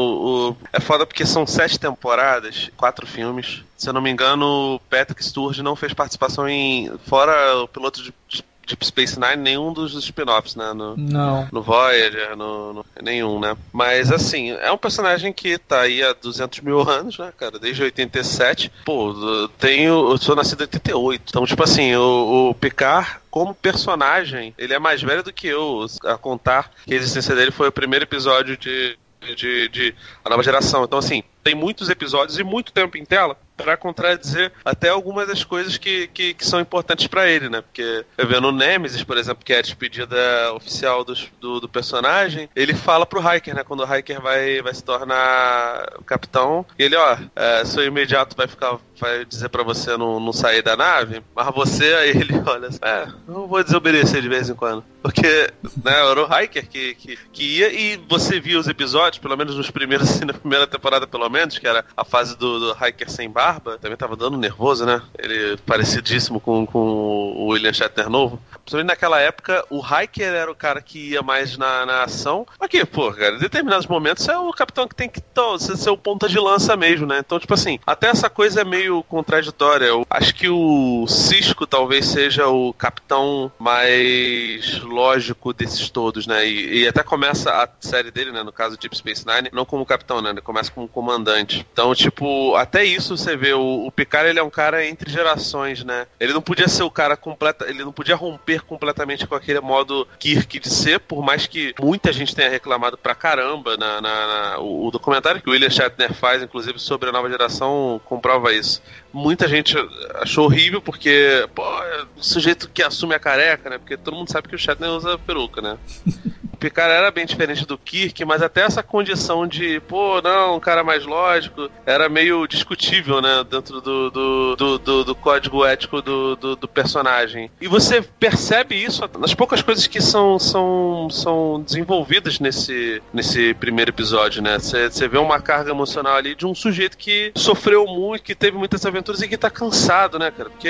o- 0.52 0.56
é 0.72 0.78
foda 0.78 1.04
porque 1.04 1.26
são 1.26 1.44
sete 1.56 1.78
temporadas, 1.80 2.70
quatro 2.76 3.06
filmes. 3.06 3.62
Se 3.76 3.88
eu 3.88 3.92
não 3.92 4.00
me 4.00 4.10
engano, 4.10 4.74
o 4.76 4.80
Patrick 4.90 5.24
Sturge 5.24 5.62
não 5.62 5.74
fez 5.76 5.92
participação 5.92 6.48
em. 6.48 6.90
Fora 7.06 7.56
o 7.62 7.68
piloto 7.68 8.02
de, 8.02 8.14
de 8.28 8.44
Deep 8.66 8.84
Space 8.84 9.16
Nine, 9.20 9.36
nenhum 9.36 9.72
dos 9.72 9.94
spin-offs, 9.94 10.56
né? 10.56 10.72
No, 10.72 10.96
Não. 10.96 11.46
no 11.52 11.62
Voyager, 11.62 12.36
no, 12.36 12.72
no- 12.72 12.86
nenhum, 13.00 13.38
né? 13.38 13.56
Mas 13.72 14.10
assim, 14.10 14.50
é 14.50 14.72
um 14.72 14.76
personagem 14.78 15.32
que 15.32 15.56
tá 15.56 15.82
aí 15.82 16.02
há 16.02 16.12
200 16.14 16.60
mil 16.62 16.80
anos, 16.90 17.16
né, 17.16 17.32
cara? 17.38 17.60
Desde 17.60 17.82
87. 17.84 18.72
Pô, 18.84 19.12
eu 19.12 19.48
tenho. 19.50 20.10
Eu 20.10 20.18
sou 20.18 20.34
nascido 20.34 20.62
em 20.62 20.64
88. 20.64 21.22
Então, 21.28 21.46
tipo 21.46 21.62
assim, 21.62 21.94
o, 21.94 22.48
o 22.50 22.54
Picard. 22.54 23.08
Como 23.30 23.54
personagem, 23.54 24.54
ele 24.56 24.72
é 24.72 24.78
mais 24.78 25.02
velho 25.02 25.22
do 25.22 25.32
que 25.32 25.46
eu, 25.46 25.84
a 26.04 26.16
contar 26.16 26.70
que 26.86 26.94
a 26.94 26.96
existência 26.96 27.34
dele 27.36 27.50
foi 27.50 27.68
o 27.68 27.72
primeiro 27.72 28.04
episódio 28.04 28.56
de, 28.56 28.98
de, 29.36 29.68
de 29.68 29.94
A 30.24 30.30
Nova 30.30 30.42
Geração. 30.42 30.84
Então, 30.84 30.98
assim, 30.98 31.22
tem 31.46 31.54
muitos 31.54 31.88
episódios 31.88 32.40
e 32.40 32.42
muito 32.42 32.72
tempo 32.72 32.98
em 32.98 33.04
tela 33.04 33.36
pra 33.56 33.76
contradizer 33.76 34.52
até 34.64 34.88
algumas 34.88 35.28
das 35.28 35.44
coisas 35.44 35.78
que, 35.78 36.08
que, 36.08 36.34
que 36.34 36.44
são 36.44 36.60
importantes 36.60 37.06
pra 37.06 37.26
ele, 37.28 37.48
né? 37.48 37.62
Porque 37.62 38.04
eu 38.18 38.26
vendo 38.26 38.48
o 38.48 38.52
Nemesis, 38.52 39.02
por 39.04 39.16
exemplo, 39.16 39.44
que 39.44 39.52
é 39.52 39.58
a 39.60 39.62
despedida 39.62 40.16
oficial 40.54 41.04
dos- 41.04 41.28
do, 41.40 41.60
do 41.60 41.68
personagem, 41.68 42.50
ele 42.54 42.74
fala 42.74 43.06
pro 43.06 43.20
Hiker, 43.20 43.54
né? 43.54 43.62
Quando 43.64 43.84
o 43.84 43.96
Hiker 43.96 44.20
vai, 44.20 44.60
vai 44.60 44.74
se 44.74 44.82
tornar 44.84 45.90
capitão, 46.04 46.66
ele, 46.78 46.96
ó, 46.96 47.16
é, 47.34 47.64
seu 47.64 47.84
imediato 47.84 48.36
vai 48.36 48.46
ficar, 48.48 48.76
vai 48.98 49.24
dizer 49.24 49.48
pra 49.48 49.62
você 49.62 49.96
não, 49.96 50.18
não 50.20 50.32
sair 50.32 50.60
da 50.62 50.76
nave, 50.76 51.22
mas 51.34 51.54
você, 51.54 51.94
aí 51.94 52.10
ele 52.10 52.34
olha, 52.44 52.68
é, 52.82 53.06
não 53.26 53.46
vou 53.46 53.62
desobedecer 53.62 54.20
de 54.20 54.28
vez 54.28 54.50
em 54.50 54.54
quando. 54.54 54.84
Porque, 55.06 55.52
né, 55.84 55.92
era 55.92 56.20
o 56.20 56.26
Hiker 56.26 56.68
que, 56.68 56.94
que, 56.96 57.16
que 57.32 57.58
ia 57.58 57.72
e 57.72 57.96
você 58.08 58.40
via 58.40 58.58
os 58.58 58.66
episódios, 58.66 59.20
pelo 59.20 59.36
menos 59.36 59.54
nos 59.54 59.70
primeiros, 59.70 60.10
assim, 60.10 60.24
na 60.26 60.34
primeira 60.34 60.66
temporada 60.66 61.06
pelo 61.06 61.30
menos, 61.30 61.60
que 61.60 61.66
era 61.68 61.84
a 61.96 62.04
fase 62.04 62.36
do, 62.36 62.58
do 62.58 62.72
Hiker 62.72 63.08
sem 63.08 63.30
barba, 63.30 63.78
também 63.78 63.96
tava 63.96 64.16
dando 64.16 64.36
nervoso, 64.36 64.84
né? 64.84 65.00
Ele 65.16 65.56
parecidíssimo 65.58 66.40
com, 66.40 66.66
com 66.66 66.80
o 66.80 67.46
William 67.52 67.72
Shatner 67.72 68.10
novo. 68.10 68.42
Principalmente 68.64 68.88
naquela 68.88 69.20
época, 69.20 69.64
o 69.70 69.80
Hiker 69.80 70.26
era 70.26 70.50
o 70.50 70.56
cara 70.56 70.82
que 70.82 71.10
ia 71.10 71.22
mais 71.22 71.56
na, 71.56 71.86
na 71.86 72.02
ação. 72.02 72.44
Aqui, 72.58 72.84
pô, 72.84 73.12
cara, 73.12 73.36
em 73.36 73.38
determinados 73.38 73.86
momentos 73.86 74.28
é 74.28 74.36
o 74.36 74.50
capitão 74.50 74.88
que 74.88 74.94
tem 74.96 75.08
que 75.08 75.22
ser 75.60 75.76
ser 75.76 75.90
o 75.90 75.96
ponta 75.96 76.28
de 76.28 76.38
lança 76.40 76.76
mesmo, 76.76 77.06
né? 77.06 77.20
Então, 77.24 77.38
tipo 77.38 77.54
assim, 77.54 77.78
até 77.86 78.08
essa 78.08 78.28
coisa 78.28 78.62
é 78.62 78.64
meio 78.64 79.04
contraditória. 79.04 79.84
Eu 79.84 80.04
acho 80.10 80.34
que 80.34 80.48
o 80.48 81.06
Cisco 81.06 81.64
talvez 81.64 82.06
seja 82.06 82.48
o 82.48 82.72
capitão 82.72 83.52
mais 83.56 84.80
lógico 84.96 85.52
desses 85.52 85.90
todos, 85.90 86.26
né? 86.26 86.46
E, 86.46 86.82
e 86.84 86.88
até 86.88 87.02
começa 87.02 87.50
a 87.52 87.68
série 87.80 88.10
dele, 88.10 88.32
né? 88.32 88.42
No 88.42 88.52
caso 88.52 88.76
Deep 88.78 88.96
Space 88.96 89.24
Nine, 89.26 89.50
não 89.52 89.64
como 89.64 89.84
capitão, 89.84 90.20
né? 90.22 90.30
Ele 90.30 90.40
começa 90.40 90.70
como 90.72 90.88
comandante. 90.88 91.66
Então, 91.72 91.94
tipo, 91.94 92.54
até 92.56 92.82
isso 92.84 93.16
você 93.16 93.36
vê, 93.36 93.52
o, 93.52 93.86
o 93.86 93.92
Picard 93.92 94.28
ele 94.30 94.38
é 94.38 94.42
um 94.42 94.50
cara 94.50 94.84
entre 94.86 95.10
gerações, 95.10 95.84
né? 95.84 96.06
Ele 96.18 96.32
não 96.32 96.40
podia 96.42 96.66
ser 96.68 96.82
o 96.82 96.90
cara 96.90 97.16
completa, 97.16 97.66
ele 97.68 97.84
não 97.84 97.92
podia 97.92 98.16
romper 98.16 98.62
completamente 98.62 99.26
com 99.26 99.34
aquele 99.34 99.60
modo 99.60 100.08
Kirk 100.18 100.58
de 100.58 100.70
ser, 100.70 100.98
por 101.00 101.22
mais 101.22 101.46
que 101.46 101.74
muita 101.80 102.12
gente 102.12 102.34
tenha 102.34 102.48
reclamado 102.48 102.96
pra 102.96 103.14
caramba 103.14 103.76
na, 103.76 104.00
na- 104.00 104.26
na- 104.26 104.58
o, 104.60 104.86
o 104.86 104.90
documentário 104.90 105.42
que 105.42 105.48
o 105.48 105.52
William 105.52 105.70
Shatner 105.70 106.14
faz, 106.14 106.42
inclusive 106.42 106.78
sobre 106.78 107.08
a 107.10 107.12
nova 107.12 107.28
geração, 107.28 108.00
comprova 108.06 108.52
isso. 108.52 108.82
Muita 109.16 109.48
gente 109.48 109.74
achou 110.16 110.44
horrível 110.44 110.82
porque, 110.82 111.48
pô, 111.54 111.62
é 111.62 112.04
o 112.18 112.22
sujeito 112.22 112.68
que 112.68 112.82
assume 112.82 113.14
a 113.14 113.18
careca, 113.18 113.70
né? 113.70 113.78
Porque 113.78 113.96
todo 113.96 114.14
mundo 114.14 114.30
sabe 114.30 114.46
que 114.46 114.54
o 114.54 114.58
Shatner 114.58 114.90
usa 114.90 115.16
peruca, 115.16 115.62
né? 115.62 115.78
Picard 116.66 116.92
era 116.92 117.12
bem 117.12 117.24
diferente 117.24 117.64
do 117.64 117.78
Kirk, 117.78 118.24
mas 118.24 118.42
até 118.42 118.62
essa 118.62 118.82
condição 118.82 119.46
de, 119.46 119.78
pô, 119.80 120.20
não, 120.20 120.56
um 120.56 120.60
cara 120.60 120.82
mais 120.82 121.06
lógico, 121.06 121.70
era 121.84 122.08
meio 122.08 122.44
discutível, 122.48 123.22
né? 123.22 123.44
Dentro 123.48 123.80
do, 123.80 124.10
do, 124.10 124.56
do, 124.56 124.78
do, 124.78 125.04
do 125.04 125.14
código 125.14 125.64
ético 125.64 126.02
do, 126.02 126.34
do, 126.34 126.56
do, 126.56 126.66
personagem. 126.66 127.48
E 127.60 127.68
você 127.68 128.02
percebe 128.02 128.74
isso 128.74 129.08
nas 129.16 129.32
poucas 129.32 129.62
coisas 129.62 129.86
que 129.86 130.00
são, 130.00 130.40
são, 130.40 131.08
são 131.08 131.62
desenvolvidas 131.64 132.40
nesse, 132.40 133.00
nesse 133.12 133.54
primeiro 133.54 133.92
episódio, 133.92 134.42
né? 134.42 134.58
Você 134.58 135.06
vê 135.06 135.18
uma 135.18 135.40
carga 135.40 135.70
emocional 135.70 136.16
ali 136.16 136.34
de 136.34 136.46
um 136.46 136.54
sujeito 136.54 136.98
que 136.98 137.30
sofreu 137.36 137.86
muito, 137.86 138.24
que 138.24 138.34
teve 138.34 138.58
muitas 138.58 138.84
aventuras 138.84 139.22
e 139.22 139.28
que 139.28 139.36
tá 139.36 139.50
cansado, 139.50 140.18
né, 140.18 140.32
cara? 140.32 140.50
Porque, 140.50 140.68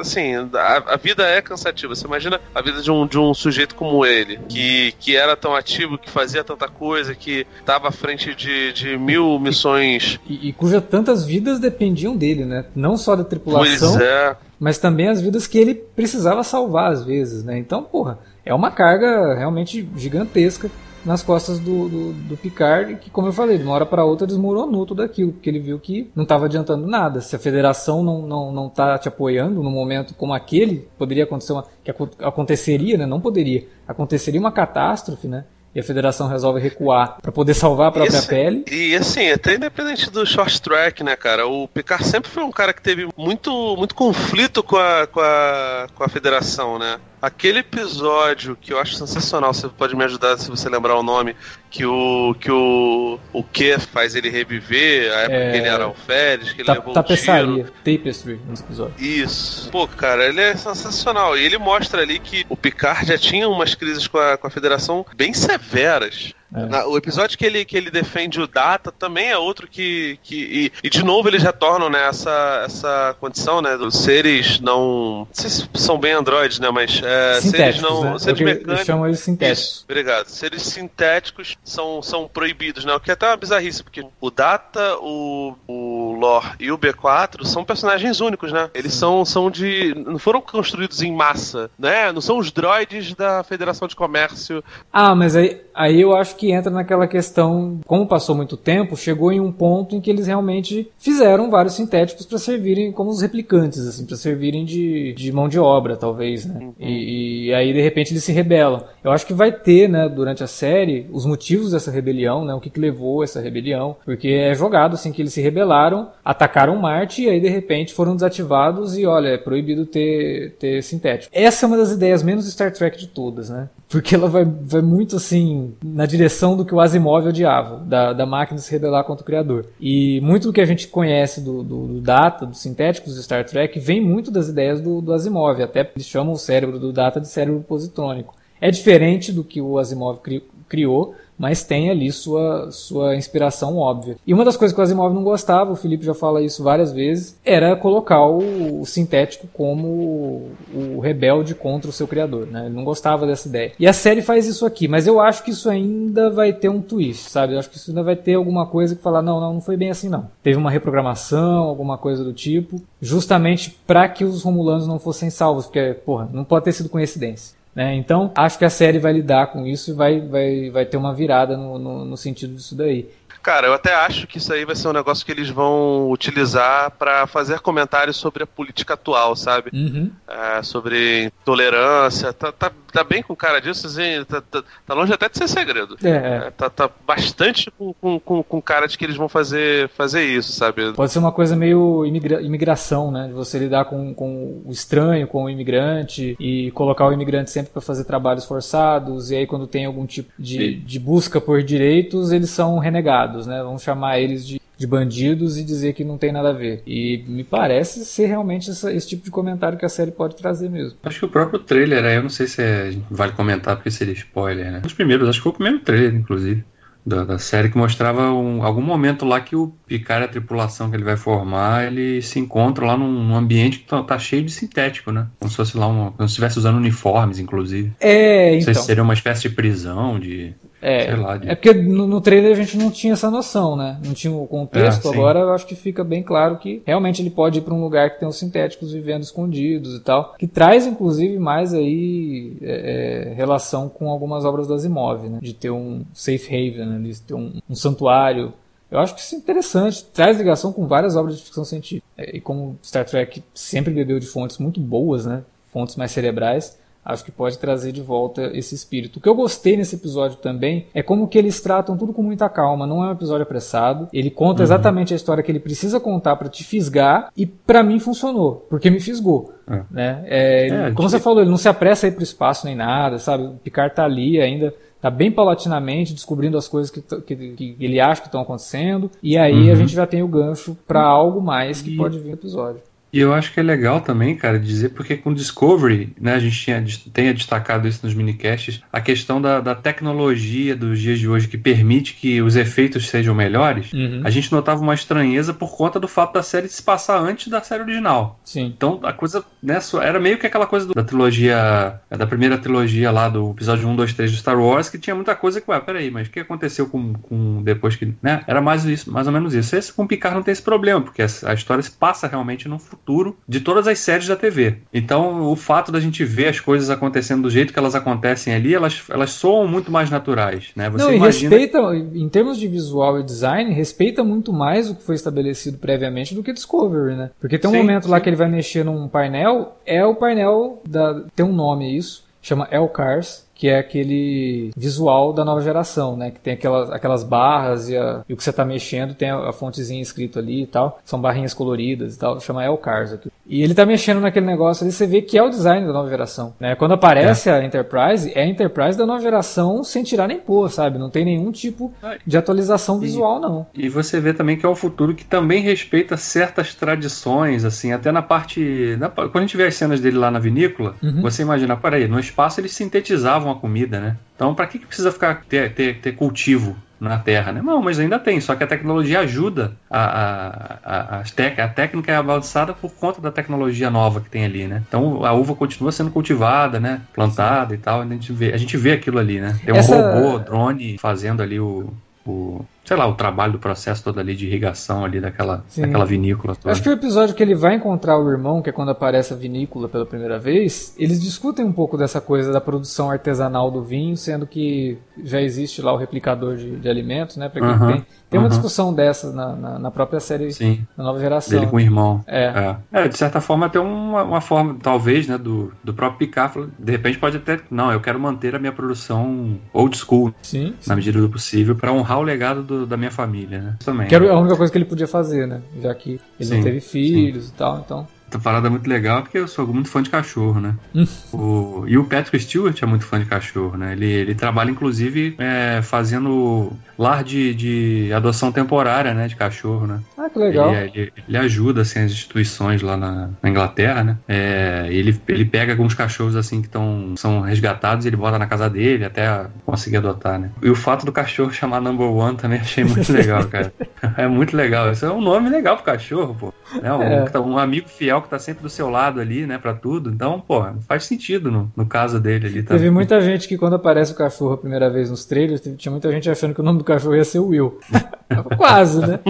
assim, 0.00 0.34
a, 0.52 0.94
a 0.94 0.96
vida 0.96 1.24
é 1.24 1.40
cansativa. 1.40 1.94
Você 1.94 2.06
imagina 2.06 2.40
a 2.52 2.60
vida 2.60 2.82
de 2.82 2.90
um, 2.90 3.06
de 3.06 3.18
um 3.18 3.32
sujeito 3.32 3.76
como 3.76 4.04
ele, 4.04 4.40
que, 4.48 4.92
que 4.98 5.16
era 5.16 5.36
tão 5.36 5.54
ativo, 5.54 5.98
que 5.98 6.10
fazia 6.10 6.42
tanta 6.42 6.68
coisa, 6.68 7.14
que 7.14 7.46
estava 7.60 7.88
à 7.88 7.92
frente 7.92 8.34
de, 8.34 8.72
de 8.72 8.98
mil 8.98 9.38
missões. 9.38 10.18
E, 10.26 10.48
e 10.48 10.52
cuja 10.52 10.80
tantas 10.80 11.24
vidas 11.24 11.58
dependiam 11.58 12.16
dele, 12.16 12.44
né? 12.44 12.64
Não 12.74 12.96
só 12.96 13.14
da 13.14 13.24
tripulação, 13.24 13.92
pois 13.92 14.02
é. 14.02 14.36
mas 14.58 14.78
também 14.78 15.08
as 15.08 15.20
vidas 15.20 15.46
que 15.46 15.58
ele 15.58 15.74
precisava 15.74 16.42
salvar 16.42 16.92
às 16.92 17.04
vezes, 17.04 17.44
né? 17.44 17.58
Então, 17.58 17.82
porra, 17.82 18.18
é 18.44 18.54
uma 18.54 18.70
carga 18.70 19.34
realmente 19.34 19.88
gigantesca 19.96 20.70
nas 21.06 21.22
costas 21.22 21.58
do, 21.60 21.88
do, 21.88 22.12
do, 22.12 22.36
Picard, 22.36 22.96
que, 22.96 23.08
como 23.08 23.28
eu 23.28 23.32
falei, 23.32 23.56
de 23.56 23.64
uma 23.64 23.72
hora 23.72 23.86
para 23.86 24.04
outra 24.04 24.26
desmoronou 24.26 24.84
tudo 24.84 25.02
aquilo, 25.02 25.32
porque 25.32 25.48
ele 25.48 25.60
viu 25.60 25.78
que 25.78 26.10
não 26.14 26.24
estava 26.24 26.46
adiantando 26.46 26.86
nada. 26.86 27.20
Se 27.20 27.36
a 27.36 27.38
federação 27.38 28.02
não, 28.02 28.22
não, 28.22 28.52
não 28.52 28.68
tá 28.68 28.98
te 28.98 29.08
apoiando 29.08 29.62
num 29.62 29.70
momento 29.70 30.14
como 30.14 30.34
aquele, 30.34 30.88
poderia 30.98 31.24
acontecer 31.24 31.52
uma. 31.52 31.64
que 31.84 31.90
aconteceria, 32.20 32.98
né? 32.98 33.06
Não 33.06 33.20
poderia. 33.20 33.66
Aconteceria 33.86 34.40
uma 34.40 34.52
catástrofe, 34.52 35.28
né? 35.28 35.44
e 35.76 35.80
a 35.80 35.82
federação 35.82 36.26
resolve 36.26 36.58
recuar 36.58 37.18
para 37.20 37.30
poder 37.30 37.52
salvar 37.52 37.88
a 37.88 37.92
própria 37.92 38.16
Esse, 38.16 38.26
pele. 38.26 38.64
E 38.72 38.96
assim, 38.96 39.30
até 39.30 39.56
independente 39.56 40.10
do 40.10 40.24
short 40.24 40.62
track, 40.62 41.04
né, 41.04 41.14
cara? 41.14 41.46
O 41.46 41.68
Picard 41.68 42.02
sempre 42.02 42.30
foi 42.30 42.42
um 42.42 42.50
cara 42.50 42.72
que 42.72 42.80
teve 42.80 43.06
muito, 43.14 43.76
muito 43.76 43.94
conflito 43.94 44.62
com 44.62 44.78
a, 44.78 45.06
com 45.06 45.20
a, 45.20 45.86
com 45.94 46.02
a 46.02 46.08
federação, 46.08 46.78
né? 46.78 46.98
Aquele 47.20 47.60
episódio 47.60 48.56
que 48.60 48.72
eu 48.72 48.78
acho 48.78 48.94
sensacional, 48.94 49.52
você 49.52 49.68
pode 49.68 49.96
me 49.96 50.04
ajudar 50.04 50.36
se 50.38 50.50
você 50.50 50.68
lembrar 50.68 50.96
o 50.98 51.02
nome, 51.02 51.34
que 51.70 51.84
o 51.84 52.34
que 52.38 52.50
o 52.50 53.18
o 53.32 53.42
que 53.42 53.78
faz 53.78 54.14
ele 54.14 54.28
reviver, 54.28 55.12
a 55.12 55.20
época 55.20 55.36
é... 55.36 55.50
que 55.50 55.56
ele 55.58 55.68
era 55.68 55.84
alferes, 55.84 56.52
que 56.52 56.62
ele 56.62 56.72
levou 56.72 56.92
tapeçaria, 56.92 57.48
um 57.48 57.56
tiro. 57.56 57.72
tapestry 57.84 58.40
nesse 58.48 58.62
episódio. 58.62 58.94
Isso. 58.98 59.70
Pô, 59.70 59.88
cara, 59.88 60.26
ele 60.26 60.40
é 60.40 60.54
sensacional. 60.56 61.36
E 61.36 61.44
ele 61.44 61.58
mostra 61.58 62.02
ali 62.02 62.18
que 62.18 62.44
o 62.48 62.56
Picard 62.56 63.06
já 63.06 63.18
tinha 63.18 63.48
umas 63.48 63.74
crises 63.74 64.06
com 64.06 64.18
a, 64.18 64.36
com 64.36 64.46
a 64.46 64.50
Federação 64.50 65.04
bem 65.16 65.32
severas. 65.32 66.34
É. 66.54 66.84
O 66.84 66.96
episódio 66.96 67.36
que 67.36 67.44
ele, 67.44 67.64
que 67.64 67.76
ele 67.76 67.90
defende 67.90 68.40
o 68.40 68.46
Data 68.46 68.92
também 68.92 69.30
é 69.30 69.38
outro 69.38 69.66
que. 69.66 70.18
que 70.22 70.36
e, 70.36 70.72
e, 70.86 70.90
de 70.90 71.04
novo 71.04 71.28
eles 71.28 71.42
retornam 71.42 71.90
né, 71.90 72.06
essa, 72.08 72.62
essa 72.64 73.16
condição 73.20 73.60
né, 73.60 73.76
dos 73.76 73.96
seres 73.98 74.60
não. 74.60 75.26
Não 75.26 75.28
sei 75.32 75.50
se 75.50 75.68
são 75.74 75.98
bem 75.98 76.12
androides, 76.12 76.58
né? 76.58 76.70
Mas 76.70 77.00
é, 77.02 77.40
seres 77.40 77.80
não. 77.80 78.12
Né? 78.12 78.18
Seres 78.18 78.40
é 78.40 78.44
mecânicos. 78.44 78.74
Eles 78.74 78.86
chamam 78.86 79.06
eles 79.06 79.20
sintéticos. 79.20 79.64
Isso, 79.64 79.84
obrigado. 79.84 80.26
Seres 80.28 80.62
sintéticos 80.62 81.56
são, 81.64 82.02
são 82.02 82.28
proibidos, 82.28 82.84
né? 82.84 82.94
O 82.94 83.00
que 83.00 83.10
é 83.10 83.14
até 83.14 83.26
uma 83.26 83.36
bizarrice, 83.36 83.82
porque 83.82 84.04
o 84.20 84.30
Data, 84.30 84.96
o, 85.00 85.54
o 85.66 86.16
Lore 86.18 86.52
e 86.60 86.70
o 86.70 86.78
B4 86.78 87.44
são 87.44 87.64
personagens 87.64 88.20
únicos, 88.20 88.52
né? 88.52 88.70
Eles 88.74 88.94
são, 88.94 89.24
são 89.24 89.50
de. 89.50 89.94
não 89.94 90.18
foram 90.18 90.40
construídos 90.40 91.02
em 91.02 91.12
massa, 91.12 91.70
né? 91.78 92.12
Não 92.12 92.20
são 92.20 92.38
os 92.38 92.50
droids 92.52 93.14
da 93.14 93.42
Federação 93.42 93.88
de 93.88 93.96
Comércio. 93.96 94.62
Ah, 94.92 95.14
mas 95.14 95.36
aí, 95.36 95.60
aí 95.74 96.00
eu 96.00 96.14
acho 96.14 96.35
que 96.36 96.52
entra 96.52 96.70
naquela 96.70 97.06
questão, 97.06 97.80
como 97.86 98.06
passou 98.06 98.34
muito 98.34 98.56
tempo, 98.56 98.96
chegou 98.96 99.32
em 99.32 99.40
um 99.40 99.50
ponto 99.50 99.96
em 99.96 100.00
que 100.00 100.10
eles 100.10 100.26
realmente 100.26 100.90
fizeram 100.98 101.50
vários 101.50 101.74
sintéticos 101.74 102.26
para 102.26 102.38
servirem 102.38 102.92
como 102.92 103.10
os 103.10 103.22
replicantes, 103.22 103.86
assim, 103.86 104.04
para 104.04 104.16
servirem 104.16 104.64
de, 104.64 105.12
de 105.14 105.32
mão 105.32 105.48
de 105.48 105.58
obra, 105.58 105.96
talvez, 105.96 106.46
né? 106.46 106.60
Uhum. 106.60 106.74
E, 106.78 107.46
e, 107.46 107.54
aí 107.54 107.72
de 107.72 107.80
repente 107.80 108.12
eles 108.12 108.24
se 108.24 108.32
rebelam. 108.32 108.84
Eu 109.02 109.10
acho 109.10 109.26
que 109.26 109.34
vai 109.34 109.52
ter, 109.52 109.88
né, 109.88 110.08
durante 110.08 110.42
a 110.42 110.46
série, 110.46 111.06
os 111.10 111.24
motivos 111.24 111.72
dessa 111.72 111.90
rebelião, 111.90 112.44
né, 112.44 112.54
o 112.54 112.60
que, 112.60 112.70
que 112.70 112.80
levou 112.80 113.24
essa 113.24 113.40
rebelião, 113.40 113.96
porque 114.04 114.28
é 114.28 114.54
jogado 114.54 114.94
assim 114.94 115.12
que 115.12 115.22
eles 115.22 115.32
se 115.32 115.40
rebelaram, 115.40 116.10
atacaram 116.24 116.76
Marte 116.76 117.22
e 117.22 117.28
aí 117.28 117.40
de 117.40 117.48
repente 117.48 117.94
foram 117.94 118.14
desativados 118.14 118.98
e 118.98 119.06
olha, 119.06 119.28
é 119.28 119.38
proibido 119.38 119.86
ter, 119.86 120.56
ter 120.58 120.82
sintético. 120.82 121.32
Essa 121.34 121.64
é 121.64 121.66
uma 121.66 121.76
das 121.76 121.92
ideias 121.92 122.22
menos 122.22 122.50
Star 122.50 122.72
Trek 122.72 122.98
de 122.98 123.08
todas, 123.08 123.50
né? 123.50 123.68
Porque 123.88 124.14
ela 124.14 124.28
vai, 124.28 124.44
vai 124.44 124.82
muito 124.82 125.16
assim 125.16 125.74
na 125.82 126.06
direção 126.06 126.56
do 126.56 126.64
que 126.64 126.74
o 126.74 126.80
Asimov 126.80 127.28
odiava, 127.28 127.78
da, 127.84 128.12
da 128.12 128.26
máquina 128.26 128.58
se 128.58 128.70
rebelar 128.70 129.04
contra 129.04 129.22
o 129.22 129.26
criador. 129.26 129.66
E 129.80 130.20
muito 130.22 130.48
do 130.48 130.52
que 130.52 130.60
a 130.60 130.66
gente 130.66 130.88
conhece 130.88 131.40
do, 131.40 131.62
do, 131.62 131.86
do 131.86 132.00
Data, 132.00 132.44
dos 132.44 132.60
sintéticos 132.60 133.14
de 133.14 133.22
Star 133.22 133.44
Trek, 133.44 133.78
vem 133.78 134.00
muito 134.00 134.30
das 134.30 134.48
ideias 134.48 134.80
do, 134.80 135.00
do 135.00 135.12
Asimov. 135.12 135.62
Até 135.62 135.88
eles 135.94 136.06
chamam 136.06 136.32
o 136.32 136.38
cérebro 136.38 136.78
do 136.78 136.92
Data 136.92 137.20
de 137.20 137.28
cérebro 137.28 137.60
positrônico. 137.60 138.34
É 138.60 138.70
diferente 138.70 139.32
do 139.32 139.44
que 139.44 139.60
o 139.60 139.78
Asimov 139.78 140.18
cri, 140.20 140.42
criou, 140.68 141.14
mas 141.38 141.62
tem 141.62 141.90
ali 141.90 142.10
sua, 142.12 142.70
sua 142.70 143.16
inspiração 143.16 143.76
óbvia. 143.76 144.16
E 144.26 144.32
uma 144.32 144.44
das 144.44 144.56
coisas 144.56 144.74
que 144.74 144.80
o 144.80 144.82
Asimov 144.82 145.14
não 145.14 145.22
gostava, 145.22 145.72
o 145.72 145.76
Felipe 145.76 146.04
já 146.04 146.14
fala 146.14 146.42
isso 146.42 146.62
várias 146.62 146.92
vezes, 146.92 147.38
era 147.44 147.76
colocar 147.76 148.24
o, 148.26 148.80
o 148.80 148.86
sintético 148.86 149.46
como 149.52 150.50
o 150.74 151.00
rebelde 151.00 151.54
contra 151.54 151.90
o 151.90 151.92
seu 151.92 152.06
criador, 152.06 152.46
né? 152.46 152.66
Ele 152.66 152.74
não 152.74 152.84
gostava 152.84 153.26
dessa 153.26 153.48
ideia. 153.48 153.72
E 153.78 153.86
a 153.86 153.92
série 153.92 154.22
faz 154.22 154.46
isso 154.46 154.64
aqui, 154.64 154.88
mas 154.88 155.06
eu 155.06 155.20
acho 155.20 155.42
que 155.42 155.50
isso 155.50 155.68
ainda 155.68 156.30
vai 156.30 156.52
ter 156.52 156.68
um 156.68 156.80
twist, 156.80 157.30
sabe? 157.30 157.54
Eu 157.54 157.58
acho 157.58 157.70
que 157.70 157.76
isso 157.76 157.90
ainda 157.90 158.02
vai 158.02 158.16
ter 158.16 158.34
alguma 158.34 158.66
coisa 158.66 158.94
que 158.94 159.02
falar, 159.02 159.22
não, 159.22 159.40
não, 159.40 159.54
não 159.54 159.60
foi 159.60 159.76
bem 159.76 159.90
assim 159.90 160.08
não. 160.08 160.28
Teve 160.42 160.58
uma 160.58 160.70
reprogramação, 160.70 161.64
alguma 161.64 161.98
coisa 161.98 162.24
do 162.24 162.32
tipo, 162.32 162.80
justamente 163.00 163.78
para 163.86 164.08
que 164.08 164.24
os 164.24 164.42
romulanos 164.42 164.86
não 164.86 164.98
fossem 164.98 165.30
salvos, 165.30 165.66
porque, 165.66 165.94
porra, 166.04 166.28
não 166.32 166.44
pode 166.44 166.64
ter 166.64 166.72
sido 166.72 166.88
coincidência. 166.88 167.56
Né? 167.76 167.94
Então, 167.94 168.32
acho 168.34 168.58
que 168.58 168.64
a 168.64 168.70
série 168.70 168.98
vai 168.98 169.12
lidar 169.12 169.48
com 169.48 169.66
isso 169.66 169.90
e 169.90 169.94
vai, 169.94 170.18
vai, 170.18 170.70
vai 170.70 170.86
ter 170.86 170.96
uma 170.96 171.12
virada 171.12 171.58
no, 171.58 171.78
no, 171.78 172.04
no 172.06 172.16
sentido 172.16 172.54
disso 172.54 172.74
daí. 172.74 173.06
Cara, 173.42 173.68
eu 173.68 173.74
até 173.74 173.94
acho 173.94 174.26
que 174.26 174.38
isso 174.38 174.52
aí 174.52 174.64
vai 174.64 174.74
ser 174.74 174.88
um 174.88 174.92
negócio 174.92 175.24
que 175.24 175.30
eles 175.30 175.50
vão 175.50 176.10
utilizar 176.10 176.90
para 176.92 177.28
fazer 177.28 177.60
comentários 177.60 178.16
sobre 178.16 178.42
a 178.42 178.46
política 178.46 178.94
atual, 178.94 179.36
sabe? 179.36 179.70
Uhum. 179.72 180.10
É, 180.26 180.62
sobre 180.64 181.30
tolerância. 181.44 182.32
Tá, 182.32 182.50
tá, 182.50 182.72
tá, 183.00 183.04
bem 183.04 183.22
com 183.22 183.34
cara 183.34 183.60
disso, 183.60 183.86
assim, 183.86 184.24
tá, 184.28 184.40
tá, 184.40 184.62
tá, 184.86 184.94
longe 184.94 185.12
até 185.12 185.28
de 185.28 185.38
ser 185.38 185.48
segredo. 185.48 185.96
É. 186.02 186.08
é 186.10 186.50
tá, 186.50 186.68
tá 186.68 186.90
bastante 187.06 187.70
com, 187.78 188.20
com, 188.20 188.42
com, 188.42 188.62
cara 188.62 188.86
de 188.86 188.96
que 188.98 189.04
eles 189.04 189.16
vão 189.16 189.28
fazer, 189.28 189.88
fazer 189.90 190.24
isso, 190.24 190.52
sabe? 190.52 190.92
Pode 190.92 191.12
ser 191.12 191.18
uma 191.18 191.32
coisa 191.32 191.54
meio 191.56 192.04
imigra 192.04 192.40
imigração, 192.42 193.10
né? 193.10 193.28
De 193.28 193.32
você 193.32 193.58
lidar 193.58 193.86
com, 193.86 194.14
com 194.14 194.62
o 194.64 194.70
estranho, 194.70 195.26
com 195.26 195.44
o 195.44 195.50
imigrante 195.50 196.36
e 196.38 196.70
colocar 196.72 197.06
o 197.06 197.12
imigrante 197.12 197.50
sempre 197.50 197.72
para 197.72 197.82
fazer 197.82 198.04
trabalhos 198.04 198.44
forçados. 198.44 199.30
E 199.30 199.36
aí, 199.36 199.46
quando 199.46 199.66
tem 199.66 199.84
algum 199.84 200.06
tipo 200.06 200.30
de, 200.38 200.76
de 200.76 200.98
busca 200.98 201.40
por 201.40 201.62
direitos, 201.62 202.32
eles 202.32 202.50
são 202.50 202.78
renegados 202.78 203.06
né? 203.46 203.62
Vamos 203.62 203.82
chamar 203.82 204.18
eles 204.18 204.46
de, 204.46 204.60
de 204.76 204.86
bandidos 204.86 205.56
e 205.56 205.64
dizer 205.64 205.94
que 205.94 206.04
não 206.04 206.18
tem 206.18 206.32
nada 206.32 206.50
a 206.50 206.52
ver. 206.52 206.82
E 206.86 207.24
me 207.26 207.44
parece 207.44 208.04
ser 208.04 208.26
realmente 208.26 208.70
essa, 208.70 208.92
esse 208.92 209.08
tipo 209.08 209.24
de 209.24 209.30
comentário 209.30 209.78
que 209.78 209.84
a 209.84 209.88
série 209.88 210.10
pode 210.10 210.36
trazer 210.36 210.68
mesmo. 210.68 210.98
Acho 211.02 211.20
que 211.20 211.24
o 211.24 211.30
próprio 211.30 211.58
trailer, 211.58 212.04
eu 212.04 212.22
não 212.22 212.30
sei 212.30 212.46
se 212.46 212.62
é, 212.62 212.94
vale 213.10 213.32
comentar 213.32 213.76
porque 213.76 213.90
seria 213.90 214.14
spoiler, 214.14 214.70
né? 214.70 214.82
Os 214.84 214.92
primeiros, 214.92 215.28
acho 215.28 215.38
que 215.38 215.42
foi 215.44 215.52
o 215.52 215.54
primeiro 215.54 215.80
trailer, 215.80 216.14
inclusive 216.14 216.64
da, 217.06 217.24
da, 217.24 217.38
série 217.38 217.68
que 217.68 217.78
mostrava 217.78 218.32
um, 218.32 218.64
algum 218.64 218.82
momento 218.82 219.24
lá 219.24 219.40
que 219.40 219.54
o 219.54 219.72
Picard 219.86 220.24
e 220.24 220.24
a 220.24 220.28
tripulação 220.28 220.90
que 220.90 220.96
ele 220.96 221.04
vai 221.04 221.16
formar, 221.16 221.86
ele 221.86 222.20
se 222.20 222.40
encontra 222.40 222.84
lá 222.84 222.96
num, 222.96 223.34
ambiente 223.36 223.78
que 223.78 223.86
tá, 223.86 224.02
tá, 224.02 224.18
cheio 224.18 224.42
de 224.42 224.50
sintético, 224.50 225.12
né? 225.12 225.28
Como 225.38 225.48
se 225.48 225.56
fosse 225.56 225.78
lá 225.78 225.86
uma, 225.86 226.10
como 226.10 226.28
se 226.28 226.32
estivesse 226.32 226.58
usando 226.58 226.76
uniformes, 226.76 227.38
inclusive. 227.38 227.92
É, 228.00 228.48
então. 228.48 228.56
Não 228.56 228.64
sei 228.64 228.74
se 228.74 228.82
seria 228.82 229.04
uma 229.04 229.14
espécie 229.14 229.42
de 229.42 229.50
prisão, 229.50 230.18
de 230.18 230.52
é, 230.80 231.14
lá, 231.16 231.36
de... 231.36 231.48
é 231.48 231.54
porque 231.54 231.72
no, 231.72 232.06
no, 232.06 232.20
trailer 232.20 232.52
a 232.52 232.54
gente 232.54 232.76
não 232.76 232.90
tinha 232.90 233.14
essa 233.14 233.30
noção, 233.30 233.76
né? 233.76 233.98
Não 234.04 234.12
tinha 234.12 234.32
o 234.32 234.46
contexto. 234.46 235.08
É, 235.08 235.12
Agora 235.12 235.40
eu 235.40 235.52
acho 235.52 235.66
que 235.66 235.74
fica 235.74 236.04
bem 236.04 236.22
claro 236.22 236.58
que 236.58 236.82
realmente 236.86 237.22
ele 237.22 237.30
pode 237.30 237.58
ir 237.58 237.62
para 237.62 237.74
um 237.74 237.82
lugar 237.82 238.10
que 238.10 238.20
tem 238.20 238.28
os 238.28 238.36
sintéticos 238.36 238.92
vivendo 238.92 239.22
escondidos 239.22 239.96
e 239.96 240.00
tal. 240.00 240.34
Que 240.38 240.46
traz, 240.46 240.86
inclusive, 240.86 241.38
mais 241.38 241.72
aí 241.72 242.56
é, 242.60 243.30
é, 243.30 243.34
relação 243.34 243.88
com 243.88 244.10
algumas 244.10 244.44
obras 244.44 244.68
do 244.68 244.74
Asimov, 244.74 245.28
né? 245.28 245.38
De 245.40 245.54
ter 245.54 245.70
um 245.70 246.04
safe 246.12 246.46
haven, 246.46 246.86
né? 246.86 246.98
de 247.08 247.20
ter 247.20 247.34
um, 247.34 247.54
um 247.68 247.74
santuário 247.74 248.52
eu 248.90 249.00
acho 249.00 249.14
que 249.14 249.20
isso 249.20 249.34
é 249.34 249.38
interessante, 249.38 250.04
traz 250.04 250.38
ligação 250.38 250.72
com 250.72 250.86
várias 250.86 251.16
obras 251.16 251.36
de 251.36 251.42
ficção 251.42 251.64
científica. 251.64 252.06
É, 252.16 252.36
e 252.36 252.40
como 252.40 252.78
Star 252.82 253.04
Trek 253.04 253.42
sempre 253.52 253.92
bebeu 253.92 254.20
de 254.20 254.26
fontes 254.26 254.58
muito 254.58 254.80
boas, 254.80 255.26
né? 255.26 255.42
Fontes 255.72 255.96
mais 255.96 256.12
cerebrais, 256.12 256.78
acho 257.06 257.24
que 257.24 257.30
pode 257.30 257.56
trazer 257.56 257.92
de 257.92 258.02
volta 258.02 258.50
esse 258.52 258.74
espírito. 258.74 259.18
O 259.18 259.22
que 259.22 259.28
eu 259.28 259.34
gostei 259.34 259.76
nesse 259.76 259.94
episódio 259.94 260.38
também 260.38 260.86
é 260.92 261.02
como 261.02 261.28
que 261.28 261.38
eles 261.38 261.60
tratam 261.60 261.96
tudo 261.96 262.12
com 262.12 262.22
muita 262.22 262.48
calma, 262.48 262.86
não 262.86 263.04
é 263.04 263.08
um 263.08 263.12
episódio 263.12 263.44
apressado. 263.44 264.08
Ele 264.12 264.28
conta 264.28 264.60
uhum. 264.60 264.64
exatamente 264.64 265.12
a 265.12 265.16
história 265.16 265.42
que 265.42 265.50
ele 265.50 265.60
precisa 265.60 266.00
contar 266.00 266.34
para 266.34 266.48
te 266.48 266.64
fisgar 266.64 267.30
e 267.36 267.46
para 267.46 267.82
mim 267.82 268.00
funcionou, 268.00 268.66
porque 268.68 268.90
me 268.90 268.98
fisgou. 268.98 269.52
É. 269.70 269.82
Né? 269.90 270.24
É, 270.26 270.68
é, 270.68 270.90
como 270.92 271.08
você 271.08 271.20
falou, 271.20 271.40
ele 271.40 271.50
não 271.50 271.56
se 271.56 271.68
apressa 271.68 272.06
a 272.06 272.08
ir 272.08 272.12
pro 272.12 272.24
espaço 272.24 272.66
nem 272.66 272.74
nada, 272.74 273.18
sabe? 273.18 273.44
O 273.44 273.54
Picard 273.54 273.94
tá 273.94 274.04
ali 274.04 274.40
ainda 274.40 274.74
tá 275.00 275.10
bem 275.10 275.30
paulatinamente 275.30 276.14
descobrindo 276.14 276.58
as 276.58 276.66
coisas 276.66 276.90
que, 276.90 277.00
que, 277.00 277.36
que 277.36 277.76
ele 277.78 278.00
acha 278.00 278.22
que 278.22 278.28
estão 278.28 278.40
acontecendo, 278.40 279.10
e 279.22 279.36
aí 279.36 279.66
uhum. 279.66 279.72
a 279.72 279.74
gente 279.74 279.94
já 279.94 280.06
tem 280.06 280.22
o 280.22 280.26
gancho 280.26 280.76
para 280.86 281.02
algo 281.02 281.40
mais 281.40 281.80
que 281.80 281.90
e... 281.90 281.96
pode 281.96 282.18
vir 282.18 282.28
no 282.28 282.34
episódio. 282.34 282.80
E 283.16 283.18
eu 283.18 283.32
acho 283.32 283.50
que 283.50 283.58
é 283.58 283.62
legal 283.62 284.02
também, 284.02 284.36
cara, 284.36 284.58
dizer, 284.58 284.90
porque 284.90 285.16
com 285.16 285.32
Discovery, 285.32 286.12
né, 286.20 286.34
a 286.34 286.38
gente 286.38 286.60
tinha, 286.60 286.84
tenha 287.14 287.32
destacado 287.32 287.88
isso 287.88 288.04
nos 288.04 288.14
minicasts, 288.14 288.82
a 288.92 289.00
questão 289.00 289.40
da, 289.40 289.58
da 289.58 289.74
tecnologia 289.74 290.76
dos 290.76 291.00
dias 291.00 291.18
de 291.18 291.26
hoje 291.26 291.48
que 291.48 291.56
permite 291.56 292.12
que 292.12 292.42
os 292.42 292.56
efeitos 292.56 293.08
sejam 293.08 293.34
melhores, 293.34 293.90
uhum. 293.90 294.20
a 294.22 294.28
gente 294.28 294.52
notava 294.52 294.82
uma 294.82 294.92
estranheza 294.92 295.54
por 295.54 295.74
conta 295.74 295.98
do 295.98 296.06
fato 296.06 296.34
da 296.34 296.42
série 296.42 296.68
se 296.68 296.82
passar 296.82 297.18
antes 297.18 297.48
da 297.48 297.62
série 297.62 297.84
original. 297.84 298.38
Sim. 298.44 298.66
Então 298.76 299.00
a 299.02 299.14
coisa, 299.14 299.42
né, 299.62 299.78
era 300.02 300.20
meio 300.20 300.36
que 300.36 300.46
aquela 300.46 300.66
coisa 300.66 300.84
do, 300.84 300.92
da 300.92 301.02
trilogia, 301.02 301.98
da 302.10 302.26
primeira 302.26 302.58
trilogia 302.58 303.10
lá 303.10 303.30
do 303.30 303.52
episódio 303.52 303.88
1, 303.88 303.96
2, 303.96 304.12
3 304.12 304.30
do 304.30 304.36
Star 304.36 304.60
Wars, 304.60 304.90
que 304.90 304.98
tinha 304.98 305.16
muita 305.16 305.34
coisa 305.34 305.58
que, 305.58 305.70
ué, 305.70 305.80
peraí, 305.80 306.10
mas 306.10 306.28
o 306.28 306.30
que 306.30 306.40
aconteceu 306.40 306.86
com, 306.86 307.14
com 307.14 307.62
depois 307.62 307.96
que, 307.96 308.12
né, 308.22 308.44
era 308.46 308.60
mais 308.60 308.84
isso, 308.84 309.10
mais 309.10 309.26
ou 309.26 309.32
menos 309.32 309.54
isso. 309.54 309.74
Esse 309.74 309.90
com 309.90 310.06
Picard 310.06 310.36
não 310.36 310.42
tem 310.42 310.52
esse 310.52 310.60
problema, 310.60 311.00
porque 311.00 311.22
a, 311.22 311.26
a 311.46 311.54
história 311.54 311.82
se 311.82 311.92
passa 311.92 312.28
realmente 312.28 312.68
no 312.68 312.78
futuro 312.78 313.05
futuro 313.06 313.36
de 313.48 313.60
todas 313.60 313.86
as 313.86 314.00
séries 314.00 314.26
da 314.26 314.34
TV. 314.34 314.78
Então, 314.92 315.44
o 315.44 315.54
fato 315.54 315.92
da 315.92 316.00
gente 316.00 316.24
ver 316.24 316.48
as 316.48 316.58
coisas 316.58 316.90
acontecendo 316.90 317.42
do 317.42 317.50
jeito 317.50 317.72
que 317.72 317.78
elas 317.78 317.94
acontecem 317.94 318.52
ali, 318.52 318.74
elas, 318.74 319.04
elas 319.08 319.30
soam 319.30 319.68
muito 319.68 319.92
mais 319.92 320.10
naturais, 320.10 320.72
né? 320.74 320.90
Você 320.90 321.04
Não, 321.04 321.12
imagina... 321.12 321.56
respeita, 321.56 321.78
em 321.94 322.28
termos 322.28 322.58
de 322.58 322.66
visual 322.66 323.20
e 323.20 323.22
design, 323.22 323.72
respeita 323.72 324.24
muito 324.24 324.52
mais 324.52 324.90
o 324.90 324.96
que 324.96 325.04
foi 325.04 325.14
estabelecido 325.14 325.78
previamente 325.78 326.34
do 326.34 326.42
que 326.42 326.52
Discovery, 326.52 327.14
né? 327.14 327.30
Porque 327.40 327.58
tem 327.58 327.70
um 327.70 327.72
sim, 327.72 327.78
momento 327.78 328.04
sim. 328.04 328.10
lá 328.10 328.18
que 328.18 328.28
ele 328.28 328.36
vai 328.36 328.48
mexer 328.48 328.84
num 328.84 329.06
painel, 329.06 329.76
é 329.86 330.04
o 330.04 330.16
painel 330.16 330.82
da 330.88 331.22
tem 331.34 331.46
um 331.46 331.52
nome 331.52 331.96
isso, 331.96 332.24
chama 332.42 332.66
Elcars, 332.70 333.45
que 333.56 333.68
é 333.68 333.78
aquele 333.78 334.70
visual 334.76 335.32
da 335.32 335.44
nova 335.44 335.62
geração, 335.62 336.14
né? 336.14 336.30
Que 336.30 336.38
tem 336.38 336.52
aquelas, 336.52 336.90
aquelas 336.90 337.24
barras 337.24 337.88
e, 337.88 337.96
a, 337.96 338.22
e 338.28 338.34
o 338.34 338.36
que 338.36 338.44
você 338.44 338.50
está 338.50 338.64
mexendo 338.64 339.14
tem 339.14 339.30
a, 339.30 339.48
a, 339.48 339.52
fontezinha 339.52 340.02
escrito 340.02 340.38
ali 340.38 340.64
e 340.64 340.66
tal. 340.66 341.00
São 341.04 341.18
barrinhas 341.18 341.54
coloridas 341.54 342.14
e 342.14 342.18
tal. 342.18 342.38
Chama 342.38 342.62
Elcars 342.64 343.14
aqui. 343.14 343.30
E 343.46 343.62
ele 343.62 343.72
está 343.72 343.86
mexendo 343.86 344.20
naquele 344.20 344.44
negócio 344.44 344.84
ali, 344.84 344.92
você 344.92 345.06
vê 345.06 345.22
que 345.22 345.38
é 345.38 345.42
o 345.42 345.48
design 345.48 345.86
da 345.86 345.92
nova 345.92 346.08
geração. 346.08 346.54
Né? 346.60 346.74
Quando 346.74 346.92
aparece 346.92 347.48
é. 347.48 347.52
a 347.52 347.64
Enterprise, 347.64 348.30
é 348.34 348.42
a 348.42 348.46
Enterprise 348.46 348.98
da 348.98 349.06
nova 349.06 349.22
geração 349.22 349.82
sem 349.84 350.02
tirar 350.02 350.26
nem 350.26 350.38
pôr, 350.38 350.68
sabe? 350.70 350.98
Não 350.98 351.08
tem 351.08 351.24
nenhum 351.24 351.50
tipo 351.50 351.94
de 352.26 352.36
atualização 352.36 352.98
visual, 352.98 353.38
e, 353.38 353.42
não. 353.42 353.66
E 353.72 353.88
você 353.88 354.20
vê 354.20 354.34
também 354.34 354.56
que 354.56 354.66
é 354.66 354.68
um 354.68 354.74
futuro 354.74 355.14
que 355.14 355.24
também 355.24 355.62
respeita 355.62 356.16
certas 356.16 356.74
tradições, 356.74 357.64
assim, 357.64 357.92
até 357.92 358.10
na 358.10 358.20
parte. 358.20 358.96
Na, 358.98 359.08
quando 359.08 359.36
a 359.38 359.40
gente 359.42 359.56
vê 359.56 359.64
as 359.64 359.76
cenas 359.76 360.00
dele 360.00 360.18
lá 360.18 360.30
na 360.30 360.40
vinícola, 360.40 360.96
uhum. 361.02 361.22
você 361.22 361.42
imagina, 361.42 361.76
peraí, 361.76 362.08
no 362.08 362.18
espaço 362.18 362.60
eles 362.60 362.72
sintetizavam 362.72 363.45
a 363.50 363.56
comida, 363.56 364.00
né? 364.00 364.16
Então, 364.34 364.54
para 364.54 364.66
que, 364.66 364.78
que 364.78 364.86
precisa 364.86 365.10
ficar 365.10 365.44
ter, 365.48 365.72
ter, 365.72 366.00
ter 366.00 366.12
cultivo 366.12 366.76
na 366.98 367.18
Terra, 367.18 367.52
né? 367.52 367.60
Não, 367.62 367.82
mas 367.82 367.98
ainda 367.98 368.18
tem, 368.18 368.40
só 368.40 368.54
que 368.54 368.64
a 368.64 368.66
tecnologia 368.66 369.20
ajuda 369.20 369.76
a, 369.90 370.00
a, 370.00 370.78
a, 370.84 371.20
a, 371.20 371.22
tec, 371.24 371.58
a 371.58 371.68
técnica 371.68 372.12
é 372.12 372.16
avançada 372.16 372.72
por 372.72 372.90
conta 372.94 373.20
da 373.20 373.30
tecnologia 373.30 373.90
nova 373.90 374.20
que 374.20 374.30
tem 374.30 374.44
ali, 374.44 374.66
né? 374.66 374.82
Então 374.88 375.24
a 375.24 375.32
uva 375.32 375.54
continua 375.54 375.92
sendo 375.92 376.10
cultivada, 376.10 376.80
né? 376.80 377.02
Plantada 377.14 377.74
Sim. 377.74 377.74
e 377.74 377.78
tal, 377.78 378.00
a 378.00 378.06
gente, 378.06 378.32
vê, 378.32 378.52
a 378.52 378.56
gente 378.56 378.76
vê 378.76 378.92
aquilo 378.92 379.18
ali, 379.18 379.40
né? 379.40 379.58
Tem 379.64 379.74
um 379.74 379.78
Essa... 379.78 379.96
robô, 379.96 380.38
drone 380.38 380.96
fazendo 380.98 381.42
ali 381.42 381.60
o, 381.60 381.92
o 382.26 382.64
sei 382.86 382.96
lá, 382.96 383.06
o 383.06 383.14
trabalho 383.14 383.52
do 383.52 383.58
processo 383.58 384.02
todo 384.02 384.20
ali 384.20 384.34
de 384.34 384.46
irrigação 384.46 385.04
ali 385.04 385.20
daquela, 385.20 385.64
daquela 385.76 386.04
vinícola 386.04 386.54
toda. 386.54 386.70
Acho 386.70 386.82
que 386.82 386.88
o 386.88 386.92
episódio 386.92 387.34
que 387.34 387.42
ele 387.42 387.54
vai 387.54 387.74
encontrar 387.74 388.16
o 388.16 388.30
irmão, 388.30 388.62
que 388.62 388.70
é 388.70 388.72
quando 388.72 388.90
aparece 388.90 389.34
a 389.34 389.36
vinícola 389.36 389.88
pela 389.88 390.06
primeira 390.06 390.38
vez, 390.38 390.94
eles 390.96 391.20
discutem 391.20 391.64
um 391.64 391.72
pouco 391.72 391.98
dessa 391.98 392.20
coisa 392.20 392.52
da 392.52 392.60
produção 392.60 393.10
artesanal 393.10 393.70
do 393.72 393.82
vinho, 393.82 394.16
sendo 394.16 394.46
que 394.46 394.98
já 395.22 395.42
existe 395.42 395.82
lá 395.82 395.92
o 395.92 395.96
replicador 395.96 396.56
de, 396.56 396.76
de 396.76 396.88
alimentos, 396.88 397.36
né? 397.36 397.48
Pra 397.48 397.60
quem 397.60 397.86
tem. 397.88 398.06
Tem 398.28 398.40
uma 398.40 398.48
discussão 398.48 398.92
dessa 398.92 399.32
na, 399.32 399.54
na, 399.54 399.78
na, 399.78 399.90
própria 399.90 400.18
série 400.18 400.52
Sim. 400.52 400.84
da 400.96 401.04
nova 401.04 401.18
geração. 401.20 401.58
Dele 401.58 401.70
com 401.70 401.76
o 401.76 401.80
irmão. 401.80 402.24
É. 402.26 402.76
é. 402.92 403.04
é 403.04 403.08
de 403.08 403.16
certa 403.16 403.40
forma, 403.40 403.68
tem 403.68 403.80
uma, 403.80 404.24
uma 404.24 404.40
forma, 404.40 404.76
talvez, 404.82 405.28
né, 405.28 405.38
do, 405.38 405.72
do 405.82 405.94
próprio 405.94 406.18
Picard. 406.18 406.68
De 406.76 406.90
repente 406.90 407.18
pode 407.18 407.36
até. 407.36 407.60
Não, 407.70 407.92
eu 407.92 408.00
quero 408.00 408.18
manter 408.18 408.56
a 408.56 408.58
minha 408.58 408.72
produção 408.72 409.58
old 409.72 409.96
school. 409.96 410.34
Sim. 410.42 410.74
Na 410.86 410.96
medida 410.96 411.20
do 411.20 411.28
possível, 411.28 411.76
para 411.76 411.92
honrar 411.92 412.18
o 412.18 412.22
legado 412.22 412.64
do, 412.64 412.75
da 412.84 412.96
minha 412.96 413.10
família, 413.10 413.60
né? 413.60 413.76
Também. 413.84 414.08
Que 414.08 414.14
era 414.14 414.30
a 414.30 414.38
única 414.38 414.56
coisa 414.56 414.70
que 414.70 414.76
ele 414.76 414.84
podia 414.84 415.06
fazer, 415.06 415.46
né? 415.46 415.62
Já 415.80 415.94
que 415.94 416.20
ele 416.38 416.48
sim, 416.48 416.56
não 416.56 416.62
teve 416.62 416.80
filhos 416.80 417.44
sim. 417.44 417.52
e 417.54 417.56
tal, 417.56 417.78
então. 417.78 418.08
Essa 418.36 418.38
parada 418.42 418.66
é 418.66 418.70
muito 418.70 418.86
legal 418.86 419.22
porque 419.22 419.38
eu 419.38 419.48
sou 419.48 419.66
muito 419.66 419.88
fã 419.88 420.02
de 420.02 420.10
cachorro, 420.10 420.60
né? 420.60 420.74
Hum. 420.94 421.06
o, 421.32 421.84
e 421.86 421.96
o 421.96 422.04
Patrick 422.04 422.38
Stewart 422.38 422.80
é 422.82 422.86
muito 422.86 423.06
fã 423.06 423.18
de 423.18 423.24
cachorro, 423.24 423.78
né? 423.78 423.92
Ele, 423.92 424.06
ele 424.06 424.34
trabalha, 424.34 424.70
inclusive, 424.70 425.34
é, 425.38 425.80
fazendo 425.82 426.72
lar 426.98 427.24
de, 427.24 427.54
de 427.54 428.12
adoção 428.12 428.52
temporária, 428.52 429.14
né? 429.14 429.26
De 429.26 429.34
cachorro, 429.34 429.86
né? 429.86 430.00
Ah, 430.18 430.28
que 430.28 430.38
legal. 430.38 430.74
Ele, 430.74 430.90
ele, 430.94 431.12
ele 431.26 431.38
ajuda, 431.38 431.80
assim, 431.80 432.00
as 432.00 432.12
instituições 432.12 432.82
lá 432.82 432.96
na, 432.96 433.30
na 433.42 433.48
Inglaterra, 433.48 434.04
né? 434.04 434.18
É, 434.28 434.86
ele, 434.90 435.18
ele 435.28 435.44
pega 435.46 435.72
alguns 435.72 435.94
cachorros, 435.94 436.36
assim, 436.36 436.60
que 436.60 436.68
tão, 436.68 437.14
são 437.16 437.40
resgatados 437.40 438.04
e 438.04 438.08
ele 438.08 438.16
bota 438.16 438.38
na 438.38 438.46
casa 438.46 438.68
dele 438.68 439.04
até 439.06 439.46
conseguir 439.64 439.96
adotar, 439.96 440.38
né? 440.38 440.50
E 440.62 440.68
o 440.68 440.74
fato 440.74 441.06
do 441.06 441.12
cachorro 441.12 441.52
chamar 441.52 441.80
Number 441.80 442.06
One 442.06 442.36
também 442.36 442.60
achei 442.60 442.84
muito 442.84 443.10
legal, 443.12 443.46
cara. 443.46 443.72
É 444.16 444.28
muito 444.28 444.56
legal. 444.56 444.92
Isso 444.92 445.04
é 445.04 445.10
um 445.10 445.20
nome 445.20 445.48
legal 445.48 445.76
pro 445.76 445.84
cachorro, 445.84 446.36
pô. 446.38 446.54
É 446.82 446.92
um, 446.92 447.02
é. 447.02 447.40
um 447.40 447.58
amigo 447.58 447.88
fiel 447.88 448.20
que 448.26 448.30
tá 448.30 448.38
sempre 448.38 448.62
do 448.62 448.68
seu 448.68 448.90
lado 448.90 449.20
ali, 449.20 449.46
né, 449.46 449.56
para 449.56 449.74
tudo. 449.74 450.10
Então, 450.10 450.40
pô, 450.40 450.62
faz 450.86 451.04
sentido 451.04 451.50
no, 451.50 451.72
no 451.74 451.86
caso 451.86 452.20
dele 452.20 452.46
ali. 452.46 452.62
Tá? 452.62 452.74
Teve 452.74 452.90
muita 452.90 453.20
gente 453.20 453.48
que 453.48 453.56
quando 453.56 453.76
aparece 453.76 454.12
o 454.12 454.16
cachorro 454.16 454.52
a 454.52 454.58
primeira 454.58 454.90
vez 454.90 455.10
nos 455.10 455.24
trailers, 455.24 455.62
tinha 455.78 455.90
muita 455.90 456.12
gente 456.12 456.28
achando 456.28 456.54
que 456.54 456.60
o 456.60 456.64
nome 456.64 456.78
do 456.78 456.84
cachorro 456.84 457.16
ia 457.16 457.24
ser 457.24 457.38
Will. 457.38 457.78
Quase, 458.58 459.00
né? 459.00 459.20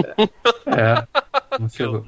É, 0.65 1.07
não 1.59 1.69
chegou. 1.71 2.05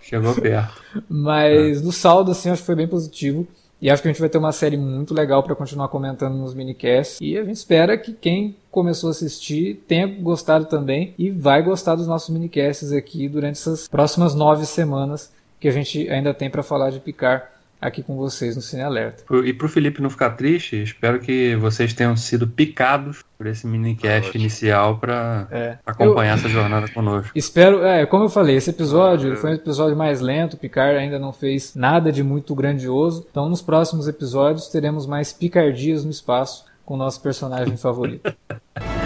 Chegou 0.00 0.34
perto. 0.34 0.82
Mas 1.08 1.80
é. 1.80 1.84
no 1.84 1.92
saldo, 1.92 2.30
assim, 2.32 2.50
acho 2.50 2.60
que 2.60 2.66
foi 2.66 2.76
bem 2.76 2.88
positivo. 2.88 3.46
E 3.80 3.90
acho 3.90 4.00
que 4.00 4.06
a 4.06 4.12
gente 4.12 4.20
vai 4.20 4.28
ter 4.28 4.38
uma 4.38 4.52
série 4.52 4.76
muito 4.76 5.12
legal 5.12 5.42
para 5.42 5.56
continuar 5.56 5.88
comentando 5.88 6.36
nos 6.36 6.54
minicasts. 6.54 7.18
E 7.20 7.36
a 7.36 7.44
gente 7.44 7.56
espera 7.56 7.98
que 7.98 8.12
quem 8.12 8.54
começou 8.70 9.08
a 9.08 9.10
assistir 9.10 9.82
tenha 9.88 10.06
gostado 10.06 10.66
também 10.66 11.14
e 11.18 11.30
vai 11.30 11.64
gostar 11.64 11.96
dos 11.96 12.06
nossos 12.06 12.28
minicasts 12.28 12.92
aqui 12.92 13.28
durante 13.28 13.56
essas 13.56 13.88
próximas 13.88 14.36
nove 14.36 14.66
semanas 14.66 15.32
que 15.62 15.68
a 15.68 15.72
gente 15.72 16.10
ainda 16.10 16.34
tem 16.34 16.50
para 16.50 16.60
falar 16.60 16.90
de 16.90 16.98
Picar 16.98 17.52
aqui 17.80 18.02
com 18.02 18.16
vocês 18.16 18.56
no 18.56 18.62
Cine 18.62 18.82
Alerta. 18.82 19.22
E 19.44 19.52
para 19.52 19.66
o 19.66 19.68
Felipe 19.68 20.02
não 20.02 20.10
ficar 20.10 20.30
triste, 20.30 20.82
espero 20.82 21.20
que 21.20 21.54
vocês 21.54 21.94
tenham 21.94 22.16
sido 22.16 22.48
picados 22.48 23.22
por 23.38 23.46
esse 23.46 23.64
minicast 23.64 24.36
inicial 24.36 24.98
para 24.98 25.46
é. 25.52 25.78
acompanhar 25.86 26.32
eu, 26.32 26.34
essa 26.34 26.48
jornada 26.48 26.88
conosco. 26.88 27.30
Espero, 27.34 27.84
é, 27.84 28.04
como 28.06 28.24
eu 28.24 28.28
falei, 28.28 28.56
esse 28.56 28.70
episódio 28.70 29.36
foi 29.36 29.50
um 29.50 29.54
episódio 29.54 29.96
mais 29.96 30.20
lento, 30.20 30.56
Picard 30.56 30.96
ainda 30.96 31.18
não 31.18 31.32
fez 31.32 31.76
nada 31.76 32.10
de 32.10 32.24
muito 32.24 32.56
grandioso, 32.56 33.24
então 33.30 33.48
nos 33.48 33.62
próximos 33.62 34.08
episódios 34.08 34.66
teremos 34.66 35.06
mais 35.06 35.32
picardias 35.32 36.04
no 36.04 36.10
espaço 36.10 36.64
com 36.84 36.94
o 36.94 36.96
nosso 36.96 37.20
personagem 37.20 37.76
favorito. 37.76 38.34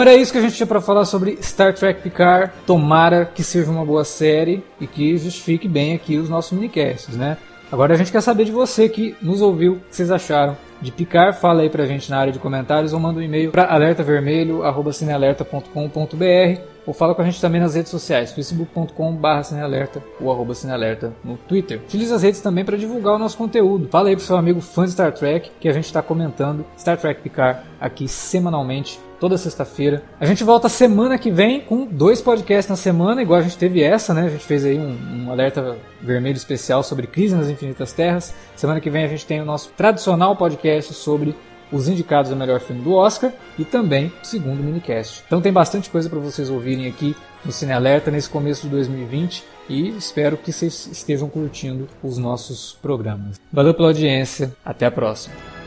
Bom, 0.00 0.04
era 0.04 0.14
isso 0.14 0.32
que 0.32 0.38
a 0.38 0.40
gente 0.40 0.54
tinha 0.54 0.66
para 0.66 0.80
falar 0.80 1.04
sobre 1.04 1.36
Star 1.42 1.74
Trek 1.74 2.00
Picard. 2.00 2.50
Tomara 2.66 3.26
que 3.26 3.44
seja 3.44 3.70
uma 3.70 3.84
boa 3.84 4.02
série 4.02 4.64
e 4.80 4.86
que 4.86 5.18
justifique 5.18 5.68
bem 5.68 5.94
aqui 5.94 6.16
os 6.16 6.30
nossos 6.30 6.52
minicasts, 6.52 7.14
né? 7.14 7.36
Agora 7.70 7.92
a 7.92 7.98
gente 7.98 8.10
quer 8.10 8.22
saber 8.22 8.46
de 8.46 8.50
você 8.50 8.88
que 8.88 9.14
nos 9.20 9.42
ouviu, 9.42 9.74
o 9.74 9.76
que 9.76 9.94
vocês 9.94 10.10
acharam 10.10 10.56
de 10.80 10.90
Picard. 10.90 11.38
Fala 11.38 11.60
aí 11.60 11.68
pra 11.68 11.84
gente 11.84 12.10
na 12.10 12.16
área 12.16 12.32
de 12.32 12.38
comentários 12.38 12.94
ou 12.94 12.98
manda 12.98 13.20
um 13.20 13.22
e-mail 13.22 13.50
para 13.50 13.66
alertavermelho@cinealerta.com.br 13.66 16.60
ou 16.86 16.94
fala 16.94 17.14
com 17.14 17.20
a 17.20 17.24
gente 17.26 17.38
também 17.38 17.60
nas 17.60 17.74
redes 17.74 17.90
sociais, 17.90 18.32
facebook.com.br 18.32 19.98
ou 20.18 20.32
arroba 20.32 20.54
cinealerta 20.54 21.12
no 21.22 21.36
Twitter. 21.36 21.78
Utilize 21.84 22.14
as 22.14 22.22
redes 22.22 22.40
também 22.40 22.64
para 22.64 22.78
divulgar 22.78 23.16
o 23.16 23.18
nosso 23.18 23.36
conteúdo. 23.36 23.86
Fala 23.90 24.08
aí 24.08 24.16
pro 24.16 24.24
seu 24.24 24.38
amigo 24.38 24.62
fã 24.62 24.86
de 24.86 24.92
Star 24.92 25.12
Trek 25.12 25.50
que 25.60 25.68
a 25.68 25.74
gente 25.74 25.84
está 25.84 26.00
comentando 26.00 26.64
Star 26.78 26.96
Trek 26.96 27.20
Picard 27.20 27.60
aqui 27.78 28.08
semanalmente 28.08 28.98
toda 29.20 29.36
sexta-feira. 29.36 30.02
A 30.18 30.24
gente 30.24 30.42
volta 30.42 30.68
semana 30.68 31.18
que 31.18 31.30
vem 31.30 31.60
com 31.60 31.86
dois 31.86 32.22
podcasts 32.22 32.68
na 32.68 32.76
semana, 32.76 33.22
igual 33.22 33.38
a 33.38 33.42
gente 33.42 33.58
teve 33.58 33.82
essa, 33.82 34.14
né? 34.14 34.24
A 34.24 34.30
gente 34.30 34.44
fez 34.44 34.64
aí 34.64 34.78
um, 34.78 35.26
um 35.26 35.30
alerta 35.30 35.76
vermelho 36.00 36.36
especial 36.36 36.82
sobre 36.82 37.06
crise 37.06 37.34
nas 37.34 37.48
infinitas 37.48 37.92
terras. 37.92 38.34
Semana 38.56 38.80
que 38.80 38.88
vem 38.88 39.04
a 39.04 39.08
gente 39.08 39.26
tem 39.26 39.40
o 39.40 39.44
nosso 39.44 39.70
tradicional 39.76 40.34
podcast 40.34 40.94
sobre 40.94 41.36
os 41.70 41.86
indicados 41.86 42.32
ao 42.32 42.36
melhor 42.36 42.58
filme 42.60 42.82
do 42.82 42.94
Oscar 42.94 43.32
e 43.58 43.64
também 43.64 44.12
o 44.22 44.26
segundo 44.26 44.62
minicast. 44.62 45.22
Então 45.26 45.40
tem 45.40 45.52
bastante 45.52 45.88
coisa 45.90 46.08
para 46.08 46.18
vocês 46.18 46.50
ouvirem 46.50 46.88
aqui 46.88 47.14
no 47.44 47.52
Cine 47.52 47.72
Alerta 47.72 48.10
nesse 48.10 48.28
começo 48.28 48.62
de 48.62 48.70
2020 48.70 49.44
e 49.68 49.90
espero 49.90 50.36
que 50.36 50.52
vocês 50.52 50.88
estejam 50.90 51.28
curtindo 51.28 51.86
os 52.02 52.18
nossos 52.18 52.76
programas. 52.82 53.40
Valeu 53.52 53.74
pela 53.74 53.88
audiência, 53.88 54.52
até 54.64 54.86
a 54.86 54.90
próxima. 54.90 55.59